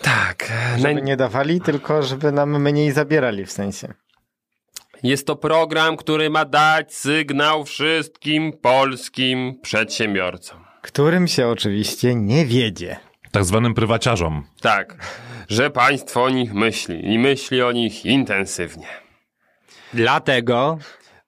Tak. 0.02 0.54
Żeby 0.78 1.02
nie 1.02 1.18
dawali, 1.18 1.62
tylko 1.62 2.04
żeby 2.04 2.32
nam 2.32 2.62
mniej 2.62 2.92
zabierali 2.92 3.46
w 3.46 3.52
sensie. 3.52 3.94
Jest 5.04 5.28
to 5.28 5.36
program, 5.36 5.98
który 5.98 6.30
ma 6.30 6.46
dać 6.46 6.94
sygnał 6.94 7.66
wszystkim 7.66 8.54
polskim 8.54 9.60
przedsiębiorcom. 9.62 10.64
Którym 10.82 11.28
się 11.28 11.48
oczywiście 11.48 12.16
nie 12.16 12.46
wiedzie. 12.46 13.00
Tak 13.32 13.46
zwanym 13.46 13.74
prywaciarzom. 13.74 14.44
Tak, 14.62 14.98
że 15.50 15.70
państwo 15.70 16.24
o 16.24 16.30
nich 16.30 16.54
myśli 16.54 17.14
i 17.14 17.20
myśli 17.20 17.62
o 17.62 17.72
nich 17.72 18.06
intensywnie. 18.06 18.88
Dlatego. 19.94 20.78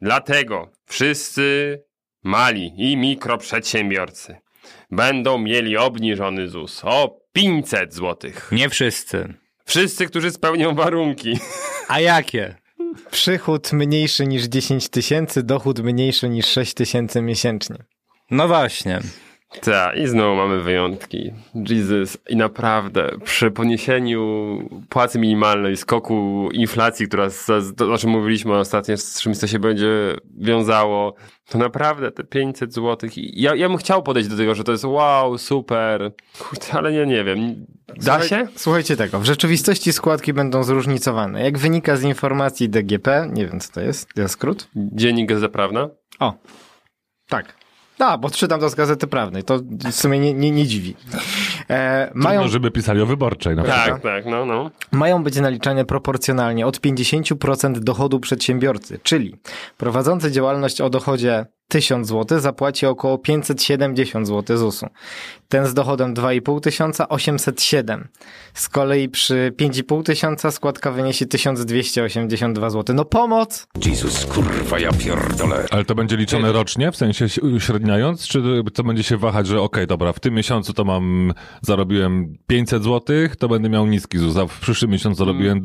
Dlatego 0.02 0.72
wszyscy 0.86 1.78
mali 2.24 2.92
i 2.92 2.98
mikroprzedsiębiorcy 2.98 4.36
będą 4.92 5.38
mieli 5.38 5.78
obniżony 5.78 6.48
ZUS 6.48 6.82
o 6.84 7.18
500 7.34 7.94
zł. 7.94 8.32
Nie 8.52 8.70
wszyscy. 8.70 9.34
Wszyscy, 9.66 10.06
którzy 10.06 10.32
spełnią 10.32 10.76
warunki. 10.76 11.40
A 11.88 12.00
jakie? 12.00 12.61
Przychód 13.12 13.74
mniejszy 13.74 14.28
niż 14.28 14.44
10 14.44 14.90
tysięcy, 14.90 15.44
dochód 15.44 15.80
mniejszy 15.80 16.30
niż 16.30 16.46
6 16.46 16.74
tysięcy 16.74 17.22
miesięcznie. 17.22 17.76
No 18.32 18.48
właśnie. 18.48 19.02
Tak, 19.60 19.98
i 19.98 20.08
znowu 20.08 20.36
mamy 20.36 20.62
wyjątki. 20.62 21.32
Jesus. 21.70 22.18
I 22.30 22.36
naprawdę, 22.36 23.10
przy 23.24 23.52
poniesieniu 23.52 24.58
płacy 24.90 25.20
minimalnej, 25.20 25.78
skoku 25.78 26.50
inflacji, 26.54 27.08
która, 27.08 27.28
o 27.94 27.98
czym 27.98 28.10
mówiliśmy 28.10 28.58
ostatnio, 28.58 28.98
z 28.98 29.22
czymś 29.22 29.40
to 29.40 29.48
się 29.48 29.60
będzie 29.60 30.16
wiązało, 30.38 31.16
to 31.50 31.58
naprawdę 31.58 32.12
te 32.12 32.24
500 32.24 32.74
zł. 32.74 33.10
Ja, 33.16 33.56
ja 33.56 33.70
bym 33.70 33.78
chciał 33.78 34.04
podejść 34.04 34.30
do 34.30 34.38
tego, 34.38 34.56
że 34.56 34.64
to 34.64 34.72
jest 34.72 34.86
wow, 34.86 35.38
super, 35.38 36.12
Kurde, 36.40 36.66
ale 36.74 36.94
ja 36.94 37.06
nie 37.06 37.24
wiem. 37.24 37.66
Da 37.88 38.20
Słuchaj, 38.20 38.28
się? 38.28 38.48
Słuchajcie 38.56 38.98
tego, 38.98 39.20
w 39.20 39.26
rzeczywistości 39.26 39.94
składki 39.94 40.34
będą 40.34 40.64
zróżnicowane. 40.64 41.44
Jak 41.44 41.58
wynika 41.58 41.96
z 41.96 42.04
informacji 42.04 42.70
DGP, 42.70 43.30
nie 43.34 43.48
wiem 43.48 43.60
co 43.60 43.74
to 43.74 43.82
jest, 43.82 44.10
jest 44.18 44.34
skrót? 44.34 44.68
Dziennik 44.76 45.30
Gazeta 45.30 45.50
Prawna? 45.50 45.90
O, 46.20 46.34
tak. 47.28 47.62
Tak, 48.02 48.20
bo 48.20 48.30
czytam 48.30 48.60
to 48.60 48.70
z 48.70 48.76
Gazety 48.76 49.08
Prawnej, 49.08 49.44
to 49.44 49.60
w 49.92 49.92
sumie 49.92 50.20
nie, 50.20 50.34
nie, 50.34 50.52
nie 50.52 50.68
dziwi. 50.68 50.96
E, 51.70 52.12
mają... 52.14 52.48
żeby 52.48 52.72
pisali 52.72 53.02
o 53.02 53.06
wyborczej 53.06 53.56
na 53.56 53.64
przykład. 53.64 53.86
Tak, 53.86 54.02
tak, 54.02 54.26
no, 54.26 54.46
no. 54.46 54.72
Mają 54.92 55.24
być 55.24 55.36
naliczane 55.36 55.86
proporcjonalnie 55.86 56.68
od 56.68 56.80
50% 56.80 57.80
dochodu 57.80 58.20
przedsiębiorcy, 58.20 59.00
czyli 59.04 59.36
prowadzący 59.78 60.32
działalność 60.32 60.82
o 60.82 60.90
dochodzie 60.90 61.46
1000 61.68 62.08
zł 62.08 62.40
zapłaci 62.40 62.86
około 62.86 63.18
570 63.18 64.28
zł 64.28 64.58
ZUS-u. 64.58 64.88
Ten 65.52 65.66
z 65.66 65.74
dochodem 65.74 66.14
2,5 66.14 66.60
tysiąca 66.60 67.10
807. 67.10 68.08
Z 68.54 68.70
kolei 68.70 69.10
przy 69.10 69.54
5,5 69.62 70.04
tysiąca 70.04 70.52
składka 70.52 70.92
wyniesie 70.92 71.26
1282 71.26 72.70
zł. 72.70 72.96
No 72.96 73.06
pomoc! 73.06 73.68
Jezus, 73.86 74.26
kurwa, 74.26 74.80
ja 74.80 74.92
pierdolę. 74.92 75.66
Ale 75.72 75.86
to 75.86 75.96
będzie 75.96 76.18
liczone 76.18 76.52
rocznie, 76.52 76.92
w 76.92 76.96
sensie 76.96 77.26
uśredniając, 77.56 78.28
czy 78.28 78.42
to 78.74 78.84
będzie 78.84 79.04
się 79.04 79.18
wahać, 79.18 79.48
że 79.48 79.62
okej, 79.62 79.66
okay, 79.66 79.88
dobra, 79.88 80.14
w 80.14 80.20
tym 80.20 80.34
miesiącu 80.34 80.74
to 80.74 80.86
mam, 80.86 81.34
zarobiłem 81.62 82.38
500 82.48 82.84
zł, 82.84 83.16
to 83.40 83.48
będę 83.48 83.70
miał 83.70 83.88
niski 83.88 84.18
ZUS, 84.18 84.38
a 84.38 84.48
w 84.48 84.60
przyszłym 84.60 84.92
miesiącu 84.92 85.18
zarobiłem 85.18 85.62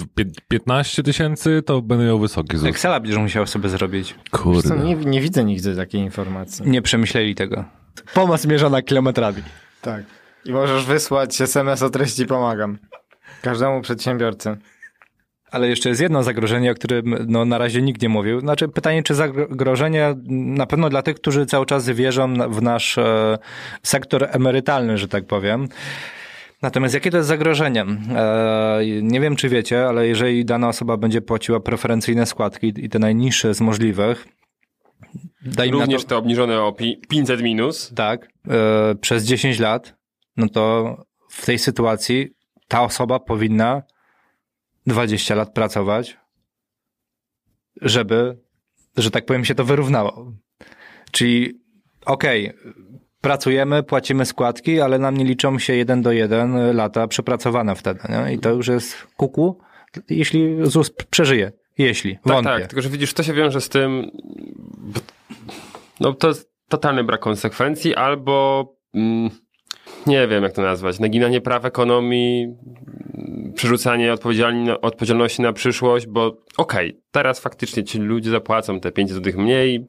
15 0.49 1.03
tysięcy, 1.03 1.63
to 1.67 1.83
będę 1.83 2.05
miał 2.05 2.19
wysoki 2.19 2.57
ZUS. 2.57 2.69
Excela 2.69 3.01
będziesz 3.01 3.19
musiał 3.19 3.47
sobie 3.47 3.69
zrobić. 3.69 4.15
Kurde. 4.31 4.77
Nie, 4.77 4.95
nie 4.95 5.21
widzę 5.21 5.45
nigdy 5.45 5.77
takiej 5.77 6.01
informacji. 6.01 6.71
Nie 6.71 6.83
przemyśleli 6.83 7.35
tego. 7.35 7.65
Pomoc 8.15 8.47
mierzona 8.47 8.83
kilometrami. 8.83 9.43
Tak. 9.87 10.05
I 10.45 10.53
możesz 10.53 10.85
wysłać 10.85 11.41
SMS 11.41 11.83
o 11.83 11.91
treści 11.91 12.27
pomagam. 12.27 12.79
Każdemu 13.43 13.81
przedsiębiorcy. 13.81 14.57
Ale 15.51 15.69
jeszcze 15.69 15.89
jest 15.89 16.01
jedno 16.01 16.23
zagrożenie, 16.23 16.71
o 16.71 16.75
którym 16.75 17.17
no, 17.29 17.45
na 17.45 17.59
razie 17.59 17.83
nikt 17.83 18.03
nie 18.03 18.09
mówił. 18.09 18.41
Znaczy 18.41 18.69
pytanie, 18.69 19.03
czy 19.03 19.15
zagrożenie 19.15 20.15
na 20.29 20.67
pewno 20.67 20.89
dla 20.89 21.03
tych, 21.03 21.17
którzy 21.17 21.47
cały 21.47 21.67
czas 21.67 21.91
wierzą 21.91 22.35
w 22.51 22.63
nasz 22.63 22.99
e, 22.99 23.39
sektor 23.83 24.29
emerytalny, 24.31 24.99
że 24.99 25.09
tak 25.09 25.27
powiem. 25.27 25.69
Natomiast 26.63 26.95
jakie 26.95 27.11
to 27.11 27.17
jest 27.17 27.29
zagrożenie? 27.29 27.87
E, 28.17 28.81
nie 29.03 29.21
wiem, 29.21 29.37
czy 29.37 29.49
wiecie, 29.49 29.87
ale 29.87 30.07
jeżeli 30.07 30.45
dana 30.45 30.69
osoba 30.69 30.97
będzie 30.97 31.21
płaciła 31.21 31.61
preferencyjne 31.61 32.27
składki 32.27 32.73
i 32.77 32.89
te 32.89 32.99
najniższe 32.99 33.55
z 33.55 33.61
możliwych, 33.61 34.27
Daj 35.47 35.71
Również 35.71 36.03
to- 36.03 36.09
te 36.09 36.17
obniżone 36.17 36.63
o 36.63 36.73
pi- 36.73 37.01
500 37.09 37.43
minus. 37.43 37.93
Tak, 37.97 38.29
e, 38.49 38.95
przez 38.95 39.25
10 39.25 39.59
lat, 39.59 39.95
no 40.37 40.49
to 40.49 40.97
w 41.31 41.47
tej 41.47 41.59
sytuacji 41.59 42.29
ta 42.69 42.83
osoba 42.83 43.19
powinna 43.21 43.83
20 44.87 45.35
lat 45.35 45.53
pracować, 45.53 46.17
żeby, 47.83 48.39
że 48.97 49.11
tak 49.11 49.27
powiem, 49.27 49.45
się 49.45 49.55
to 49.55 49.65
wyrównało. 49.65 50.33
Czyli 51.13 51.61
okej, 52.07 52.53
pracujemy, 53.21 53.83
płacimy 53.83 54.25
składki, 54.25 54.81
ale 54.81 54.99
nam 54.99 55.17
nie 55.17 55.25
liczą 55.25 55.59
się 55.59 55.75
jeden 55.75 56.03
do 56.03 56.13
jeden 56.13 56.77
lata 56.77 57.09
przepracowane 57.09 57.77
wtedy. 57.77 58.01
Nie? 58.09 58.33
I 58.35 58.39
to 58.39 58.51
już 58.51 58.69
jest 58.69 59.07
kuku, 59.17 59.61
jeśli 60.11 60.57
ZUS 60.63 60.91
przeżyje. 61.11 61.53
Jeśli, 61.79 62.15
Tak, 62.15 62.23
wątpię. 62.33 62.51
tak, 62.53 62.67
tylko 62.67 62.83
że 62.83 62.89
widzisz, 62.89 63.15
to 63.15 63.23
się 63.23 63.33
wiąże 63.35 63.61
z 63.61 63.69
tym, 63.69 64.11
no 66.01 66.13
to 66.13 66.29
jest 66.29 66.51
totalny 66.69 67.05
brak 67.05 67.21
konsekwencji, 67.21 67.95
albo 67.95 68.67
mm, 68.95 69.31
nie 70.07 70.29
wiem 70.29 70.43
jak 70.43 70.53
to 70.53 70.63
nazwać, 70.63 71.01
naginanie 71.01 71.41
praw 71.41 71.65
ekonomii, 71.65 72.57
przerzucanie 73.55 74.13
odpowiedzialności 74.83 75.43
na 75.43 75.53
przyszłość, 75.53 76.07
bo 76.07 76.37
okej, 76.57 77.01
teraz 77.11 77.41
faktycznie 77.41 77.85
ci 77.85 77.99
ludzie 77.99 78.31
zapłacą 78.31 78.81
te 78.81 78.93
5 78.93 79.13
złotych 79.13 79.37
mniej, 79.37 79.87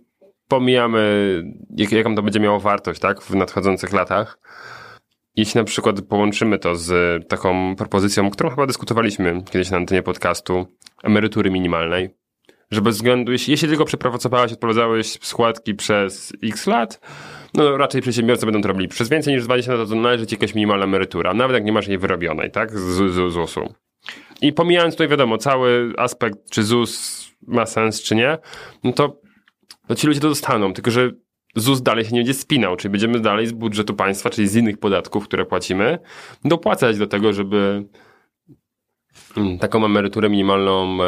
pomijamy 0.47 1.43
jak, 1.75 1.91
jaką 1.91 2.15
to 2.15 2.21
będzie 2.21 2.39
miało 2.39 2.59
wartość, 2.59 2.99
tak, 2.99 3.21
w 3.21 3.35
nadchodzących 3.35 3.93
latach. 3.93 4.39
Jeśli 5.35 5.57
na 5.57 5.63
przykład 5.63 6.01
połączymy 6.01 6.59
to 6.59 6.75
z 6.75 6.91
taką 7.27 7.75
propozycją, 7.75 8.29
którą 8.29 8.49
chyba 8.49 8.65
dyskutowaliśmy 8.65 9.43
kiedyś 9.51 9.71
na 9.71 9.77
antenie 9.77 10.03
podcastu, 10.03 10.65
emerytury 11.03 11.51
minimalnej, 11.51 12.09
że 12.71 12.81
bez 12.81 12.95
względu, 12.95 13.31
jeśli, 13.31 13.51
jeśli 13.51 13.67
tylko 13.67 13.85
przepracowałeś, 13.85 14.53
odprowadzałeś 14.53 15.17
składki 15.21 15.75
przez 15.75 16.33
x 16.43 16.67
lat, 16.67 16.99
no 17.53 17.77
raczej 17.77 18.01
przedsiębiorcy 18.01 18.45
będą 18.45 18.61
to 18.61 18.67
robili 18.67 18.87
przez 18.87 19.09
więcej 19.09 19.33
niż 19.33 19.43
20 19.43 19.73
lat, 19.73 19.89
to 19.89 19.95
należy 19.95 20.27
ci 20.27 20.35
jakaś 20.35 20.55
minimalna 20.55 20.85
emerytura, 20.85 21.33
nawet 21.33 21.53
jak 21.53 21.65
nie 21.65 21.71
masz 21.71 21.87
jej 21.87 21.97
wyrobionej, 21.97 22.51
tak, 22.51 22.71
z, 22.71 23.11
z 23.11 23.33
ZUS-u. 23.33 23.73
I 24.41 24.53
pomijając 24.53 24.93
tutaj 24.93 25.07
wiadomo, 25.07 25.37
cały 25.37 25.93
aspekt, 25.97 26.37
czy 26.51 26.63
ZUS 26.63 27.23
ma 27.47 27.65
sens, 27.65 28.01
czy 28.01 28.15
nie, 28.15 28.37
no 28.83 28.93
to 28.93 29.21
no 29.89 29.95
ci 29.95 30.07
ludzie 30.07 30.19
to 30.19 30.29
dostaną, 30.29 30.73
tylko 30.73 30.91
że 30.91 31.11
ZUS 31.55 31.81
dalej 31.81 32.05
się 32.05 32.11
nie 32.11 32.19
będzie 32.19 32.33
spinał, 32.33 32.75
czyli 32.75 32.91
będziemy 32.91 33.19
dalej 33.19 33.47
z 33.47 33.51
budżetu 33.51 33.93
państwa, 33.93 34.29
czyli 34.29 34.47
z 34.47 34.55
innych 34.55 34.77
podatków, 34.77 35.23
które 35.23 35.45
płacimy, 35.45 35.99
dopłacać 36.45 36.97
do 36.97 37.07
tego, 37.07 37.33
żeby 37.33 37.85
taką 39.59 39.85
emeryturę 39.85 40.29
minimalną 40.29 41.03
e, 41.03 41.07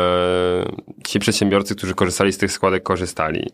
ci 1.08 1.20
przedsiębiorcy, 1.20 1.76
którzy 1.76 1.94
korzystali 1.96 2.34
z 2.34 2.38
tych 2.38 2.52
składek, 2.52 2.84
korzystali, 2.84 3.50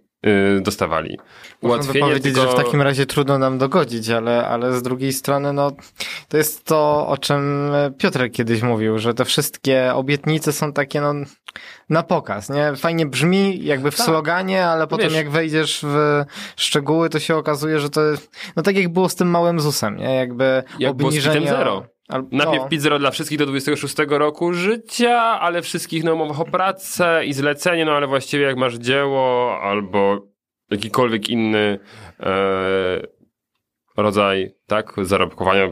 y, 0.57 0.61
dostawali. 0.61 1.19
Można 1.61 1.93
by 1.93 1.99
powiedzieć, 1.99 2.35
że 2.35 2.47
w 2.47 2.55
takim 2.55 2.81
razie 2.81 3.05
trudno 3.05 3.37
nam 3.37 3.57
dogodzić, 3.57 4.09
ale, 4.09 4.47
ale 4.47 4.73
z 4.73 4.81
drugiej 4.81 5.13
strony, 5.13 5.53
no, 5.53 5.71
to 6.29 6.37
jest 6.37 6.63
to, 6.65 7.07
o 7.07 7.17
czym 7.17 7.71
Piotrek 7.97 8.31
kiedyś 8.31 8.61
mówił, 8.61 8.99
że 8.99 9.13
te 9.13 9.25
wszystkie 9.25 9.93
obietnice 9.93 10.53
są 10.53 10.73
takie, 10.73 11.01
no, 11.01 11.13
na 11.89 12.03
pokaz, 12.03 12.49
nie? 12.49 12.75
Fajnie 12.75 13.05
brzmi, 13.05 13.65
jakby 13.65 13.91
w 13.91 13.95
Tak. 13.97 14.05
sloganie, 14.05 14.65
ale 14.65 14.87
potem 14.87 15.07
Wiesz- 15.07 15.15
jak 15.15 15.29
wejdziesz 15.29 15.85
w 15.87 16.23
szczegóły, 16.55 17.09
to 17.09 17.19
się 17.19 17.35
okazuje, 17.35 17.79
że 17.79 17.89
to 17.89 18.05
jest, 18.05 18.31
no 18.55 18.63
tak 18.63 18.75
jak 18.77 18.93
było 18.93 19.09
z 19.09 19.15
tym 19.15 19.27
małym 19.29 19.59
ZUS-em, 19.59 19.97
nie? 19.97 20.15
Jakby 20.15 20.63
Jak 20.79 20.93
było 20.93 21.11
z 21.11 21.13
obniżenie... 21.13 21.47
Zero. 21.47 21.94
Al- 22.09 22.27
Najpierw 22.31 22.63
no. 22.63 22.69
PIT 22.69 22.81
zero 22.81 22.99
dla 22.99 23.11
wszystkich 23.11 23.37
do 23.39 23.45
26 23.45 23.95
roku 24.09 24.53
życia, 24.53 25.17
ale 25.19 25.61
wszystkich 25.61 26.03
na 26.03 26.13
umowach 26.13 26.39
o 26.39 26.45
pracę 26.45 27.25
i 27.25 27.33
zlecenie, 27.33 27.85
no 27.85 27.91
ale 27.91 28.07
właściwie 28.07 28.45
jak 28.45 28.57
masz 28.57 28.75
dzieło 28.75 29.57
albo 29.61 30.27
jakikolwiek 30.71 31.29
inny 31.29 31.79
e, 32.19 33.01
rodzaj, 33.97 34.55
tak, 34.67 34.93
zarobkowania, 35.01 35.69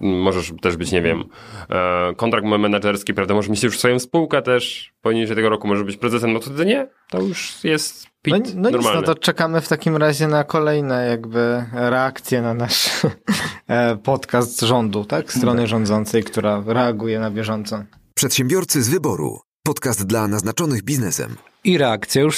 możesz 0.00 0.52
też 0.62 0.76
być, 0.76 0.92
nie 0.92 1.02
wiem, 1.02 1.24
e, 1.70 2.14
kontrakt 2.14 2.46
menedżerski, 2.46 3.14
prawda, 3.14 3.34
możesz 3.34 3.50
mieć 3.50 3.62
już 3.62 3.78
swoją 3.78 3.98
spółkę 3.98 4.42
też, 4.42 4.92
poniżej 5.02 5.36
tego 5.36 5.48
roku 5.48 5.68
możesz 5.68 5.84
być 5.84 5.96
prezesem, 5.96 6.32
no 6.32 6.38
to 6.38 6.46
wtedy 6.46 6.66
nie, 6.66 6.88
to 7.10 7.20
już 7.20 7.64
jest 7.64 8.06
PIT 8.22 8.34
No, 8.34 8.38
no 8.38 8.46
nic, 8.46 8.54
no 8.54 8.70
normalny. 8.70 9.02
to 9.06 9.14
czekamy 9.14 9.60
w 9.60 9.68
takim 9.68 9.96
razie 9.96 10.28
na 10.28 10.44
kolejne 10.44 11.06
jakby 11.06 11.64
reakcje 11.72 12.42
na 12.42 12.54
nasz 12.54 12.90
e, 13.68 13.96
podcast 13.96 14.58
z 14.58 14.62
rządu, 14.62 15.04
tak? 15.04 15.32
Strony 15.32 15.66
rządzącej, 15.66 16.24
która 16.24 16.62
reaguje 16.66 17.20
na 17.20 17.30
bieżąco. 17.30 17.84
Przedsiębiorcy 18.14 18.82
z 18.82 18.88
wyboru. 18.88 19.40
Podcast 19.62 20.06
dla 20.06 20.28
naznaczonych 20.28 20.82
biznesem. 20.82 21.36
I 21.64 21.78
reakcje 21.78 22.22
już 22.22 22.36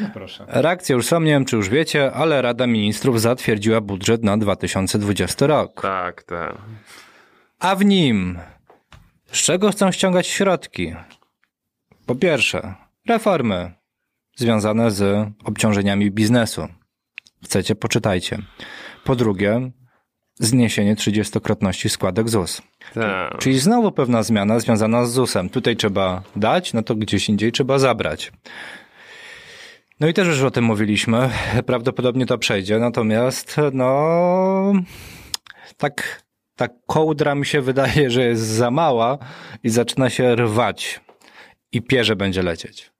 są. 0.00 0.06
Proszę. 0.14 0.44
Reakcje 0.48 0.96
już 0.96 1.06
są, 1.06 1.20
nie 1.20 1.32
wiem 1.32 1.44
czy 1.44 1.56
już 1.56 1.68
wiecie, 1.68 2.12
ale 2.12 2.42
Rada 2.42 2.66
Ministrów 2.66 3.20
zatwierdziła 3.20 3.80
budżet 3.80 4.24
na 4.24 4.38
2020 4.38 5.46
rok. 5.46 5.82
Tak, 5.82 6.22
tak. 6.22 6.54
A 7.58 7.76
w 7.76 7.84
nim 7.84 8.38
z 9.32 9.38
czego 9.38 9.70
chcą 9.70 9.92
ściągać 9.92 10.26
środki? 10.26 10.94
Po 12.06 12.14
pierwsze, 12.14 12.74
reformy 13.08 13.72
związane 14.36 14.90
z 14.90 15.28
obciążeniami 15.44 16.10
biznesu. 16.10 16.68
Chcecie, 17.44 17.74
poczytajcie. 17.74 18.38
Po 19.04 19.16
drugie, 19.16 19.70
zniesienie 20.34 20.96
30-krotności 20.96 21.88
składek 21.88 22.28
ZUS. 22.28 22.62
tak. 22.94 23.38
Czyli 23.38 23.58
znowu 23.58 23.92
pewna 23.92 24.22
zmiana 24.22 24.60
związana 24.60 25.06
z 25.06 25.12
ZUS-em. 25.12 25.48
Tutaj 25.48 25.76
trzeba 25.76 26.22
dać, 26.36 26.72
no 26.72 26.82
to 26.82 26.94
gdzieś 26.94 27.28
indziej 27.28 27.52
trzeba 27.52 27.78
zabrać. 27.78 28.32
No 30.02 30.08
i 30.08 30.14
też 30.14 30.28
już 30.28 30.42
o 30.42 30.50
tym 30.50 30.64
mówiliśmy. 30.64 31.30
Prawdopodobnie 31.66 32.26
to 32.26 32.38
przejdzie, 32.38 32.78
natomiast 32.78 33.56
no 33.72 34.72
tak 35.76 36.22
ta 36.56 36.68
kołdra 36.86 37.34
mi 37.34 37.46
się 37.46 37.60
wydaje, 37.60 38.10
że 38.10 38.24
jest 38.24 38.42
za 38.42 38.70
mała 38.70 39.18
i 39.62 39.68
zaczyna 39.68 40.10
się 40.10 40.36
rwać 40.36 41.00
i 41.72 41.82
pierze 41.82 42.16
będzie 42.16 42.42
lecieć. 42.42 42.92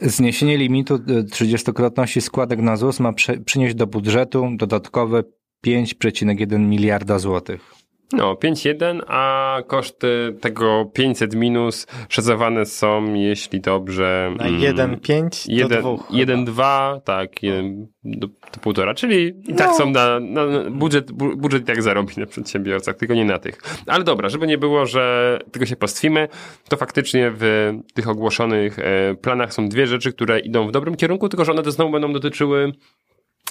Zniesienie 0.00 0.56
limitu 0.56 0.94
y, 0.94 0.98
30-krotności 1.24 2.20
składek 2.20 2.60
na 2.60 2.76
ZUS 2.76 3.00
ma 3.00 3.12
przynieść 3.46 3.74
do 3.74 3.86
budżetu 3.86 4.48
dodatkowe 4.56 5.22
5,1 5.66 6.58
miliarda 6.58 7.18
złotych. 7.18 7.74
No, 8.12 8.34
5,1, 8.34 9.00
a 9.06 9.56
koszty 9.66 10.36
tego 10.40 10.90
500 10.94 11.34
minus 11.34 11.86
szacowane 12.08 12.66
są, 12.66 13.14
jeśli 13.14 13.60
dobrze... 13.60 14.32
Na 14.38 14.44
mm, 14.46 14.60
1,5 14.60 15.46
do 15.46 15.52
jeden- 15.52 15.82
2. 15.82 15.96
1,2, 16.10 17.00
tak, 17.00 17.42
jeden 17.42 17.86
do, 18.04 18.26
do 18.26 18.60
półtora, 18.62 18.94
czyli 18.94 19.34
i 19.48 19.54
tak 19.54 19.70
są 19.74 19.90
na, 19.90 20.20
na 20.20 20.42
budżet, 20.70 21.12
bu- 21.12 21.36
budżet 21.36 21.62
i 21.62 21.64
tak 21.64 21.82
zarobi 21.82 22.14
na 22.16 22.26
przedsiębiorcach, 22.26 22.96
tylko 22.96 23.14
nie 23.14 23.24
na 23.24 23.38
tych. 23.38 23.58
Ale 23.86 24.04
dobra, 24.04 24.28
żeby 24.28 24.46
nie 24.46 24.58
było, 24.58 24.86
że 24.86 25.38
tylko 25.52 25.66
się 25.66 25.76
pastwimy, 25.76 26.28
to 26.68 26.76
faktycznie 26.76 27.32
w 27.34 27.72
tych 27.94 28.08
ogłoszonych 28.08 28.78
e, 28.78 29.14
planach 29.14 29.54
są 29.54 29.68
dwie 29.68 29.86
rzeczy, 29.86 30.12
które 30.12 30.40
idą 30.40 30.68
w 30.68 30.72
dobrym 30.72 30.94
kierunku, 30.96 31.28
tylko 31.28 31.44
że 31.44 31.52
one 31.52 31.62
to 31.62 31.70
znowu 31.70 31.90
będą 31.92 32.12
dotyczyły 32.12 32.72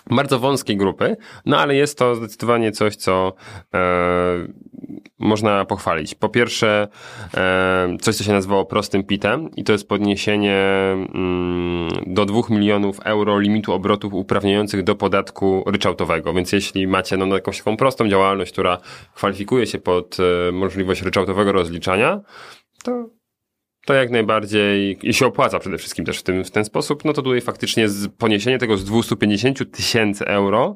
bardzo 0.10 0.40
wąskiej 0.40 0.78
grupy, 0.78 1.18
no 1.46 1.58
ale 1.58 1.76
jest 1.76 1.98
to 1.98 2.16
zdecydowanie 2.16 2.72
coś, 2.72 2.96
co 2.96 3.34
e, 3.74 4.48
można 5.20 5.66
pochwalić. 5.66 6.16
Po 6.16 6.30
pierwsze, 6.30 6.88
e, 7.34 7.98
coś, 8.02 8.16
co 8.16 8.24
się 8.24 8.34
nazywało 8.34 8.66
prostym 8.66 9.04
PIT-em 9.04 9.50
i 9.56 9.64
to 9.64 9.72
jest 9.72 9.88
podniesienie 9.88 10.58
mm, 11.14 11.90
do 12.08 12.26
2 12.26 12.42
milionów 12.50 13.00
euro 13.00 13.40
limitu 13.40 13.74
obrotów 13.74 14.14
uprawniających 14.14 14.84
do 14.84 14.96
podatku 14.96 15.64
ryczałtowego. 15.68 16.34
Więc 16.34 16.52
jeśli 16.52 16.88
macie 16.88 17.18
no, 17.18 17.36
jakąś 17.36 17.58
taką 17.58 17.78
prostą 17.78 18.10
działalność, 18.10 18.52
która 18.52 18.78
kwalifikuje 19.16 19.68
się 19.68 19.80
pod 19.80 20.18
e, 20.20 20.52
możliwość 20.52 21.02
ryczałtowego 21.02 21.52
rozliczania, 21.52 22.22
to 22.84 23.10
to 23.86 23.94
jak 23.94 24.12
najbardziej 24.12 24.98
i 25.02 25.14
się 25.14 25.26
opłaca 25.26 25.60
przede 25.60 25.78
wszystkim 25.78 26.06
też 26.06 26.20
w, 26.20 26.24
tym, 26.24 26.44
w 26.44 26.52
ten 26.52 26.66
sposób, 26.66 27.06
no 27.06 27.14
to 27.14 27.22
tutaj 27.22 27.42
faktycznie 27.42 27.90
z 27.90 28.08
poniesienie 28.08 28.58
tego 28.58 28.78
z 28.78 28.86
250 28.86 29.72
tysięcy 29.72 30.26
euro 30.26 30.76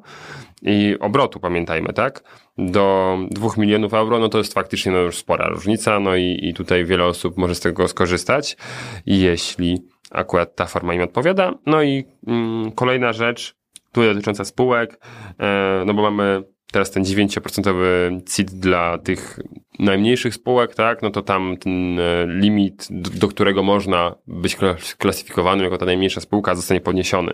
i 0.62 0.95
obrotu, 0.99 1.39
pamiętajmy, 1.39 1.93
tak, 1.93 2.24
do 2.57 3.18
2 3.32 3.49
milionów 3.57 3.93
euro, 3.93 4.20
no 4.20 4.30
to 4.30 4.38
jest 4.38 4.53
faktycznie 4.53 4.91
no 4.91 4.97
już 4.97 5.18
spora 5.18 5.47
różnica, 5.47 5.99
no 5.99 6.16
i, 6.16 6.39
i 6.41 6.53
tutaj 6.53 6.86
wiele 6.86 7.05
osób 7.05 7.38
może 7.38 7.55
z 7.55 7.60
tego 7.60 7.88
skorzystać, 7.88 8.57
jeśli 9.05 9.82
akurat 10.12 10.55
ta 10.55 10.66
forma 10.66 10.93
im 10.93 11.01
odpowiada. 11.01 11.53
No 11.66 11.84
i 11.84 12.05
mm, 12.28 12.72
kolejna 12.72 13.14
rzecz, 13.14 13.55
tutaj 13.91 14.10
dotycząca 14.10 14.45
spółek, 14.45 14.99
e, 15.39 15.84
no 15.86 15.93
bo 15.93 16.01
mamy 16.01 16.43
teraz 16.72 16.91
ten 16.91 17.03
9% 17.03 18.22
CIT 18.36 18.51
dla 18.51 18.97
tych 18.97 19.39
najmniejszych 19.80 20.34
spółek, 20.34 20.76
tak, 20.76 21.01
no 21.01 21.09
to 21.09 21.22
tam 21.22 21.57
ten 21.57 21.99
e, 21.99 22.26
limit, 22.28 22.88
do, 22.91 23.28
którego 23.28 23.63
można 23.63 24.15
być 24.28 24.57
klas- 24.57 24.95
klasyfikowanym 24.97 25.63
jako 25.63 25.78
ta 25.78 25.86
najmniejsza 25.86 26.22
spółka, 26.22 26.55
zostanie 26.55 26.82
podniesiony 26.82 27.34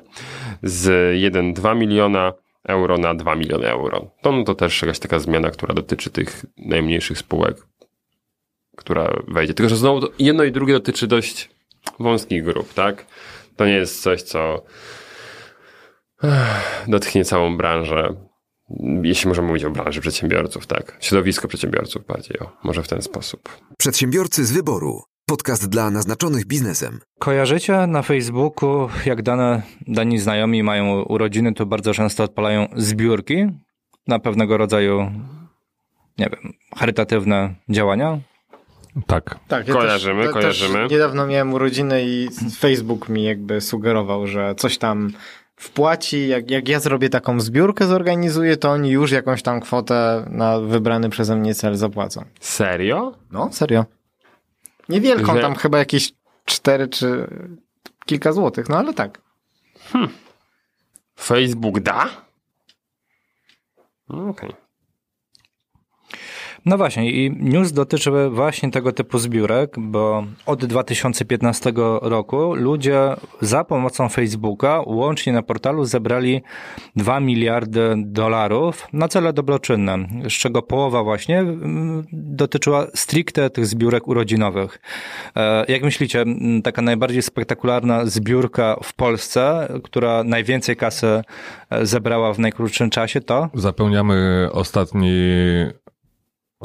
z 0.64 0.88
1,2 1.22 1.76
miliona 1.78 2.34
euro 2.68 2.98
na 2.98 3.16
2 3.16 3.36
miliony 3.36 3.68
euro. 3.68 4.12
To, 4.22 4.32
no 4.32 4.44
to 4.44 4.56
też 4.56 4.82
jakaś 4.82 5.00
taka 5.00 5.20
zmiana, 5.20 5.52
która 5.52 5.74
dotyczy 5.74 6.10
tych 6.10 6.46
najmniejszych 6.58 7.18
spółek, 7.18 7.58
która 8.78 9.24
wejdzie. 9.28 9.54
Tylko, 9.54 9.70
że 9.70 9.76
znowu 9.76 10.08
jedno 10.20 10.44
i 10.44 10.52
drugie 10.52 10.74
dotyczy 10.74 11.08
dość 11.08 11.50
wąskich 12.00 12.44
grup, 12.44 12.74
tak? 12.74 13.06
To 13.56 13.66
nie 13.66 13.74
jest 13.74 14.02
coś, 14.02 14.22
co 14.22 14.64
dotknie 16.88 17.26
całą 17.26 17.58
branżę. 17.58 18.16
Jeśli 19.04 19.28
możemy 19.28 19.48
mówić 19.48 19.64
o 19.64 19.72
branży 19.72 20.02
przedsiębiorców, 20.02 20.68
tak. 20.68 20.98
Środowisko 21.00 21.48
przedsiębiorców 21.48 22.06
bardziej, 22.06 22.40
o, 22.40 22.52
może 22.64 22.84
w 22.84 22.88
ten 22.88 23.02
sposób. 23.02 23.50
Przedsiębiorcy 23.78 24.46
z 24.46 24.52
wyboru. 24.52 25.02
Podcast 25.26 25.70
dla 25.70 25.90
naznaczonych 25.92 26.46
biznesem. 26.46 27.00
Kojarzycie 27.20 27.88
na 27.88 28.02
Facebooku, 28.02 28.90
jak 29.06 29.22
dane, 29.22 29.62
dani 29.88 30.20
znajomi 30.20 30.64
mają 30.64 31.02
urodziny, 31.02 31.54
to 31.54 31.66
bardzo 31.66 31.94
często 31.94 32.24
odpalają 32.24 32.68
zbiórki 32.76 33.48
na 34.08 34.20
pewnego 34.20 34.58
rodzaju, 34.58 35.12
nie 36.18 36.30
wiem, 36.32 36.54
charytatywne 36.76 37.56
działania? 37.70 38.20
Tak. 39.08 39.40
tak 39.48 39.68
ja 39.68 39.74
kojarzymy, 39.74 40.24
też, 40.24 40.34
kojarzymy. 40.34 40.74
Też 40.74 40.92
niedawno 40.92 41.28
miałem 41.28 41.54
urodziny 41.54 42.04
i 42.06 42.30
Facebook 42.60 43.10
mi 43.10 43.24
jakby 43.24 43.62
sugerował, 43.62 44.28
że 44.28 44.56
coś 44.56 44.78
tam 44.78 45.12
wpłaci, 45.56 46.28
jak, 46.28 46.52
jak 46.52 46.68
ja 46.68 46.80
zrobię 46.80 47.10
taką 47.10 47.40
zbiórkę, 47.40 47.88
zorganizuję, 47.88 48.58
to 48.58 48.72
oni 48.72 48.90
już 48.90 49.12
jakąś 49.12 49.44
tam 49.44 49.60
kwotę 49.60 50.26
na 50.30 50.60
wybrany 50.60 51.10
przeze 51.10 51.36
mnie 51.36 51.56
cel 51.56 51.76
zapłacą. 51.76 52.26
Serio? 52.40 53.14
No, 53.32 53.50
serio. 53.52 53.86
Niewielką, 54.90 55.36
że... 55.36 55.42
tam 55.42 55.56
chyba 55.56 55.78
jakieś 55.78 56.14
cztery 56.46 56.88
czy 56.88 57.28
kilka 58.06 58.34
złotych, 58.34 58.70
no 58.70 58.78
ale 58.78 58.94
tak. 58.94 59.22
Hmm. 59.92 60.10
Facebook 61.20 61.80
da? 61.80 62.10
Okej. 64.08 64.30
Okay. 64.30 64.65
No 66.66 66.78
właśnie, 66.78 67.12
i 67.12 67.32
news 67.40 67.72
dotyczy 67.72 68.12
właśnie 68.30 68.72
tego 68.72 68.92
typu 68.92 69.20
zbiórek, 69.20 69.76
bo 69.80 70.24
od 70.46 70.66
2015 70.66 71.74
roku 72.02 72.56
ludzie 72.56 73.16
za 73.42 73.64
pomocą 73.64 74.10
Facebooka 74.10 74.82
łącznie 74.86 75.34
na 75.34 75.42
portalu 75.42 75.86
zebrali 75.86 76.42
2 76.96 77.20
miliardy 77.20 77.94
dolarów 77.98 78.88
na 78.94 79.08
cele 79.08 79.34
dobroczynne, 79.34 79.98
z 80.30 80.34
czego 80.34 80.62
połowa 80.62 81.04
właśnie 81.04 81.40
mm, 81.40 82.06
dotyczyła 82.12 82.88
stricte 82.96 83.50
tych 83.50 83.66
zbiórek 83.66 84.08
urodzinowych. 84.08 84.80
E, 85.36 85.66
jak 85.72 85.84
myślicie, 85.84 86.26
taka 86.64 86.82
najbardziej 86.82 87.22
spektakularna 87.22 88.06
zbiórka 88.06 88.76
w 88.84 88.94
Polsce, 88.94 89.68
która 89.84 90.24
najwięcej 90.24 90.76
kasy 90.76 91.22
e, 91.70 91.86
zebrała 91.86 92.34
w 92.34 92.40
najkrótszym 92.40 92.90
czasie, 92.90 93.22
to? 93.22 93.50
Zapełniamy 93.54 94.50
ostatni 94.52 95.12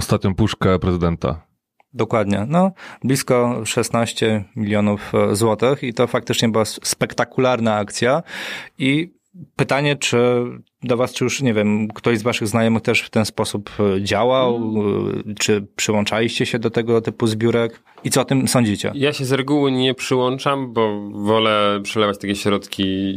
ostatnią 0.00 0.34
puszkę 0.34 0.78
prezydenta. 0.78 1.46
Dokładnie. 1.94 2.46
No, 2.48 2.72
blisko 3.04 3.62
16 3.64 4.44
milionów 4.56 5.12
e, 5.14 5.36
złotych 5.36 5.82
i 5.82 5.94
to 5.94 6.06
faktycznie 6.06 6.48
była 6.48 6.64
spektakularna 6.64 7.76
akcja 7.76 8.22
i 8.78 9.12
pytanie, 9.56 9.96
czy 9.96 10.44
do 10.82 10.96
was, 10.96 11.12
czy 11.12 11.24
już, 11.24 11.42
nie 11.42 11.54
wiem, 11.54 11.88
ktoś 11.88 12.18
z 12.18 12.22
waszych 12.22 12.48
znajomych 12.48 12.82
też 12.82 13.02
w 13.02 13.10
ten 13.10 13.24
sposób 13.24 13.70
e, 13.80 14.02
działał, 14.02 14.56
mm. 14.56 15.34
czy 15.38 15.66
przyłączaliście 15.76 16.46
się 16.46 16.58
do 16.58 16.70
tego 16.70 17.00
typu 17.00 17.26
zbiórek 17.26 17.82
i 18.04 18.10
co 18.10 18.20
o 18.20 18.24
tym 18.24 18.48
sądzicie? 18.48 18.92
Ja 18.94 19.12
się 19.12 19.24
z 19.24 19.32
reguły 19.32 19.72
nie 19.72 19.94
przyłączam, 19.94 20.72
bo 20.72 21.10
wolę 21.10 21.80
przelewać 21.82 22.18
takie 22.18 22.34
środki 22.34 23.14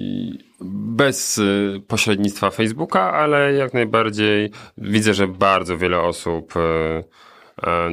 bez 0.66 1.42
pośrednictwa 1.88 2.50
Facebooka, 2.50 3.14
ale 3.14 3.54
jak 3.54 3.74
najbardziej 3.74 4.52
widzę, 4.78 5.14
że 5.14 5.28
bardzo 5.28 5.78
wiele 5.78 6.00
osób 6.00 6.54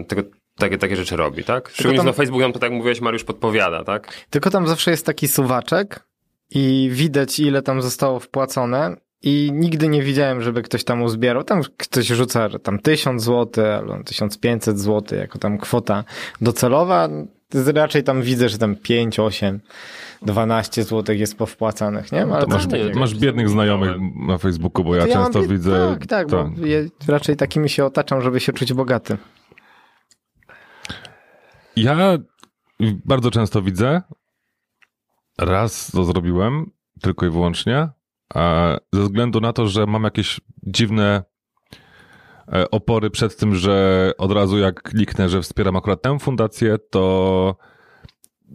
tego 0.08 0.22
takie, 0.56 0.78
takie 0.78 0.96
rzeczy 0.96 1.16
robi, 1.16 1.44
tak? 1.44 1.68
Szczególnie 1.68 1.98
tam, 1.98 2.06
na 2.06 2.12
Facebooku 2.12 2.42
nam 2.42 2.52
to, 2.52 2.58
tak 2.58 2.72
mówiłeś, 2.72 3.00
Mariusz 3.00 3.24
podpowiada, 3.24 3.84
tak? 3.84 4.26
Tylko 4.30 4.50
tam 4.50 4.68
zawsze 4.68 4.90
jest 4.90 5.06
taki 5.06 5.28
suwaczek, 5.28 6.10
i 6.50 6.88
widać 6.92 7.40
ile 7.40 7.62
tam 7.62 7.82
zostało 7.82 8.20
wpłacone 8.20 8.96
i 9.22 9.50
nigdy 9.54 9.88
nie 9.88 10.02
widziałem, 10.02 10.42
żeby 10.42 10.62
ktoś 10.62 10.84
tam 10.84 11.02
uzbierał. 11.02 11.44
Tam 11.44 11.62
ktoś 11.76 12.06
rzuca 12.06 12.48
tam 12.58 12.78
1000 12.78 13.22
zł 13.22 13.64
albo 13.66 14.04
1500 14.04 14.78
zł 14.78 15.18
jako 15.18 15.38
tam 15.38 15.58
kwota 15.58 16.04
docelowa. 16.40 17.08
Raczej 17.74 18.04
tam 18.04 18.22
widzę, 18.22 18.48
że 18.48 18.58
tam 18.58 18.76
5, 18.76 19.18
8, 19.18 19.60
12 20.22 20.84
zł 20.84 21.16
jest 21.16 21.38
powpłacanych, 21.38 22.12
nie? 22.12 22.22
Ale 22.22 22.46
masz, 22.46 22.66
masz 22.94 23.14
biednych 23.14 23.48
znajomych 23.48 23.90
na 24.28 24.38
Facebooku, 24.38 24.84
bo 24.84 24.94
ja, 24.96 25.06
ja 25.06 25.14
często 25.14 25.42
widzę... 25.42 25.96
Tak, 25.98 26.06
tak, 26.06 26.28
to... 26.28 26.50
bo 26.56 26.66
ja 26.66 26.78
raczej 27.08 27.36
takimi 27.36 27.68
się 27.68 27.84
otaczam, 27.84 28.22
żeby 28.22 28.40
się 28.40 28.52
czuć 28.52 28.72
bogaty. 28.72 29.16
Ja 31.76 32.18
bardzo 33.04 33.30
często 33.30 33.62
widzę, 33.62 34.02
Raz 35.40 35.90
to 35.90 36.04
zrobiłem, 36.04 36.70
tylko 37.02 37.26
i 37.26 37.30
wyłącznie, 37.30 37.88
ze 38.92 39.02
względu 39.02 39.40
na 39.40 39.52
to, 39.52 39.68
że 39.68 39.86
mam 39.86 40.04
jakieś 40.04 40.40
dziwne 40.62 41.22
opory 42.70 43.10
przed 43.10 43.36
tym, 43.36 43.54
że 43.54 44.12
od 44.18 44.32
razu 44.32 44.58
jak 44.58 44.82
kliknę, 44.82 45.28
że 45.28 45.42
wspieram 45.42 45.76
akurat 45.76 46.02
tę 46.02 46.18
fundację, 46.18 46.78
to 46.90 47.56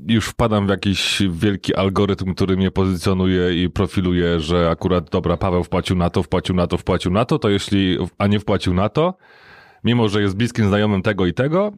już 0.07 0.25
wpadam 0.25 0.67
w 0.67 0.69
jakiś 0.69 1.23
wielki 1.29 1.75
algorytm, 1.75 2.33
który 2.33 2.57
mnie 2.57 2.71
pozycjonuje 2.71 3.63
i 3.63 3.69
profiluje, 3.69 4.39
że 4.39 4.69
akurat 4.69 5.09
dobra, 5.09 5.37
Paweł 5.37 5.63
wpłacił 5.63 5.95
na 5.95 6.09
to, 6.09 6.23
wpłacił 6.23 6.55
na 6.55 6.67
to, 6.67 6.77
wpłacił 6.77 7.11
na 7.11 7.25
to, 7.25 7.39
to 7.39 7.49
jeśli, 7.49 7.97
a 8.17 8.27
nie 8.27 8.39
wpłacił 8.39 8.73
na 8.73 8.89
to, 8.89 9.17
mimo 9.83 10.09
że 10.09 10.21
jest 10.21 10.37
bliskim 10.37 10.67
znajomym 10.67 11.01
tego 11.01 11.25
i 11.25 11.33
tego, 11.33 11.71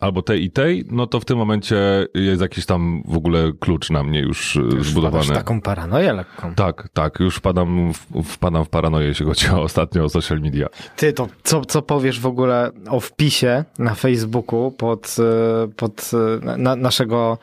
albo 0.00 0.22
tej 0.22 0.44
i 0.44 0.50
tej, 0.50 0.84
no 0.90 1.06
to 1.06 1.20
w 1.20 1.24
tym 1.24 1.38
momencie 1.38 2.06
jest 2.14 2.42
jakiś 2.42 2.66
tam 2.66 3.02
w 3.04 3.16
ogóle 3.16 3.52
klucz 3.60 3.90
na 3.90 4.02
mnie 4.02 4.20
już, 4.20 4.56
e, 4.56 4.60
już 4.60 4.90
zbudowany. 4.90 5.24
Już 5.24 5.34
taką 5.34 5.60
paranoję 5.60 6.12
lekką. 6.12 6.54
Tak, 6.54 6.88
tak, 6.92 7.20
już 7.20 7.36
wpadam, 7.36 7.92
wpadam 8.24 8.64
w 8.64 8.68
paranoję, 8.68 9.06
jeśli 9.06 9.26
chodzi 9.26 9.48
o 9.48 9.62
ostatnio 9.62 10.04
o 10.04 10.08
social 10.08 10.40
media. 10.40 10.66
Ty, 10.96 11.12
to 11.12 11.28
co, 11.42 11.64
co 11.64 11.82
powiesz 11.82 12.20
w 12.20 12.26
ogóle 12.26 12.70
o 12.88 13.00
wpisie 13.00 13.64
na 13.78 13.94
Facebooku 13.94 14.70
pod, 14.70 15.16
e, 15.18 15.68
pod 15.68 16.10
e, 16.42 16.56
na, 16.56 16.76
naszego 16.76 17.38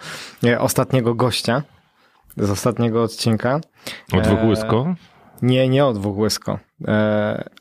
ostatniego 0.59 1.15
gościa 1.15 1.63
z 2.37 2.49
ostatniego 2.49 3.03
odcinka? 3.03 3.59
O 4.13 4.21
dwóch 4.21 4.43
łysko? 4.43 4.95
Nie, 5.41 5.69
nie 5.69 5.85
o 5.85 5.93
dwóch 5.93 6.17
łysko. 6.17 6.59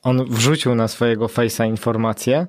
on 0.03 0.24
wrzucił 0.24 0.74
na 0.74 0.89
swojego 0.89 1.27
face'a 1.27 1.68
informację 1.68 2.47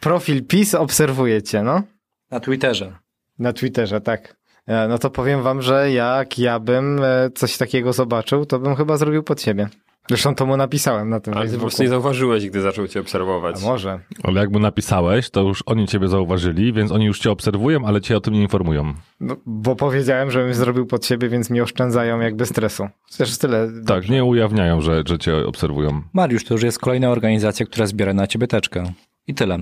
Profil 0.00 0.46
PiS 0.46 0.74
obserwujecie, 0.74 1.62
no? 1.62 1.82
Na 2.30 2.40
Twitterze. 2.40 2.92
Na 3.38 3.52
Twitterze, 3.52 4.00
tak. 4.00 4.36
E, 4.66 4.88
no 4.88 4.98
to 4.98 5.10
powiem 5.10 5.42
wam, 5.42 5.62
że 5.62 5.90
jak 5.92 6.38
ja 6.38 6.60
bym 6.60 7.00
e, 7.04 7.30
coś 7.34 7.56
takiego 7.56 7.92
zobaczył, 7.92 8.46
to 8.46 8.58
bym 8.58 8.76
chyba 8.76 8.96
zrobił 8.96 9.22
pod 9.22 9.42
siebie. 9.42 9.68
Zresztą 10.08 10.34
to 10.34 10.46
mu 10.46 10.56
napisałem 10.56 11.08
na 11.08 11.20
tym 11.20 11.34
Ale 11.34 11.42
Facebooku. 11.42 11.60
właśnie 11.60 11.82
nie 11.84 11.88
zauważyłeś, 11.88 12.46
gdy 12.50 12.60
zaczął 12.60 12.88
cię 12.88 13.00
obserwować. 13.00 13.56
A 13.62 13.66
może. 13.66 14.00
Ale 14.22 14.40
jak 14.40 14.50
mu 14.50 14.58
napisałeś, 14.58 15.30
to 15.30 15.40
już 15.42 15.62
oni 15.66 15.86
ciebie 15.88 16.08
zauważyli, 16.08 16.72
więc 16.72 16.92
oni 16.92 17.04
już 17.04 17.18
cię 17.18 17.30
obserwują, 17.30 17.84
ale 17.84 18.00
cię 18.00 18.16
o 18.16 18.20
tym 18.20 18.34
nie 18.34 18.42
informują. 18.42 18.94
No, 19.20 19.36
bo 19.46 19.76
powiedziałem, 19.76 20.30
że 20.30 20.44
bym 20.44 20.54
zrobił 20.54 20.86
pod 20.86 21.06
siebie, 21.06 21.28
więc 21.28 21.50
mi 21.50 21.60
oszczędzają 21.60 22.20
jakby 22.20 22.46
stresu. 22.46 22.88
Też 23.18 23.38
tyle. 23.38 23.66
Tak, 23.66 23.84
dobrze. 23.84 24.12
nie 24.12 24.24
ujawniają, 24.24 24.80
że, 24.80 25.02
że 25.06 25.18
cię 25.18 25.46
obserwują. 25.46 26.02
Mariusz, 26.12 26.44
to 26.44 26.54
już 26.54 26.62
jest 26.62 26.78
kolejna 26.78 27.10
organizacja, 27.10 27.66
która 27.66 27.86
zbiera 27.86 28.14
na 28.14 28.26
ciebie 28.26 28.46
teczkę. 28.46 28.92
I 29.30 29.34
tyle. 29.34 29.58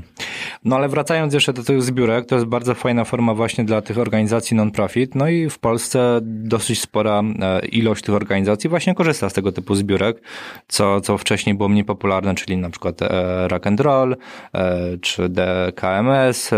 No 0.65 0.77
ale 0.77 0.89
wracając 0.89 1.35
jeszcze 1.35 1.53
do 1.53 1.65
tych 1.65 1.83
zbiórek, 1.83 2.27
to 2.27 2.35
jest 2.35 2.47
bardzo 2.47 2.75
fajna 2.75 3.05
forma 3.05 3.35
właśnie 3.35 3.65
dla 3.65 3.83
tych 3.83 3.99
organizacji 3.99 4.57
non-profit. 4.57 5.15
No 5.15 5.29
i 5.29 5.51
w 5.51 5.59
Polsce 5.59 6.21
dosyć 6.23 6.81
spora 6.81 7.23
e, 7.41 7.67
ilość 7.67 8.05
tych 8.05 8.15
organizacji 8.15 8.71
właśnie 8.71 8.95
korzysta 8.95 9.29
z 9.31 9.33
tego 9.33 9.53
typu 9.53 9.75
zbiórek, 9.75 10.23
co, 10.69 11.01
co 11.01 11.19
wcześniej 11.19 11.57
było 11.57 11.69
mniej 11.69 11.85
popularne, 11.85 12.35
czyli 12.35 12.57
na 12.57 12.71
przykład 12.71 13.03
e, 13.03 13.49
Rock 13.49 13.67
and 13.67 13.81
Roll 13.81 14.17
e, 14.55 14.99
czy 14.99 15.29
DKMS, 15.29 16.51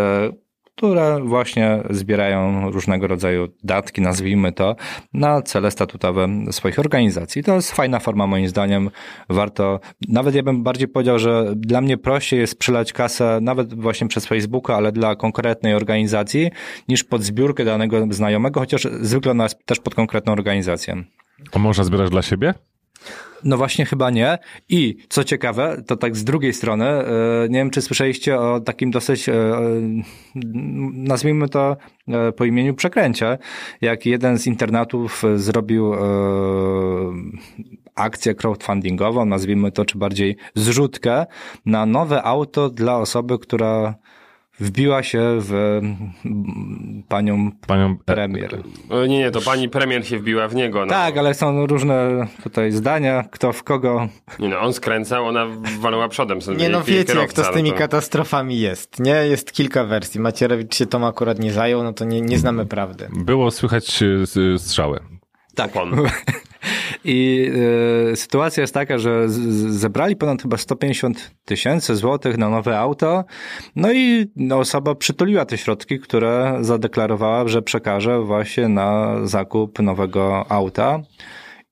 które 0.80 1.20
właśnie 1.24 1.82
zbierają 1.90 2.70
różnego 2.70 3.06
rodzaju 3.06 3.48
datki, 3.64 4.00
nazwijmy 4.00 4.52
to, 4.52 4.76
na 5.14 5.42
cele 5.42 5.70
statutowe 5.70 6.28
swoich 6.50 6.78
organizacji. 6.78 7.42
To 7.44 7.54
jest 7.54 7.72
fajna 7.72 7.98
forma 7.98 8.26
moim 8.26 8.48
zdaniem. 8.48 8.90
Warto, 9.28 9.80
nawet 10.08 10.34
ja 10.34 10.42
bym 10.42 10.62
bardziej 10.62 10.88
powiedział, 10.88 11.18
że 11.18 11.52
dla 11.56 11.80
mnie 11.80 11.98
prościej 11.98 12.40
jest 12.40 12.58
przelać 12.58 12.92
kasę 12.92 13.38
nawet 13.42 13.74
właśnie 13.74 14.08
przez 14.08 14.26
Facebooka, 14.26 14.76
ale 14.76 14.92
dla 14.92 15.16
konkretnej 15.16 15.74
organizacji, 15.74 16.50
niż 16.88 17.04
pod 17.04 17.22
zbiórkę 17.22 17.64
danego 17.64 18.06
znajomego, 18.10 18.60
chociaż 18.60 18.82
zwykle 19.00 19.30
ona 19.30 19.44
jest 19.44 19.66
też 19.66 19.80
pod 19.80 19.94
konkretną 19.94 20.32
organizację. 20.32 21.04
A 21.52 21.58
można 21.58 21.84
zbierać 21.84 22.10
dla 22.10 22.22
siebie? 22.22 22.54
No 23.44 23.56
właśnie 23.56 23.84
chyba 23.84 24.10
nie. 24.10 24.38
I 24.68 24.96
co 25.08 25.24
ciekawe, 25.24 25.82
to 25.86 25.96
tak 25.96 26.16
z 26.16 26.24
drugiej 26.24 26.52
strony, 26.52 26.84
e, 26.86 27.06
nie 27.48 27.58
wiem 27.58 27.70
czy 27.70 27.82
słyszeliście 27.82 28.38
o 28.38 28.60
takim 28.60 28.90
dosyć, 28.90 29.28
e, 29.28 29.34
nazwijmy 30.92 31.48
to 31.48 31.76
e, 32.08 32.32
po 32.32 32.44
imieniu 32.44 32.74
przekręcie, 32.74 33.38
jak 33.80 34.06
jeden 34.06 34.38
z 34.38 34.46
internatów 34.46 35.22
zrobił 35.36 35.94
akcję 37.94 38.34
crowdfundingową, 38.34 39.24
nazwijmy 39.24 39.72
to, 39.72 39.84
czy 39.84 39.98
bardziej 39.98 40.36
zrzutkę 40.54 41.26
na 41.66 41.86
nowe 41.86 42.22
auto 42.22 42.70
dla 42.70 42.98
osoby, 42.98 43.38
która 43.38 43.94
wbiła 44.60 45.02
się 45.02 45.38
w 45.40 45.80
panią, 47.08 47.50
panią 47.66 47.96
premier. 47.96 48.62
Nie, 48.90 49.18
nie, 49.18 49.30
to 49.30 49.40
pani 49.40 49.68
premier 49.68 50.06
się 50.06 50.18
wbiła 50.18 50.48
w 50.48 50.54
niego. 50.54 50.80
No. 50.80 50.90
Tak, 50.90 51.16
ale 51.16 51.34
są 51.34 51.66
różne 51.66 52.26
tutaj 52.42 52.72
zdania, 52.72 53.24
kto 53.30 53.52
w 53.52 53.62
kogo. 53.62 54.08
Nie 54.38 54.48
no, 54.48 54.60
on 54.60 54.72
skręcał, 54.72 55.26
ona 55.26 55.46
walała 55.80 56.08
przodem. 56.08 56.42
Sobie 56.42 56.56
nie 56.56 56.68
no, 56.68 56.82
wiecie 56.82 57.14
jak 57.14 57.32
to 57.32 57.44
z 57.44 57.50
tymi 57.50 57.68
no 57.68 57.74
to... 57.74 57.78
katastrofami 57.78 58.60
jest, 58.60 59.00
nie? 59.00 59.14
Jest 59.14 59.52
kilka 59.52 59.84
wersji. 59.84 60.20
Macierewicz 60.20 60.76
się 60.76 60.86
tą 60.86 61.06
akurat 61.06 61.38
nie 61.38 61.52
zajął, 61.52 61.82
no 61.82 61.92
to 61.92 62.04
nie, 62.04 62.20
nie 62.20 62.38
znamy 62.38 62.66
prawdy. 62.66 63.08
Było 63.12 63.50
słychać 63.50 64.04
strzały. 64.58 65.00
Tak. 65.54 65.70
I 67.04 67.50
y, 68.12 68.16
sytuacja 68.16 68.60
jest 68.60 68.74
taka, 68.74 68.98
że 68.98 69.28
z, 69.28 69.36
zebrali 69.80 70.16
ponad 70.16 70.42
chyba 70.42 70.56
150 70.56 71.30
tysięcy 71.44 71.96
złotych 71.96 72.38
na 72.38 72.48
nowe 72.48 72.78
auto, 72.78 73.24
no 73.76 73.92
i 73.92 74.26
osoba 74.52 74.94
przytuliła 74.94 75.44
te 75.44 75.58
środki, 75.58 75.98
które 75.98 76.58
zadeklarowała, 76.60 77.48
że 77.48 77.62
przekaże 77.62 78.20
właśnie 78.20 78.68
na 78.68 79.16
zakup 79.26 79.78
nowego 79.78 80.52
auta. 80.52 81.02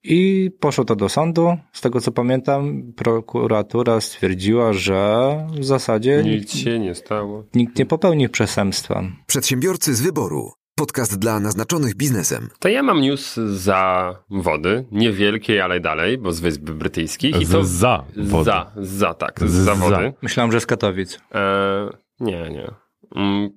I 0.05 0.51
poszło 0.61 0.85
to 0.85 0.97
do 0.97 1.09
sądu. 1.09 1.57
Z 1.73 1.81
tego 1.81 2.01
co 2.01 2.13
pamiętam, 2.13 2.93
prokuratura 2.97 4.01
stwierdziła, 4.01 4.73
że 4.73 5.47
w 5.61 5.65
zasadzie 5.65 6.23
nic 6.25 6.55
się 6.57 6.79
nie 6.79 6.95
stało. 6.95 7.45
Nikt 7.55 7.79
nie 7.79 7.87
popełnił 7.87 8.31
przestępstwa. 8.31 9.03
Przedsiębiorcy 9.27 9.95
z 9.95 10.01
wyboru. 10.01 10.58
Podcast 10.79 11.19
dla 11.19 11.41
naznaczonych 11.41 11.95
biznesem. 11.95 12.49
To 12.59 12.69
ja 12.69 12.83
mam 12.83 13.01
news 13.01 13.35
za 13.37 14.15
wody, 14.31 14.85
niewielkiej, 14.93 15.61
ale 15.61 15.81
dalej, 15.81 16.19
bo 16.19 16.33
z 16.33 16.41
Wysp 16.41 16.63
Brytyjskich. 16.63 17.41
I 17.41 17.47
to 17.47 17.65
za 17.65 18.05
wody. 18.17 18.45
Za, 18.45 18.73
za 18.77 19.15
tak, 19.15 19.41
z 19.41 19.53
za 19.53 19.75
wody. 19.75 20.13
Myślałem, 20.23 20.53
że 20.53 20.61
z 20.61 20.67
Katowic. 20.67 21.19
E, 21.35 21.89
nie, 22.21 22.51
nie. 22.51 22.71
Mm. 23.17 23.51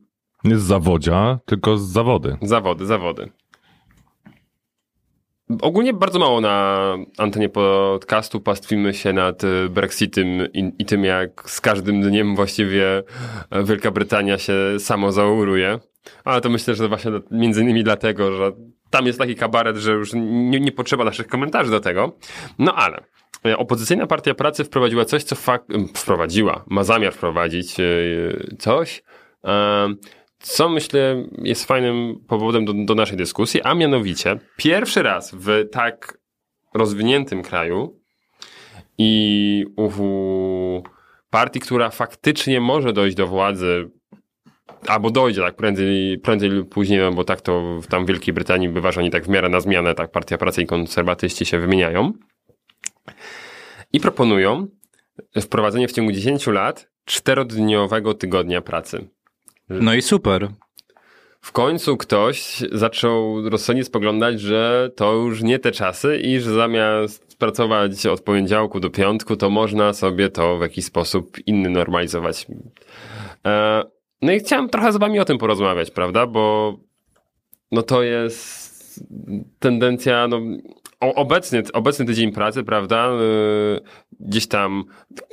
Nie 0.44 0.58
z 0.58 0.62
zawodzia, 0.62 1.40
tylko 1.46 1.78
z 1.78 1.92
zawody. 1.92 2.38
Zawody, 2.42 2.86
zawody. 2.86 3.30
Ogólnie 5.62 5.94
bardzo 5.94 6.20
mało 6.20 6.42
na 6.42 6.88
antenie 7.18 7.50
podcastu 7.50 8.42
pastwimy 8.42 8.94
się 8.94 9.14
nad 9.14 9.42
Brexitem 9.70 10.28
i, 10.54 10.72
i, 10.80 10.86
tym, 10.86 11.04
jak 11.04 11.50
z 11.50 11.62
każdym 11.62 12.02
dniem 12.02 12.36
właściwie 12.36 13.04
Wielka 13.64 13.92
Brytania 13.92 14.38
się 14.38 14.56
samo 14.80 15.12
zauruje. 15.12 15.80
Ale 16.24 16.42
to 16.42 16.50
myślę, 16.50 16.76
że 16.76 16.88
właśnie 16.88 17.12
między 17.32 17.62
innymi 17.62 17.84
dlatego, 17.84 18.32
że 18.32 18.52
tam 18.90 19.06
jest 19.06 19.20
taki 19.20 19.36
kabaret, 19.36 19.78
że 19.78 19.92
już 19.92 20.14
nie, 20.14 20.60
nie 20.60 20.72
potrzeba 20.72 21.04
naszych 21.04 21.28
komentarzy 21.28 21.72
do 21.72 21.80
tego. 21.80 22.18
No 22.60 22.76
ale 22.76 23.04
e, 23.46 23.58
opozycyjna 23.58 24.08
partia 24.08 24.34
pracy 24.34 24.64
wprowadziła 24.64 25.06
coś, 25.06 25.24
co 25.24 25.36
fakt, 25.36 25.66
wprowadziła, 25.96 26.66
ma 26.68 26.84
zamiar 26.84 27.14
wprowadzić 27.14 27.80
e, 27.80 27.84
coś, 28.60 29.04
e, 29.46 29.94
co 30.40 30.70
myślę 30.70 31.28
jest 31.38 31.66
fajnym 31.66 32.16
powodem 32.28 32.66
do, 32.66 32.74
do 32.74 32.96
naszej 32.96 33.18
dyskusji, 33.18 33.62
a 33.62 33.74
mianowicie 33.74 34.40
pierwszy 34.58 35.04
raz 35.04 35.36
w 35.36 35.70
tak 35.72 36.18
rozwiniętym 36.74 37.44
kraju 37.44 38.00
i 38.98 39.66
u 39.78 39.92
partii, 41.30 41.60
która 41.60 41.90
faktycznie 41.90 42.62
może 42.62 42.94
dojść 42.94 43.16
do 43.18 43.28
władzy 43.28 43.92
albo 44.88 45.10
dojdzie 45.10 45.42
tak 45.42 45.56
prędzej, 45.56 46.20
prędzej 46.20 46.50
lub 46.50 46.70
później, 46.70 47.00
no 47.00 47.12
bo 47.12 47.24
tak 47.24 47.42
to 47.42 47.80
tam 47.90 48.06
w 48.06 48.08
Wielkiej 48.08 48.34
Brytanii 48.34 48.70
bywa, 48.70 48.92
że 48.92 49.00
oni 49.00 49.10
tak 49.10 49.26
w 49.26 49.30
miarę 49.30 49.50
na 49.50 49.60
zmianę, 49.60 49.96
tak 49.96 50.12
Partia 50.12 50.38
Pracy 50.38 50.62
i 50.62 50.66
konserwatyści 50.66 51.46
się 51.46 51.60
wymieniają. 51.60 52.14
I 53.94 54.00
proponują 54.00 54.68
wprowadzenie 55.42 55.88
w 55.88 55.92
ciągu 55.92 56.12
10 56.12 56.48
lat 56.48 56.90
czterodniowego 57.06 58.14
tygodnia 58.14 58.62
pracy. 58.62 59.08
No 59.70 59.94
i 59.94 60.02
super. 60.02 60.50
W 61.42 61.52
końcu 61.52 61.98
ktoś 61.98 62.64
zaczął 62.72 63.50
rozsądnie 63.50 63.84
spoglądać, 63.84 64.42
że 64.42 64.92
to 64.96 65.14
już 65.14 65.42
nie 65.42 65.60
te 65.60 65.72
czasy 65.72 66.18
i 66.18 66.40
że 66.40 66.54
zamiast 66.54 67.38
pracować 67.38 68.06
od 68.06 68.22
poniedziałku 68.22 68.80
do 68.80 68.90
piątku, 68.90 69.36
to 69.36 69.50
można 69.50 69.94
sobie 69.94 70.30
to 70.30 70.58
w 70.58 70.62
jakiś 70.62 70.86
sposób 70.86 71.38
inny 71.46 71.70
normalizować. 71.70 72.48
E, 73.46 73.84
no 74.22 74.32
i 74.32 74.40
chciałem 74.40 74.70
trochę 74.70 74.94
z 74.94 74.98
wami 74.98 75.20
o 75.20 75.26
tym 75.26 75.38
porozmawiać, 75.38 75.92
prawda? 75.92 76.28
Bo 76.28 76.76
no 77.72 77.82
to 77.82 78.04
jest 78.04 78.72
tendencja, 79.60 80.28
no 80.28 80.42
obecny, 81.00 81.64
obecny 81.74 82.06
tydzień 82.06 82.32
pracy, 82.32 82.64
prawda? 82.64 83.12
Y, 83.12 83.82
gdzieś 84.20 84.48
tam 84.48 84.84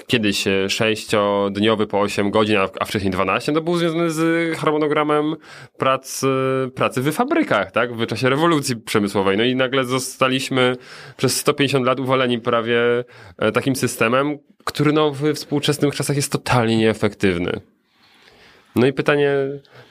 kiedyś 0.06 0.44
sześciodniowy 0.68 1.86
po 1.86 2.00
8 2.00 2.30
godzin, 2.30 2.56
a 2.80 2.84
wcześniej 2.84 3.10
12, 3.10 3.52
to 3.52 3.60
był 3.60 3.76
związany 3.76 4.10
z 4.10 4.56
harmonogramem 4.56 5.36
pracy, 5.78 6.26
pracy 6.74 7.02
w 7.02 7.12
fabrykach, 7.12 7.72
tak? 7.72 7.96
W 7.96 8.06
czasie 8.06 8.28
rewolucji 8.28 8.76
przemysłowej. 8.76 9.36
No 9.36 9.44
i 9.44 9.56
nagle 9.56 9.84
zostaliśmy 9.84 10.76
przez 11.16 11.36
150 11.36 11.86
lat 11.86 12.00
uwaleni 12.00 12.40
prawie 12.40 12.80
takim 13.54 13.76
systemem, 13.76 14.38
który 14.64 14.92
no 14.92 15.10
w 15.10 15.32
współczesnych 15.34 15.94
czasach 15.94 16.16
jest 16.16 16.32
totalnie 16.32 16.76
nieefektywny. 16.76 17.60
No 18.76 18.86
i 18.86 18.92
pytanie, 18.92 19.36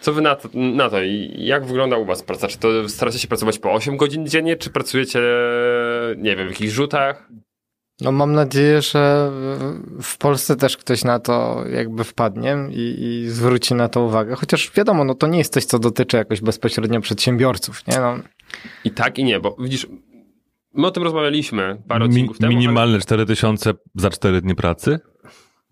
co 0.01 0.13
wy 0.13 0.21
na 0.21 0.35
to, 0.35 0.49
na 0.53 0.89
to 0.89 1.03
i 1.03 1.33
jak 1.37 1.65
wygląda 1.65 1.97
u 1.97 2.05
was 2.05 2.23
praca? 2.23 2.47
Czy 2.47 2.57
to 2.57 2.89
staracie 2.89 3.19
się 3.19 3.27
pracować 3.27 3.59
po 3.59 3.73
8 3.73 3.97
godzin 3.97 4.27
dziennie, 4.27 4.55
czy 4.55 4.69
pracujecie, 4.69 5.21
nie 6.17 6.35
wiem, 6.35 6.47
w 6.47 6.51
jakichś 6.51 6.73
rzutach? 6.73 7.29
No 8.01 8.11
mam 8.11 8.33
nadzieję, 8.33 8.81
że 8.81 9.31
w 10.01 10.17
Polsce 10.17 10.55
też 10.55 10.77
ktoś 10.77 11.03
na 11.03 11.19
to 11.19 11.63
jakby 11.71 12.03
wpadnie 12.03 12.57
i, 12.71 12.95
i, 12.99 13.29
zwróci 13.29 13.75
na 13.75 13.89
to 13.89 14.03
uwagę. 14.03 14.35
Chociaż 14.35 14.71
wiadomo, 14.75 15.03
no 15.03 15.15
to 15.15 15.27
nie 15.27 15.37
jest 15.37 15.53
coś, 15.53 15.65
co 15.65 15.79
dotyczy 15.79 16.17
jakoś 16.17 16.41
bezpośrednio 16.41 17.01
przedsiębiorców, 17.01 17.87
nie? 17.87 17.99
No. 17.99 18.19
I 18.83 18.91
tak 18.91 19.19
i 19.19 19.23
nie, 19.23 19.39
bo 19.39 19.55
widzisz, 19.59 19.87
my 20.73 20.87
o 20.87 20.91
tym 20.91 21.03
rozmawialiśmy 21.03 21.77
parę 21.87 22.05
odcinków 22.05 22.37
Mi, 22.37 22.39
temu. 22.39 22.53
Minimalne 22.53 22.93
ale... 22.93 23.01
4000 23.01 23.73
za 23.95 24.09
4 24.09 24.41
dni 24.41 24.55
pracy? 24.55 24.99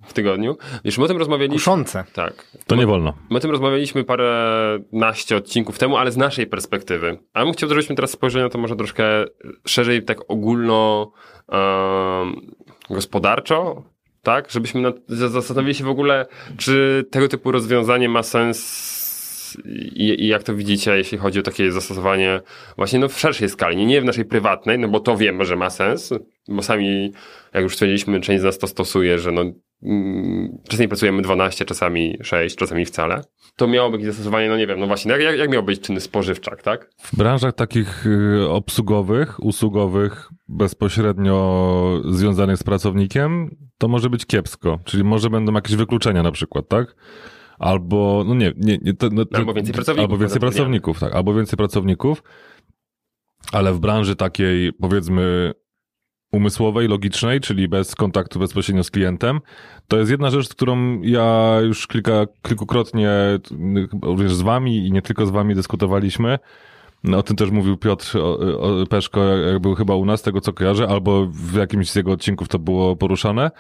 W 0.08 0.14
tygodniu. 0.14 0.58
Już 0.84 0.98
my 0.98 1.04
o 1.04 1.08
tym 1.08 1.18
rozmawialiśmy. 1.18 1.56
Kuszące. 1.56 2.04
Tak. 2.14 2.48
To 2.68 2.76
nie 2.76 2.88
wolno. 2.88 3.14
My 3.30 3.38
o 3.38 3.40
tym 3.40 3.52
rozmawialiśmy 3.52 4.04
parę 4.04 4.80
naście 4.92 5.38
odcinków 5.38 5.80
temu, 5.80 5.98
ale 5.98 6.12
z 6.12 6.18
naszej 6.18 6.48
perspektywy. 6.48 7.18
A 7.34 7.40
ja 7.40 7.46
bym 7.46 7.54
chciał, 7.54 7.70
żebyśmy 7.70 7.96
teraz 7.96 8.12
spojrzeli 8.12 8.44
na 8.44 8.50
to 8.50 8.58
może 8.58 8.76
troszkę 8.76 9.04
szerzej, 9.68 10.04
tak 10.04 10.18
ogólno 10.28 11.12
gospodarczo, 12.90 13.84
tak? 14.24 14.52
Żebyśmy 14.52 14.82
nad, 14.82 14.96
zastanowili 15.08 15.76
się 15.76 15.84
w 15.84 15.90
ogóle, 15.90 16.26
czy 16.58 17.06
tego 17.12 17.28
typu 17.28 17.52
rozwiązanie 17.52 18.10
ma 18.10 18.24
sens 18.24 18.96
i, 19.96 20.24
i, 20.24 20.28
jak 20.28 20.44
to 20.44 20.56
widzicie, 20.56 20.98
jeśli 20.98 21.18
chodzi 21.18 21.40
o 21.40 21.44
takie 21.44 21.72
zastosowanie 21.72 22.42
właśnie 22.78 23.00
no, 23.00 23.10
w 23.10 23.20
szerszej 23.20 23.50
skali, 23.50 23.86
nie, 23.86 24.02
w 24.02 24.06
naszej 24.06 24.26
prywatnej, 24.26 24.80
no 24.80 24.88
bo 24.88 25.00
to 25.00 25.18
wiemy, 25.18 25.46
że 25.46 25.56
ma 25.56 25.70
sens, 25.70 26.14
bo 26.48 26.62
sami, 26.62 27.12
jak 27.54 27.64
już 27.64 27.74
stwierdziliśmy, 27.74 28.22
część 28.22 28.42
z 28.42 28.44
nas 28.44 28.58
to 28.58 28.68
stosuje, 28.68 29.20
że 29.20 29.32
no, 29.32 29.42
czasami 30.70 30.88
pracujemy 30.88 31.22
12, 31.22 31.66
czasami 31.66 32.18
6, 32.22 32.56
czasami 32.56 32.86
wcale. 32.86 33.22
To 33.56 33.68
miałoby 33.68 33.98
jakieś 33.98 34.08
zastosowanie, 34.08 34.50
no 34.50 34.58
nie 34.58 34.68
wiem, 34.68 34.80
no 34.80 34.88
właśnie, 34.88 35.12
jak, 35.12 35.22
jak, 35.22 35.38
jak 35.38 35.50
miał 35.50 35.64
być 35.64 35.82
czynny 35.82 36.02
spożywczak, 36.02 36.62
tak? 36.62 36.90
W 36.98 37.18
branżach 37.18 37.54
takich 37.54 38.06
y, 38.06 38.50
obsługowych, 38.50 39.44
usługowych, 39.44 40.30
bezpośrednio 40.48 42.02
związanych 42.06 42.58
z 42.58 42.64
pracownikiem, 42.64 43.56
to 43.78 43.88
może 43.88 44.10
być 44.10 44.26
kiepsko, 44.26 44.80
czyli 44.86 45.04
może 45.04 45.30
będą 45.30 45.54
jakieś 45.54 45.76
wykluczenia 45.76 46.24
na 46.24 46.32
przykład, 46.32 46.68
tak? 46.68 46.96
Albo, 47.60 48.24
no 48.28 48.36
nie, 48.36 48.54
nie, 48.58 48.78
nie 48.82 48.94
to, 48.94 49.10
no, 49.12 49.24
albo 49.34 49.54
więcej 49.54 49.74
pracowników. 49.74 50.12
Albo 50.12 50.18
więcej 50.18 50.40
pracowników, 50.40 51.00
tak, 51.00 51.16
albo 51.16 51.34
więcej 51.34 51.58
pracowników, 51.58 52.24
ale 53.52 53.74
w 53.74 53.80
branży 53.80 54.16
takiej, 54.16 54.74
powiedzmy, 54.74 55.54
umysłowej, 56.36 56.88
logicznej, 56.88 57.40
czyli 57.40 57.68
bez 57.68 57.96
kontaktu 57.96 58.40
bezpośrednio 58.40 58.84
z 58.84 58.92
klientem. 58.92 59.40
To 59.88 59.98
jest 59.98 60.12
jedna 60.12 60.30
rzecz, 60.30 60.50
którą 60.50 61.02
ja 61.02 61.58
już 61.62 61.88
kilka, 61.88 62.26
kilkukrotnie 62.48 63.10
również 64.02 64.34
z 64.34 64.42
wami 64.42 64.88
i 64.88 64.92
nie 64.92 65.02
tylko 65.02 65.26
z 65.26 65.30
wami 65.30 65.56
dyskutowaliśmy. 65.56 66.40
No, 67.04 67.18
o 67.18 67.24
tym 67.24 67.36
też 67.36 67.52
mówił 67.52 67.78
Piotr 67.78 68.18
o, 68.18 68.40
o 68.60 68.86
Peszko, 68.86 69.24
jak 69.24 69.60
był 69.60 69.76
chyba 69.76 69.96
u 69.96 70.06
nas, 70.06 70.22
tego 70.22 70.42
co 70.42 70.54
kojarzę, 70.54 70.88
albo 70.88 71.26
w 71.26 71.54
jakimś 71.54 71.90
z 71.90 71.96
jego 71.96 72.12
odcinków 72.12 72.48
to 72.48 72.60
było 72.60 72.96
poruszane, 72.96 73.52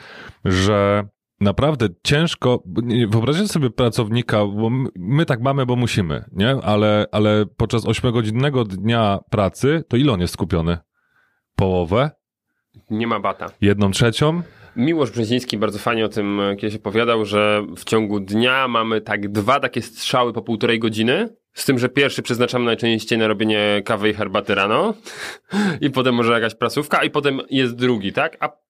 że 0.45 1.07
naprawdę 1.41 1.87
ciężko, 2.03 2.63
wyobraźcie 3.09 3.47
sobie 3.47 3.69
pracownika, 3.69 4.45
bo 4.45 4.69
my 4.95 5.25
tak 5.25 5.41
mamy, 5.41 5.65
bo 5.65 5.75
musimy, 5.75 6.25
nie? 6.31 6.49
Ale, 6.49 7.05
ale 7.11 7.45
podczas 7.57 7.85
ośmiogodzinnego 7.85 8.63
dnia 8.63 9.19
pracy, 9.29 9.83
to 9.87 9.97
ile 9.97 10.13
on 10.13 10.21
jest 10.21 10.33
skupiony? 10.33 10.77
Połowę? 11.55 12.11
Nie 12.89 13.07
ma 13.07 13.19
bata. 13.19 13.47
Jedną 13.61 13.91
trzecią? 13.91 14.41
Miłosz 14.75 15.11
Brzeziński 15.11 15.57
bardzo 15.57 15.79
fajnie 15.79 16.05
o 16.05 16.09
tym 16.09 16.41
kiedyś 16.59 16.75
opowiadał, 16.75 17.25
że 17.25 17.65
w 17.77 17.83
ciągu 17.83 18.19
dnia 18.19 18.67
mamy 18.67 19.01
tak 19.01 19.31
dwa 19.31 19.59
takie 19.59 19.81
strzały 19.81 20.33
po 20.33 20.41
półtorej 20.41 20.79
godziny, 20.79 21.29
z 21.53 21.65
tym, 21.65 21.79
że 21.79 21.89
pierwszy 21.89 22.21
przeznaczamy 22.21 22.65
najczęściej 22.65 23.19
na 23.19 23.27
robienie 23.27 23.81
kawy 23.85 24.09
i 24.09 24.13
herbaty 24.13 24.55
rano 24.55 24.93
i 25.81 25.89
potem 25.89 26.15
może 26.15 26.33
jakaś 26.33 26.55
prasówka 26.55 27.03
i 27.03 27.09
potem 27.09 27.41
jest 27.49 27.75
drugi, 27.75 28.13
tak? 28.13 28.37
A 28.39 28.64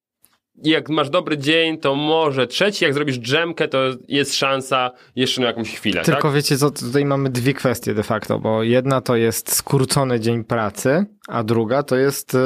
jak 0.64 0.89
masz 0.89 1.10
dobry 1.10 1.38
dzień, 1.38 1.78
to 1.78 1.95
może 1.95 2.47
trzeci, 2.47 2.86
jak 2.86 2.93
zrobisz 2.93 3.18
drzemkę, 3.18 3.68
to 3.68 3.80
jest 4.08 4.36
szansa 4.36 4.91
jeszcze 5.16 5.41
na 5.41 5.47
jakąś 5.47 5.76
chwilę. 5.76 6.01
Tylko 6.01 6.22
tak? 6.22 6.34
wiecie 6.34 6.58
co, 6.58 6.72
tutaj 6.72 7.06
mamy 7.06 7.30
dwie 7.30 7.53
kwestie 7.53 7.93
de 7.93 8.03
facto, 8.03 8.39
bo 8.39 8.64
jedna 8.64 9.01
to 9.01 9.16
jest 9.16 9.56
skrócony 9.56 10.20
dzień 10.20 10.43
pracy, 10.43 11.06
a 11.28 11.43
druga 11.43 11.84
to 11.84 11.95
jest 11.95 12.36
e, 12.36 12.39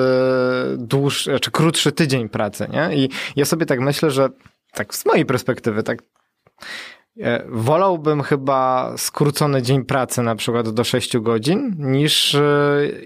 dłuższy, 0.78 1.39
czy 1.39 1.51
krótszy 1.51 1.91
tydzień 1.91 2.30
pracy, 2.30 2.68
nie? 2.74 2.95
I 2.95 3.10
ja 3.36 3.45
sobie 3.45 3.66
tak 3.66 3.80
myślę, 3.80 4.12
że 4.12 4.30
tak 4.74 4.95
z 4.95 5.05
mojej 5.05 5.26
perspektywy, 5.26 5.84
tak 5.84 6.03
wolałbym 7.49 8.22
chyba 8.22 8.93
skrócony 8.97 9.61
dzień 9.61 9.86
pracy 9.86 10.22
na 10.22 10.36
przykład 10.36 10.70
do 10.70 10.84
6 10.84 11.17
godzin 11.17 11.76
niż 11.80 12.36
e, 12.36 12.41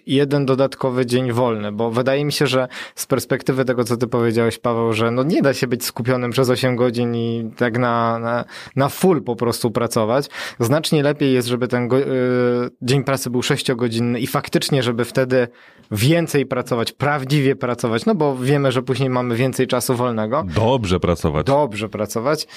jeden 0.06 0.46
dodatkowy 0.46 1.06
dzień 1.06 1.32
wolny, 1.32 1.72
bo 1.72 1.92
wydaje 1.92 2.26
mi 2.26 2.32
się, 2.32 2.48
że 2.48 2.68
z 2.96 3.06
perspektywy 3.06 3.66
tego, 3.66 3.84
co 3.84 3.98
ty 3.98 4.08
powiedziałeś, 4.08 4.60
Paweł, 4.60 4.94
że 4.94 5.12
no 5.12 5.24
nie 5.24 5.42
da 5.42 5.54
się 5.54 5.68
być 5.68 5.86
skupionym 5.86 6.32
przez 6.32 6.50
8 6.50 6.76
godzin 6.76 7.16
i 7.16 7.52
tak 7.58 7.78
na, 7.78 8.20
na, 8.20 8.46
na 8.76 8.90
full 8.90 9.24
po 9.24 9.36
prostu 9.36 9.72
pracować. 9.72 10.30
Znacznie 10.60 11.04
lepiej 11.04 11.34
jest, 11.34 11.48
żeby 11.48 11.68
ten 11.68 11.88
go, 11.88 12.00
y, 12.00 12.04
dzień 12.82 13.04
pracy 13.04 13.30
był 13.30 13.42
6-godzinny 13.42 14.20
i 14.20 14.28
faktycznie, 14.28 14.84
żeby 14.84 15.06
wtedy 15.06 15.48
więcej 15.92 16.46
pracować, 16.46 16.92
prawdziwie 16.92 17.56
pracować, 17.56 18.06
no 18.06 18.16
bo 18.16 18.36
wiemy, 18.38 18.72
że 18.72 18.82
później 18.82 19.10
mamy 19.10 19.36
więcej 19.36 19.68
czasu 19.68 19.96
wolnego. 19.96 20.46
Dobrze 20.56 21.00
pracować. 21.00 21.46
Dobrze 21.46 21.90
pracować, 21.90 22.48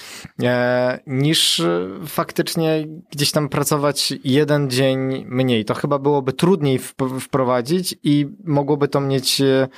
e, 0.42 1.00
niż 1.07 1.45
e, 1.61 2.07
faktycznie 2.07 2.86
gdzieś 3.11 3.30
tam 3.30 3.49
pracować 3.49 4.14
jeden 4.24 4.70
dzień 4.70 5.24
mniej. 5.28 5.64
To 5.64 5.74
chyba 5.74 5.99
byłoby 5.99 6.32
trudniej 6.32 6.78
wprowadzić 7.20 7.94
i 8.03 8.26
mogłoby 8.44 8.88
to 8.88 9.01
mieć 9.01 9.40
e, 9.40 9.68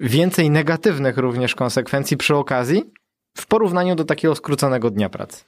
więcej 0.00 0.50
negatywnych 0.50 1.18
również 1.18 1.54
konsekwencji 1.54 2.16
przy 2.16 2.36
okazji 2.36 2.84
w 3.36 3.46
porównaniu 3.46 3.94
do 3.94 4.04
takiego 4.04 4.34
skróconego 4.34 4.90
dnia 4.90 5.08
pracy. 5.08 5.44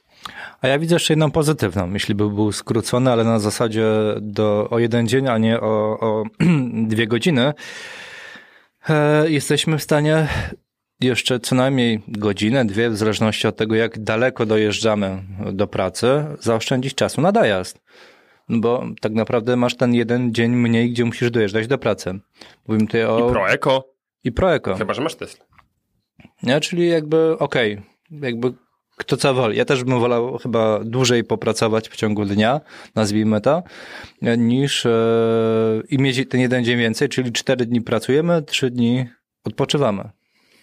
A 0.61 0.67
ja 0.67 0.79
widzę 0.79 0.95
jeszcze 0.95 1.13
jedną 1.13 1.31
pozytywną, 1.31 1.93
jeśli 1.93 2.15
by 2.15 2.29
był 2.29 2.51
skrócony, 2.51 3.11
ale 3.11 3.23
na 3.23 3.39
zasadzie 3.39 3.85
do, 4.21 4.67
o 4.69 4.79
jeden 4.79 5.07
dzień, 5.07 5.27
a 5.27 5.37
nie 5.37 5.61
o, 5.61 5.99
o 5.99 6.23
dwie 6.93 7.07
godziny. 7.07 7.53
E, 8.89 9.29
jesteśmy 9.29 9.77
w 9.77 9.83
stanie 9.83 10.27
jeszcze 11.01 11.39
co 11.39 11.55
najmniej 11.55 12.01
godzinę, 12.07 12.65
dwie, 12.65 12.89
w 12.89 12.97
zależności 12.97 13.47
od 13.47 13.55
tego, 13.55 13.75
jak 13.75 13.99
daleko 13.99 14.45
dojeżdżamy 14.45 15.23
do 15.53 15.67
pracy, 15.67 16.25
zaoszczędzić 16.39 16.95
czasu 16.95 17.21
na 17.21 17.31
dojazd. 17.31 17.81
No 18.49 18.59
bo 18.59 18.85
tak 19.01 19.13
naprawdę 19.13 19.55
masz 19.55 19.75
ten 19.75 19.93
jeden 19.93 20.33
dzień 20.33 20.51
mniej, 20.51 20.91
gdzie 20.91 21.05
musisz 21.05 21.31
dojeżdżać 21.31 21.67
do 21.67 21.77
pracy. 21.77 22.19
Mówimy 22.67 22.87
tutaj 22.87 23.05
o... 23.05 23.29
I 23.29 23.31
proeko. 23.31 23.93
I 24.23 24.31
proeko. 24.31 24.75
Chyba, 24.75 24.93
że 24.93 25.01
masz 25.01 25.15
Tesla. 25.15 25.45
Nie, 26.43 26.59
czyli 26.59 26.89
jakby 26.89 27.37
okej, 27.39 27.73
okay, 27.73 28.19
jakby 28.21 28.53
kto 28.97 29.17
co 29.17 29.33
woli. 29.33 29.57
Ja 29.57 29.65
też 29.65 29.83
bym 29.83 29.99
wolał 29.99 30.37
chyba 30.37 30.79
dłużej 30.83 31.23
popracować 31.23 31.89
w 31.89 31.95
ciągu 31.95 32.25
dnia, 32.25 32.61
nazwijmy 32.95 33.41
to, 33.41 33.63
niż 34.37 34.85
e, 34.85 34.91
i 35.89 35.97
mieć 35.97 36.29
ten 36.29 36.41
jeden 36.41 36.63
dzień 36.63 36.77
więcej, 36.77 37.09
czyli 37.09 37.31
cztery 37.31 37.65
dni 37.65 37.81
pracujemy, 37.81 38.41
trzy 38.41 38.69
dni 38.71 39.05
odpoczywamy. 39.43 40.09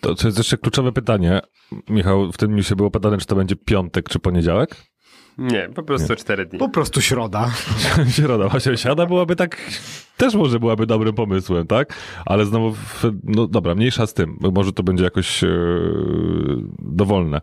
To, 0.01 0.15
to 0.15 0.29
jest 0.29 0.39
jeszcze 0.39 0.59
kluczowe 0.59 0.93
pytanie. 0.93 1.41
Michał, 1.89 2.33
w 2.33 2.37
tym 2.37 2.55
mi 2.55 2.65
się 2.65 2.77
było 2.77 2.91
pytane, 2.91 3.19
czy 3.19 3.27
to 3.27 3.37
będzie 3.37 3.57
piątek, 3.57 4.09
czy 4.09 4.19
poniedziałek? 4.19 4.77
Nie, 5.39 5.69
po 5.75 5.83
prostu 5.83 6.13
nie. 6.13 6.17
cztery 6.17 6.47
dni. 6.47 6.59
Po 6.59 6.69
prostu 6.69 7.01
środa. 7.01 7.51
środa. 8.17 8.49
Właśnie 8.49 8.77
środa 8.77 9.07
byłaby 9.07 9.37
tak, 9.37 9.71
też 10.17 10.35
może 10.35 10.61
byłaby 10.61 10.87
dobrym 10.87 11.15
pomysłem, 11.15 11.67
tak? 11.67 11.95
Ale 12.27 12.47
znowu, 12.47 12.77
no 13.25 13.47
dobra, 13.47 13.75
mniejsza 13.75 14.07
z 14.07 14.15
tym. 14.15 14.39
Może 14.55 14.73
to 14.73 14.83
będzie 14.83 15.05
jakoś 15.05 15.43
yy, 15.43 15.49
dowolne. 16.79 17.41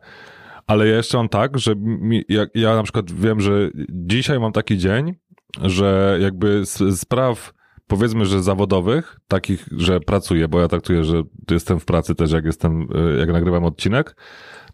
Ale 0.67 0.87
ja 0.87 0.95
jeszcze 0.95 1.17
mam 1.17 1.29
tak, 1.29 1.59
że 1.59 1.75
mi, 1.75 2.23
ja, 2.29 2.45
ja 2.55 2.75
na 2.75 2.83
przykład 2.83 3.11
wiem, 3.11 3.41
że 3.41 3.69
dzisiaj 3.89 4.39
mam 4.39 4.51
taki 4.51 4.77
dzień, 4.77 5.13
że 5.61 6.17
jakby 6.21 6.65
z 6.65 6.99
spraw 6.99 7.53
powiedzmy, 7.87 8.25
że 8.25 8.43
zawodowych, 8.43 9.19
takich, 9.27 9.67
że 9.71 9.99
pracuję, 9.99 10.47
bo 10.47 10.59
ja 10.61 10.67
traktuję, 10.67 11.03
że 11.03 11.23
jestem 11.51 11.79
w 11.79 11.85
pracy 11.85 12.15
też, 12.15 12.31
jak 12.31 12.45
jestem, 12.45 12.87
e, 12.95 13.19
jak 13.19 13.29
nagrywam 13.29 13.65
odcinek, 13.65 14.15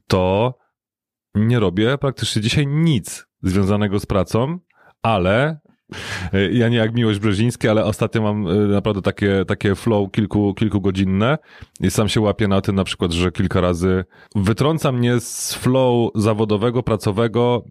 to 0.07 0.53
nie 1.35 1.59
robię 1.59 1.97
praktycznie 1.97 2.41
dzisiaj 2.41 2.67
nic 2.67 3.27
związanego 3.43 3.99
z 3.99 4.05
pracą, 4.05 4.59
ale 5.01 5.59
e, 6.33 6.51
ja 6.51 6.69
nie 6.69 6.77
jak 6.77 6.93
Miłość 6.93 7.19
Brzeziński, 7.19 7.67
ale 7.67 7.85
ostatnio 7.85 8.21
mam 8.21 8.47
e, 8.47 8.53
naprawdę 8.53 9.01
takie, 9.01 9.45
takie 9.47 9.75
flow 9.75 10.11
kilku, 10.11 10.53
kilkugodzinne 10.53 11.37
i 11.79 11.91
sam 11.91 12.09
się 12.09 12.21
łapię 12.21 12.47
na 12.47 12.61
tym 12.61 12.75
na 12.75 12.83
przykład, 12.83 13.11
że 13.11 13.31
kilka 13.31 13.61
razy 13.61 14.05
wytrąca 14.35 14.91
mnie 14.91 15.19
z 15.19 15.53
flow 15.53 16.11
zawodowego, 16.15 16.83
pracowego 16.83 17.63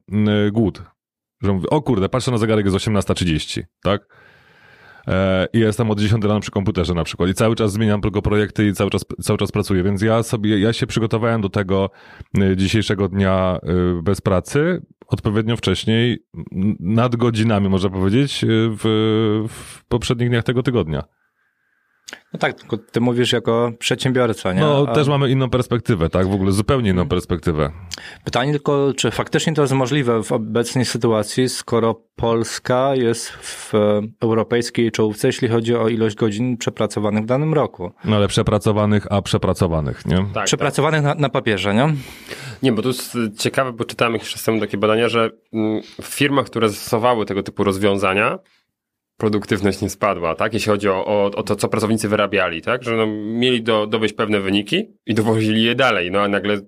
głód. 0.52 0.82
Że 1.42 1.52
mówię, 1.52 1.70
o 1.70 1.82
kurde, 1.82 2.08
patrzę 2.08 2.30
na 2.30 2.38
zegarek, 2.38 2.64
jest 2.64 2.76
18.30, 2.76 3.62
tak? 3.82 4.29
E, 5.10 5.46
i 5.52 5.58
jestem 5.58 5.90
od 5.90 6.00
10 6.00 6.24
rano 6.24 6.40
przy 6.40 6.50
komputerze 6.50 6.94
na 6.94 7.04
przykład 7.04 7.30
i 7.30 7.34
cały 7.34 7.56
czas 7.56 7.72
zmieniam 7.72 8.00
tylko 8.00 8.22
projekty 8.22 8.66
i 8.66 8.72
cały 8.72 8.90
czas, 8.90 9.04
cały 9.22 9.38
czas 9.38 9.52
pracuję, 9.52 9.82
więc 9.82 10.02
ja 10.02 10.22
sobie, 10.22 10.58
ja 10.58 10.72
się 10.72 10.86
przygotowałem 10.86 11.40
do 11.40 11.48
tego 11.48 11.90
e, 12.40 12.56
dzisiejszego 12.56 13.08
dnia 13.08 13.58
e, 13.62 14.02
bez 14.02 14.20
pracy 14.20 14.82
odpowiednio 15.06 15.56
wcześniej, 15.56 16.18
nad 16.80 17.16
godzinami 17.16 17.68
można 17.68 17.90
powiedzieć, 17.90 18.44
w, 18.48 19.46
w 19.48 19.84
poprzednich 19.84 20.28
dniach 20.28 20.44
tego 20.44 20.62
tygodnia. 20.62 21.04
No 22.32 22.38
tak, 22.38 22.54
tylko 22.54 22.78
ty 22.78 23.00
mówisz 23.00 23.32
jako 23.32 23.72
przedsiębiorca, 23.78 24.52
nie? 24.52 24.60
No, 24.60 24.86
A... 24.88 24.94
też 24.94 25.08
mamy 25.08 25.30
inną 25.30 25.50
perspektywę, 25.50 26.08
tak? 26.08 26.28
W 26.28 26.34
ogóle 26.34 26.52
zupełnie 26.52 26.90
inną 26.90 27.08
perspektywę. 27.08 27.70
Pytanie 28.24 28.52
tylko, 28.52 28.92
czy 28.96 29.10
faktycznie 29.10 29.54
to 29.54 29.62
jest 29.62 29.74
możliwe 29.74 30.22
w 30.22 30.32
obecnej 30.32 30.84
sytuacji, 30.84 31.48
skoro 31.48 31.94
Polska 32.16 32.94
jest 32.94 33.30
w 33.30 33.72
europejskiej 34.20 34.92
czołówce, 34.92 35.28
jeśli 35.28 35.48
chodzi 35.48 35.76
o 35.76 35.88
ilość 35.88 36.16
godzin 36.16 36.56
przepracowanych 36.56 37.22
w 37.22 37.26
danym 37.26 37.54
roku. 37.54 37.92
No 38.04 38.16
ale 38.16 38.28
przepracowanych, 38.28 39.06
a 39.12 39.22
przepracowanych, 39.22 40.06
nie? 40.06 40.26
Tak, 40.34 40.46
przepracowanych 40.46 41.02
tak. 41.02 41.16
Na, 41.16 41.22
na 41.22 41.28
papierze, 41.28 41.74
nie? 41.74 41.94
Nie, 42.62 42.72
bo 42.72 42.82
to 42.82 42.88
jest 42.88 43.18
ciekawe, 43.38 43.72
bo 43.72 43.84
czytałem 43.84 44.14
jakiś 44.14 44.30
czas 44.30 44.44
temu 44.44 44.60
takie 44.60 44.78
badania, 44.78 45.08
że 45.08 45.30
mm, 45.52 45.82
w 46.02 46.06
firmach, 46.06 46.46
które 46.46 46.68
zastosowały 46.68 47.26
tego 47.26 47.42
typu 47.42 47.64
rozwiązania, 47.64 48.38
produktywność 49.20 49.80
nie 49.80 49.90
spadła, 49.90 50.34
tak? 50.34 50.54
Jeśli 50.54 50.70
chodzi 50.70 50.88
o, 50.88 51.06
o, 51.06 51.24
o 51.24 51.42
to, 51.42 51.56
co 51.56 51.68
pracownicy 51.68 52.08
wyrabiali, 52.08 52.62
tak? 52.62 52.84
Że 52.84 52.96
no, 52.96 53.06
mieli 53.06 53.62
do, 53.62 53.86
dowieść 53.86 54.14
pewne 54.14 54.40
wyniki 54.40 54.86
i 55.06 55.14
dowozili 55.14 55.62
je 55.62 55.74
dalej, 55.74 56.10
no 56.10 56.20
a 56.20 56.28
nagle 56.28 56.60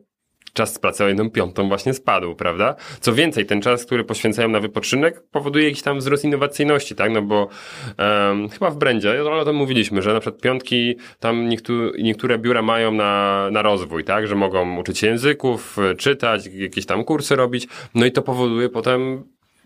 czas 0.53 0.79
pracy 0.79 1.05
o 1.05 1.09
jedną 1.09 1.31
piątą 1.31 1.69
właśnie 1.69 1.95
spadł, 1.95 2.35
prawda? 2.35 2.75
Co 3.01 3.15
więcej, 3.15 3.47
ten 3.47 3.63
czas, 3.63 3.87
który 3.87 4.05
poświęcają 4.05 4.49
na 4.49 4.61
wypoczynek, 4.61 5.23
powoduje 5.31 5.65
jakiś 5.65 5.83
tam 5.83 5.99
wzrost 5.99 6.25
innowacyjności, 6.25 6.95
tak? 6.95 7.13
No 7.13 7.23
bo 7.23 7.49
um, 7.99 8.49
chyba 8.49 8.71
w 8.71 8.77
Brandzie, 8.77 9.25
o 9.25 9.45
tym 9.45 9.57
mówiliśmy, 9.57 10.03
że 10.03 10.13
na 10.13 10.21
przykład 10.21 10.43
piątki 10.43 10.97
tam 11.21 11.49
niektóre, 11.49 11.91
niektóre 12.03 12.39
biura 12.39 12.63
mają 12.63 12.93
na, 12.93 13.49
na 13.53 13.63
rozwój, 13.63 14.05
tak? 14.05 14.27
Że 14.27 14.35
mogą 14.35 14.79
uczyć 14.79 14.99
się 14.99 15.07
języków, 15.07 15.77
czytać, 15.99 16.47
jakieś 16.47 16.87
tam 16.87 17.05
kursy 17.05 17.37
robić, 17.37 17.69
no 17.95 18.07
i 18.07 18.13
to 18.13 18.23
powoduje 18.23 18.69
potem 18.69 19.25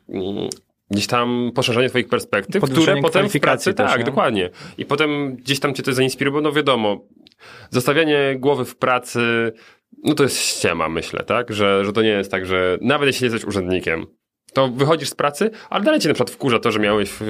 mm, 0.08 0.48
gdzieś 0.90 1.06
tam 1.06 1.50
poszerzenie 1.54 1.88
twoich 1.88 2.08
perspektyw, 2.08 2.62
które 2.62 2.96
potem 3.02 3.28
w 3.28 3.40
pracy, 3.40 3.74
też, 3.74 3.90
tak, 3.90 3.98
nie? 3.98 4.04
dokładnie. 4.04 4.50
I 4.78 4.84
potem 4.84 5.36
gdzieś 5.36 5.60
tam 5.60 5.74
cię 5.74 5.82
to 5.82 5.92
zainspiruje, 5.92 6.42
no 6.42 6.52
wiadomo, 6.52 7.00
zostawianie 7.70 8.36
głowy 8.38 8.64
w 8.64 8.76
pracy, 8.76 9.52
no 10.04 10.14
to 10.14 10.22
jest 10.22 10.40
ściema, 10.40 10.88
myślę, 10.88 11.24
tak, 11.24 11.52
że, 11.52 11.84
że 11.84 11.92
to 11.92 12.02
nie 12.02 12.08
jest 12.08 12.30
tak, 12.30 12.46
że 12.46 12.78
nawet 12.80 13.06
jeśli 13.06 13.24
jesteś 13.24 13.44
urzędnikiem, 13.44 14.06
to 14.52 14.68
wychodzisz 14.68 15.08
z 15.08 15.14
pracy, 15.14 15.50
ale 15.70 15.84
dalej 15.84 16.00
cię 16.00 16.08
na 16.08 16.14
przykład 16.14 16.30
wkurza 16.30 16.58
to, 16.58 16.72
że 16.72 16.78
miałeś 16.78 17.10
e, 17.22 17.26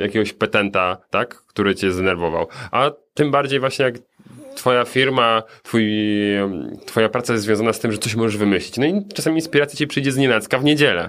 jakiegoś 0.00 0.32
petenta, 0.32 0.96
tak, 1.10 1.34
który 1.34 1.74
cię 1.74 1.92
zdenerwował. 1.92 2.48
A 2.70 2.90
tym 3.14 3.30
bardziej 3.30 3.60
właśnie 3.60 3.84
jak 3.84 3.94
twoja 4.54 4.84
firma, 4.84 5.42
twój, 5.62 5.92
twoja 6.86 7.08
praca 7.08 7.32
jest 7.32 7.44
związana 7.44 7.72
z 7.72 7.80
tym, 7.80 7.92
że 7.92 7.98
coś 7.98 8.14
możesz 8.14 8.36
wymyślić. 8.36 8.76
No 8.76 8.86
i 8.86 9.08
czasami 9.14 9.36
inspiracja 9.36 9.76
ci 9.76 9.86
przyjdzie 9.86 10.12
z 10.12 10.16
nienacka 10.16 10.58
w 10.58 10.64
niedzielę. 10.64 11.08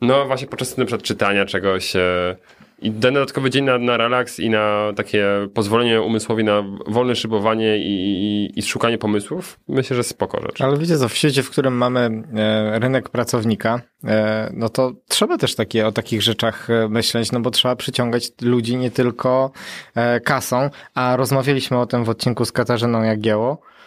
No 0.00 0.26
właśnie 0.26 0.46
podczas 0.46 0.76
na 0.76 0.84
przykład 0.84 1.02
czytania 1.02 1.46
czegoś 1.46 1.96
e, 1.96 2.36
i 2.82 2.92
ten 2.92 3.14
dodatkowy 3.14 3.50
dzień 3.50 3.64
na, 3.64 3.78
na 3.78 3.96
relaks 3.96 4.40
i 4.40 4.50
na 4.50 4.92
takie 4.96 5.26
pozwolenie 5.54 6.02
umysłowi 6.02 6.44
na 6.44 6.64
wolne 6.86 7.16
szybowanie 7.16 7.78
i, 7.78 7.92
i, 7.92 8.58
i 8.58 8.62
szukanie 8.62 8.98
pomysłów, 8.98 9.60
myślę, 9.68 9.96
że 9.96 10.02
spoko 10.02 10.40
rzecz. 10.40 10.60
Ale 10.60 10.78
wiecie 10.78 10.98
co, 10.98 11.08
w 11.08 11.14
świecie, 11.14 11.42
w 11.42 11.50
którym 11.50 11.76
mamy 11.76 12.00
e, 12.36 12.78
rynek 12.78 13.08
pracownika, 13.08 13.80
e, 14.04 14.50
no 14.54 14.68
to 14.68 14.92
trzeba 15.08 15.38
też 15.38 15.54
takie, 15.54 15.86
o 15.86 15.92
takich 15.92 16.22
rzeczach 16.22 16.68
myśleć, 16.88 17.32
no 17.32 17.40
bo 17.40 17.50
trzeba 17.50 17.76
przyciągać 17.76 18.28
ludzi 18.42 18.76
nie 18.76 18.90
tylko 18.90 19.50
kasą, 20.24 20.70
a 20.94 21.16
rozmawialiśmy 21.16 21.78
o 21.78 21.86
tym 21.86 22.04
w 22.04 22.08
odcinku 22.08 22.44
z 22.44 22.52
Katarzyną 22.52 23.02
Jagieło, 23.02 23.62
e, 23.62 23.79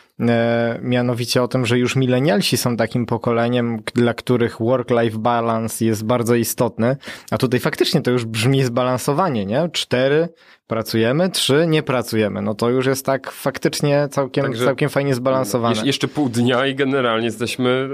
mianowicie 0.81 1.43
o 1.43 1.47
tym, 1.47 1.65
że 1.65 1.79
już 1.79 1.95
milenialsi 1.95 2.57
są 2.57 2.77
takim 2.77 3.05
pokoleniem, 3.05 3.83
dla 3.95 4.13
których 4.13 4.57
work-life 4.57 5.17
balance 5.17 5.85
jest 5.85 6.05
bardzo 6.05 6.35
istotny, 6.35 6.97
a 7.31 7.37
tutaj 7.37 7.59
faktycznie 7.59 8.01
to 8.01 8.11
już 8.11 8.25
brzmi 8.25 8.63
zbalansowanie, 8.63 9.45
nie? 9.45 9.69
Cztery 9.73 10.29
pracujemy, 10.67 11.29
trzy 11.29 11.65
nie 11.67 11.83
pracujemy. 11.83 12.41
No 12.41 12.55
to 12.55 12.69
już 12.69 12.85
jest 12.85 13.05
tak 13.05 13.31
faktycznie 13.31 14.07
całkiem, 14.11 14.43
Także 14.43 14.65
całkiem 14.65 14.89
fajnie 14.89 15.15
zbalansowane. 15.15 15.81
Jeszcze 15.85 16.07
pół 16.07 16.29
dnia 16.29 16.67
i 16.67 16.75
generalnie 16.75 17.25
jesteśmy 17.25 17.89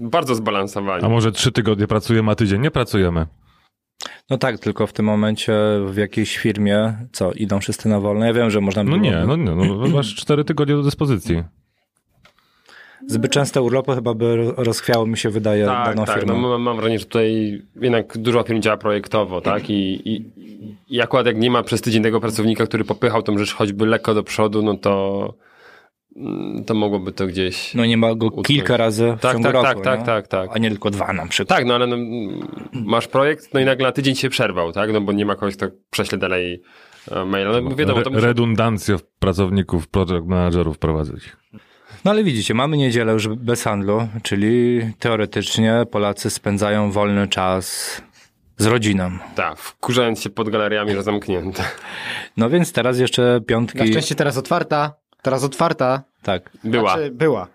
bardzo 0.00 0.34
zbalansowani. 0.34 1.04
A 1.04 1.08
może 1.08 1.32
trzy 1.32 1.52
tygodnie 1.52 1.86
pracujemy, 1.86 2.32
a 2.32 2.34
tydzień 2.34 2.60
nie 2.60 2.70
pracujemy? 2.70 3.26
No 4.30 4.38
tak, 4.38 4.58
tylko 4.58 4.86
w 4.86 4.92
tym 4.92 5.06
momencie 5.06 5.52
w 5.86 5.96
jakiejś 5.96 6.38
firmie, 6.38 7.06
co, 7.12 7.32
idą 7.32 7.60
wszyscy 7.60 7.88
na 7.88 8.00
wolne? 8.00 8.26
Ja 8.26 8.32
wiem, 8.32 8.50
że 8.50 8.60
można... 8.60 8.84
No 8.84 8.96
nie, 8.96 9.24
no 9.26 9.36
nie, 9.36 9.44
no, 9.44 9.88
masz 9.88 10.14
cztery 10.14 10.44
tygodnie 10.44 10.74
do 10.74 10.82
dyspozycji. 10.82 11.44
Zbyt 13.06 13.32
częste 13.32 13.62
urlopy 13.62 13.94
chyba 13.94 14.14
by 14.14 14.52
rozchwiało 14.56 15.06
mi 15.06 15.18
się 15.18 15.30
wydaje 15.30 15.66
tak, 15.66 15.86
daną 15.86 16.04
tak, 16.04 16.18
firmę. 16.18 16.32
No, 16.32 16.48
mam, 16.48 16.62
mam 16.62 16.76
wrażenie, 16.76 16.98
że 16.98 17.04
tutaj 17.04 17.62
jednak 17.80 18.18
dużo 18.18 18.42
firm 18.42 18.62
działa 18.62 18.76
projektowo, 18.76 19.40
tak? 19.40 19.70
I, 19.70 20.08
i, 20.10 20.24
I 20.88 21.00
akurat 21.00 21.26
jak 21.26 21.36
nie 21.36 21.50
ma 21.50 21.62
przez 21.62 21.80
tydzień 21.80 22.02
tego 22.02 22.20
pracownika, 22.20 22.66
który 22.66 22.84
popychał 22.84 23.22
tą 23.22 23.38
rzecz 23.38 23.54
choćby 23.54 23.86
lekko 23.86 24.14
do 24.14 24.22
przodu, 24.22 24.62
no 24.62 24.74
to 24.76 25.34
Mm, 26.16 26.64
to 26.64 26.74
mogłoby 26.74 27.12
to 27.12 27.26
gdzieś. 27.26 27.74
No 27.74 27.86
nie 27.86 27.96
ma 27.96 28.14
go 28.14 28.26
utknąć. 28.26 28.46
kilka 28.46 28.76
razy 28.76 29.14
w 29.18 29.20
tak, 29.20 29.32
ciągu 29.32 29.44
tak, 29.44 29.54
roku. 29.54 29.66
Tak, 29.66 29.84
tak, 29.84 30.06
tak, 30.06 30.28
tak. 30.28 30.50
A 30.52 30.58
nie 30.58 30.70
tylko 30.70 30.90
dwa 30.90 31.12
na 31.12 31.26
przykład. 31.26 31.58
Tak, 31.58 31.66
no 31.66 31.74
ale 31.74 31.86
no, 31.86 31.96
masz 32.72 33.06
projekt, 33.08 33.54
no 33.54 33.60
i 33.60 33.64
nagle 33.64 33.86
na 33.86 33.92
tydzień 33.92 34.14
się 34.14 34.30
przerwał, 34.30 34.72
tak? 34.72 34.92
No 34.92 35.00
bo 35.00 35.12
nie 35.12 35.26
ma 35.26 35.34
kogoś, 35.34 35.56
kto 35.56 35.66
prześle 35.90 36.18
dalej 36.18 36.62
e, 37.10 37.24
maila. 37.24 37.60
No, 37.60 37.76
wiadomo, 37.76 38.02
to 38.02 38.10
Redundancję 38.10 38.96
pracowników, 39.18 39.88
project 39.88 40.26
managerów 40.26 40.78
prowadzić. 40.78 41.32
No 42.04 42.10
ale 42.10 42.24
widzicie, 42.24 42.54
mamy 42.54 42.76
niedzielę 42.76 43.12
już 43.12 43.28
bez 43.28 43.62
handlu, 43.62 44.08
czyli 44.22 44.80
teoretycznie 44.98 45.84
Polacy 45.90 46.30
spędzają 46.30 46.90
wolny 46.90 47.28
czas 47.28 47.96
z 48.56 48.66
rodziną. 48.66 49.10
Tak, 49.34 49.58
wkurzając 49.58 50.20
się 50.20 50.30
pod 50.30 50.50
galeriami, 50.50 50.92
że 50.92 51.02
zamknięte. 51.02 51.62
No 52.36 52.50
więc 52.50 52.72
teraz 52.72 52.98
jeszcze 52.98 53.40
piątki... 53.46 53.78
Na 53.78 53.86
szczęście 53.86 54.14
teraz 54.14 54.36
otwarta. 54.36 54.94
Teraz 55.22 55.44
otwarta. 55.44 56.02
Tak. 56.22 56.50
Była. 56.64 56.94
Znaczy, 56.94 57.10
była. 57.10 57.46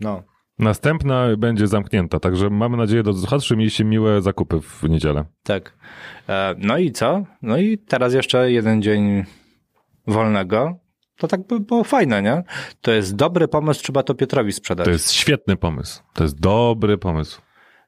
No. 0.00 0.22
Następna 0.58 1.36
będzie 1.36 1.66
zamknięta, 1.66 2.20
także 2.20 2.50
mamy 2.50 2.76
nadzieję, 2.76 3.02
że 3.06 3.12
słuchaczy 3.14 3.56
mieliście 3.56 3.84
miłe 3.84 4.22
zakupy 4.22 4.60
w 4.60 4.82
niedzielę. 4.88 5.24
Tak. 5.42 5.76
E, 6.28 6.54
no 6.58 6.78
i 6.78 6.92
co? 6.92 7.24
No 7.42 7.58
i 7.58 7.78
teraz 7.78 8.14
jeszcze 8.14 8.52
jeden 8.52 8.82
dzień 8.82 9.24
wolnego. 10.06 10.78
To 11.16 11.28
tak 11.28 11.46
by 11.46 11.60
było 11.60 11.84
fajne, 11.84 12.22
nie? 12.22 12.42
To 12.80 12.92
jest 12.92 13.16
dobry 13.16 13.48
pomysł, 13.48 13.82
trzeba 13.82 14.02
to 14.02 14.14
Piotrowi 14.14 14.52
sprzedać. 14.52 14.84
To 14.84 14.90
jest 14.90 15.12
świetny 15.12 15.56
pomysł. 15.56 16.02
To 16.14 16.22
jest 16.22 16.40
dobry 16.40 16.98
pomysł. 16.98 17.40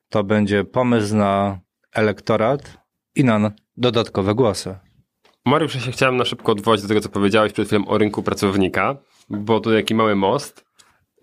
To 0.08 0.24
będzie 0.24 0.64
pomysł 0.64 1.16
na 1.16 1.60
elektorat 1.94 2.78
i 3.14 3.24
na 3.24 3.52
dodatkowe 3.76 4.34
głosy. 4.34 4.78
Mariusz, 5.44 5.74
ja 5.74 5.80
się 5.80 5.92
chciałem 5.92 6.16
na 6.16 6.24
szybko 6.24 6.52
odwołać 6.52 6.82
do 6.82 6.88
tego, 6.88 7.00
co 7.00 7.08
powiedziałeś 7.08 7.52
przed 7.52 7.66
chwilą 7.66 7.86
o 7.86 7.98
rynku 7.98 8.22
pracownika 8.22 8.96
bo 9.30 9.60
tu 9.60 9.72
jaki 9.72 9.94
mały 9.94 10.16
most. 10.16 10.66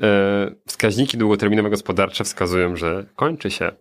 E, 0.02 0.56
wskaźniki 0.68 1.18
długoterminowe 1.18 1.70
gospodarcze 1.70 2.24
wskazują, 2.24 2.76
że 2.76 3.06
kończy 3.16 3.52
się 3.52 3.72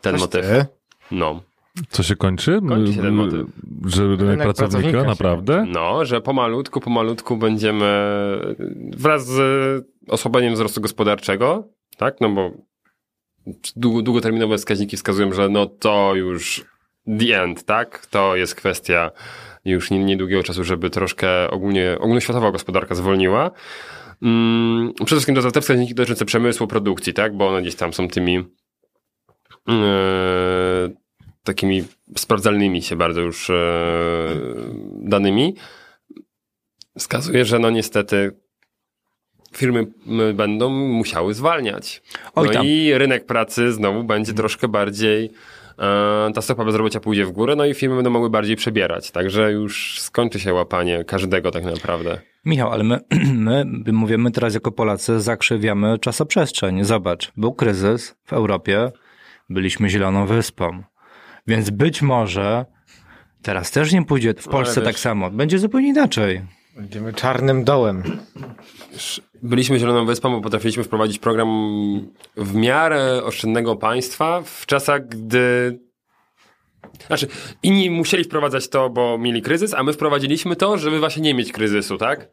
ten 0.00 0.12
Coś 0.12 0.20
motyw. 0.20 0.46
Ty? 0.46 0.66
No. 1.10 1.40
Co 1.88 2.02
się 2.02 2.16
kończy? 2.16 2.60
Kończy 2.68 2.92
się 2.92 3.02
ten 3.02 3.14
motyw. 3.14 3.46
Że 3.86 4.02
rynek, 4.02 4.20
rynek 4.20 4.42
pracownika, 4.42 4.80
pracownika 4.80 5.02
naprawdę? 5.02 5.66
No, 5.68 6.04
że 6.04 6.20
pomalutku, 6.20 6.80
pomalutku 6.80 7.36
będziemy 7.36 7.90
wraz 8.96 9.26
z 9.26 9.86
osłabeniem 10.08 10.54
wzrostu 10.54 10.80
gospodarczego, 10.80 11.68
tak, 11.96 12.20
no 12.20 12.30
bo 12.30 12.50
długoterminowe 13.76 14.58
wskaźniki 14.58 14.96
wskazują, 14.96 15.32
że 15.32 15.48
no 15.48 15.66
to 15.66 16.14
już 16.14 16.64
the 17.18 17.42
end, 17.42 17.64
tak? 17.64 18.06
To 18.06 18.36
jest 18.36 18.54
kwestia 18.54 19.10
już 19.64 19.90
niedługiego 19.90 20.42
czasu, 20.42 20.64
żeby 20.64 20.90
troszkę 20.90 21.50
ogólnie, 21.50 21.96
ogólnoświatowa 22.00 22.50
gospodarka 22.50 22.94
zwolniła. 22.94 23.50
Mm, 24.22 24.92
przede 24.94 25.06
wszystkim 25.06 25.34
to 25.34 25.50
te 25.50 25.60
wskaźniki 25.60 25.94
dotyczące 25.94 26.24
przemysłu, 26.24 26.66
produkcji, 26.66 27.14
tak? 27.14 27.36
Bo 27.36 27.48
one 27.48 27.62
gdzieś 27.62 27.74
tam 27.74 27.92
są 27.92 28.08
tymi 28.08 28.34
yy, 28.34 28.44
takimi 31.50 31.84
sprawdzalnymi 32.16 32.82
się 32.82 32.96
bardzo 32.96 33.20
już 33.20 33.48
yy, 33.48 33.54
danymi. 34.94 35.54
Wskazuje, 36.98 37.44
że 37.44 37.58
no 37.58 37.70
niestety 37.70 38.36
firmy 39.52 39.86
będą 40.34 40.70
musiały 40.70 41.34
zwalniać. 41.34 42.02
No 42.36 42.62
i 42.62 42.92
rynek 42.94 43.26
pracy 43.26 43.72
znowu 43.72 44.04
będzie 44.04 44.32
troszkę 44.32 44.68
bardziej 44.68 45.30
E, 45.80 46.32
ta 46.34 46.42
stopa 46.42 46.64
bezrobocia 46.64 47.00
pójdzie 47.00 47.24
w 47.24 47.32
górę, 47.32 47.56
no 47.56 47.66
i 47.66 47.74
firmy 47.74 47.94
będą 47.94 48.10
mogły 48.10 48.30
bardziej 48.30 48.56
przebierać. 48.56 49.10
Także 49.10 49.52
już 49.52 50.00
skończy 50.00 50.40
się 50.40 50.54
łapanie 50.54 51.04
każdego 51.04 51.50
tak 51.50 51.64
naprawdę. 51.64 52.20
Michał, 52.44 52.70
ale 52.70 52.84
my, 52.84 53.00
my 53.46 53.64
mówimy 53.92 54.30
teraz 54.30 54.54
jako 54.54 54.72
Polacy, 54.72 55.20
zakrzywiamy 55.20 55.98
czasoprzestrzeń. 55.98 56.84
Zobacz, 56.84 57.32
był 57.36 57.52
kryzys 57.52 58.16
w 58.24 58.32
Europie, 58.32 58.92
byliśmy 59.48 59.88
zieloną 59.88 60.26
wyspą. 60.26 60.82
Więc 61.46 61.70
być 61.70 62.02
może 62.02 62.64
teraz 63.42 63.70
też 63.70 63.92
nie 63.92 64.04
pójdzie 64.04 64.34
w 64.34 64.48
Polsce 64.48 64.82
tak 64.82 64.98
samo. 64.98 65.30
Będzie 65.30 65.58
zupełnie 65.58 65.88
inaczej. 65.88 66.42
Będziemy 66.76 67.12
czarnym 67.12 67.64
dołem. 67.64 68.02
Byliśmy 69.42 69.78
Zieloną 69.78 70.06
Wyspą, 70.06 70.30
bo 70.30 70.40
potrafiliśmy 70.40 70.84
wprowadzić 70.84 71.18
program 71.18 71.48
w 72.36 72.54
miarę 72.54 73.24
oszczędnego 73.24 73.76
państwa 73.76 74.42
w 74.42 74.66
czasach, 74.66 75.08
gdy 75.08 75.78
znaczy, 77.06 77.28
inni 77.62 77.90
musieli 77.90 78.24
wprowadzać 78.24 78.68
to, 78.68 78.90
bo 78.90 79.18
mieli 79.18 79.42
kryzys, 79.42 79.74
a 79.74 79.82
my 79.82 79.92
wprowadziliśmy 79.92 80.56
to, 80.56 80.78
żeby 80.78 80.98
właśnie 80.98 81.22
nie 81.22 81.34
mieć 81.34 81.52
kryzysu, 81.52 81.98
tak? 81.98 82.28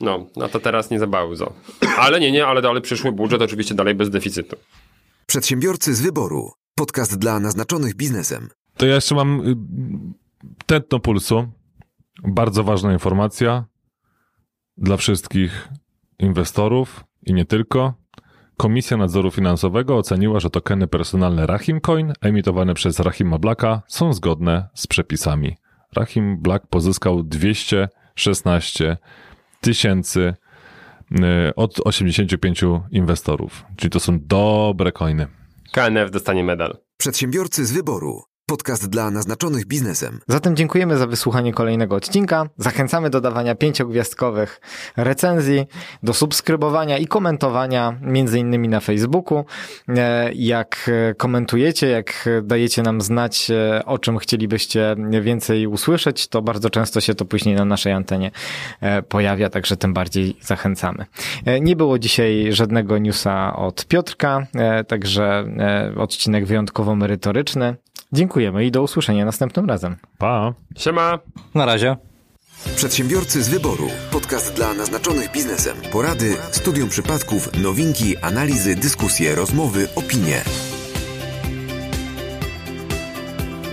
No, 0.00 0.26
no 0.36 0.48
to 0.48 0.60
teraz 0.60 0.90
nie 0.90 0.98
za 0.98 1.06
bardzo. 1.06 1.52
Ale 1.98 2.20
nie, 2.20 2.32
nie, 2.32 2.46
ale 2.46 2.62
dalej 2.62 2.82
przyszły 2.82 3.12
budżet 3.12 3.42
oczywiście 3.42 3.74
dalej 3.74 3.94
bez 3.94 4.10
deficytu. 4.10 4.56
Przedsiębiorcy 5.26 5.94
z 5.94 6.00
wyboru. 6.00 6.52
Podcast 6.80 7.18
dla 7.18 7.40
naznaczonych 7.40 7.94
biznesem. 7.94 8.48
To 8.76 8.86
ja 8.86 8.94
jeszcze 8.94 9.14
mam 9.14 9.40
y, 9.40 9.56
tętno 10.66 11.00
pulsu. 11.00 11.48
Bardzo 12.22 12.64
ważna 12.64 12.92
informacja 12.92 13.64
dla 14.76 14.96
wszystkich 14.96 15.68
inwestorów 16.18 17.04
i 17.26 17.34
nie 17.34 17.44
tylko. 17.44 17.94
Komisja 18.56 18.96
Nadzoru 18.96 19.30
Finansowego 19.30 19.96
oceniła, 19.96 20.40
że 20.40 20.50
tokeny 20.50 20.86
personalne 20.86 21.46
Rahim 21.46 21.80
Coin 21.80 22.12
emitowane 22.20 22.74
przez 22.74 23.00
Rahima 23.00 23.38
Blacka 23.38 23.82
są 23.88 24.12
zgodne 24.12 24.68
z 24.74 24.86
przepisami. 24.86 25.56
Rahim 25.96 26.38
Black 26.38 26.66
pozyskał 26.66 27.22
216 27.22 28.96
tysięcy 29.60 30.34
y, 31.10 31.54
od 31.56 31.80
85 31.84 32.64
inwestorów, 32.90 33.64
czyli 33.76 33.90
to 33.90 34.00
są 34.00 34.18
dobre 34.20 34.92
coiny. 34.92 35.39
KNF 35.72 36.10
dostanie 36.10 36.44
medal. 36.44 36.78
Przedsiębiorcy 36.96 37.66
z 37.66 37.72
wyboru. 37.72 38.29
Podcast 38.50 38.88
dla 38.88 39.10
naznaczonych 39.10 39.66
biznesem. 39.66 40.20
Zatem 40.28 40.56
dziękujemy 40.56 40.96
za 40.96 41.06
wysłuchanie 41.06 41.52
kolejnego 41.52 41.96
odcinka. 41.96 42.48
Zachęcamy 42.56 43.10
do 43.10 43.20
dawania 43.20 43.54
pięciogwiazdkowych 43.54 44.60
recenzji, 44.96 45.66
do 46.02 46.14
subskrybowania 46.14 46.98
i 46.98 47.06
komentowania, 47.06 47.98
między 48.02 48.38
innymi 48.38 48.68
na 48.68 48.80
Facebooku. 48.80 49.44
E, 49.88 50.32
jak 50.34 50.90
komentujecie, 51.16 51.88
jak 51.88 52.28
dajecie 52.42 52.82
nam 52.82 53.00
znać, 53.00 53.50
e, 53.50 53.84
o 53.84 53.98
czym 53.98 54.18
chcielibyście 54.18 54.96
więcej 55.22 55.66
usłyszeć, 55.66 56.28
to 56.28 56.42
bardzo 56.42 56.70
często 56.70 57.00
się 57.00 57.14
to 57.14 57.24
później 57.24 57.54
na 57.54 57.64
naszej 57.64 57.92
antenie 57.92 58.30
e, 58.80 59.02
pojawia, 59.02 59.50
także 59.50 59.76
tym 59.76 59.94
bardziej 59.94 60.36
zachęcamy. 60.40 61.06
Nie 61.60 61.76
było 61.76 61.98
dzisiaj 61.98 62.46
żadnego 62.50 62.98
newsa 62.98 63.56
od 63.56 63.86
Piotrka, 63.86 64.46
także 64.88 65.44
odcinek 65.96 66.46
wyjątkowo 66.46 66.96
merytoryczny. 66.96 67.76
Dziękujemy 68.12 68.64
i 68.64 68.70
do 68.70 68.82
usłyszenia 68.82 69.24
następnym 69.24 69.66
razem. 69.68 69.96
Pa. 70.18 70.52
Siema. 70.78 71.18
Na 71.54 71.66
razie. 71.66 71.96
Przedsiębiorcy 72.76 73.42
z 73.42 73.48
wyboru. 73.48 73.88
Podcast 74.10 74.54
dla 74.56 74.74
naznaczonych 74.74 75.32
biznesem. 75.32 75.76
Porady, 75.92 76.36
studium 76.50 76.88
przypadków, 76.88 77.62
nowinki, 77.62 78.16
analizy, 78.16 78.76
dyskusje, 78.76 79.34
rozmowy, 79.34 79.88
opinie. 79.96 80.42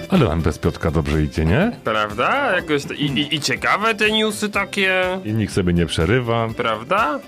Ale 0.09 0.25
nam 0.25 0.41
bez 0.41 0.59
Piotrka 0.59 0.91
dobrze 0.91 1.23
idzie, 1.23 1.45
nie? 1.45 1.71
Prawda? 1.83 2.55
Jakoś 2.55 2.85
to, 2.85 2.93
i, 2.93 3.05
i, 3.05 3.35
I 3.35 3.39
ciekawe 3.41 3.95
te 3.95 4.11
newsy 4.11 4.49
takie. 4.49 5.19
I 5.25 5.33
nikt 5.33 5.53
sobie 5.53 5.73
nie 5.73 5.85
przerywa. 5.85 6.47
Prawda? 6.57 7.19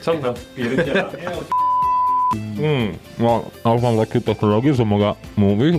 Co 0.00 0.14
to? 0.14 0.34
Mm, 2.34 2.98
no, 3.18 3.44
a 3.64 3.68
mam 3.74 3.96
takie 3.96 4.20
technologie, 4.20 4.74
że 4.74 4.84
mogę 4.84 5.14
mówić. 5.36 5.76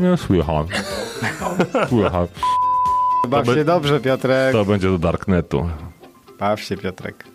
Nie 0.00 0.16
słychać. 0.16 0.66
Słychać. 1.88 2.30
Baw 3.28 3.46
się 3.46 3.64
dobrze, 3.64 4.00
Piotrek. 4.00 4.52
To 4.52 4.64
będzie 4.64 4.88
do 4.88 4.98
Darknetu. 4.98 5.68
Baw 6.38 6.60
się, 6.60 6.76
Piotrek. 6.76 7.33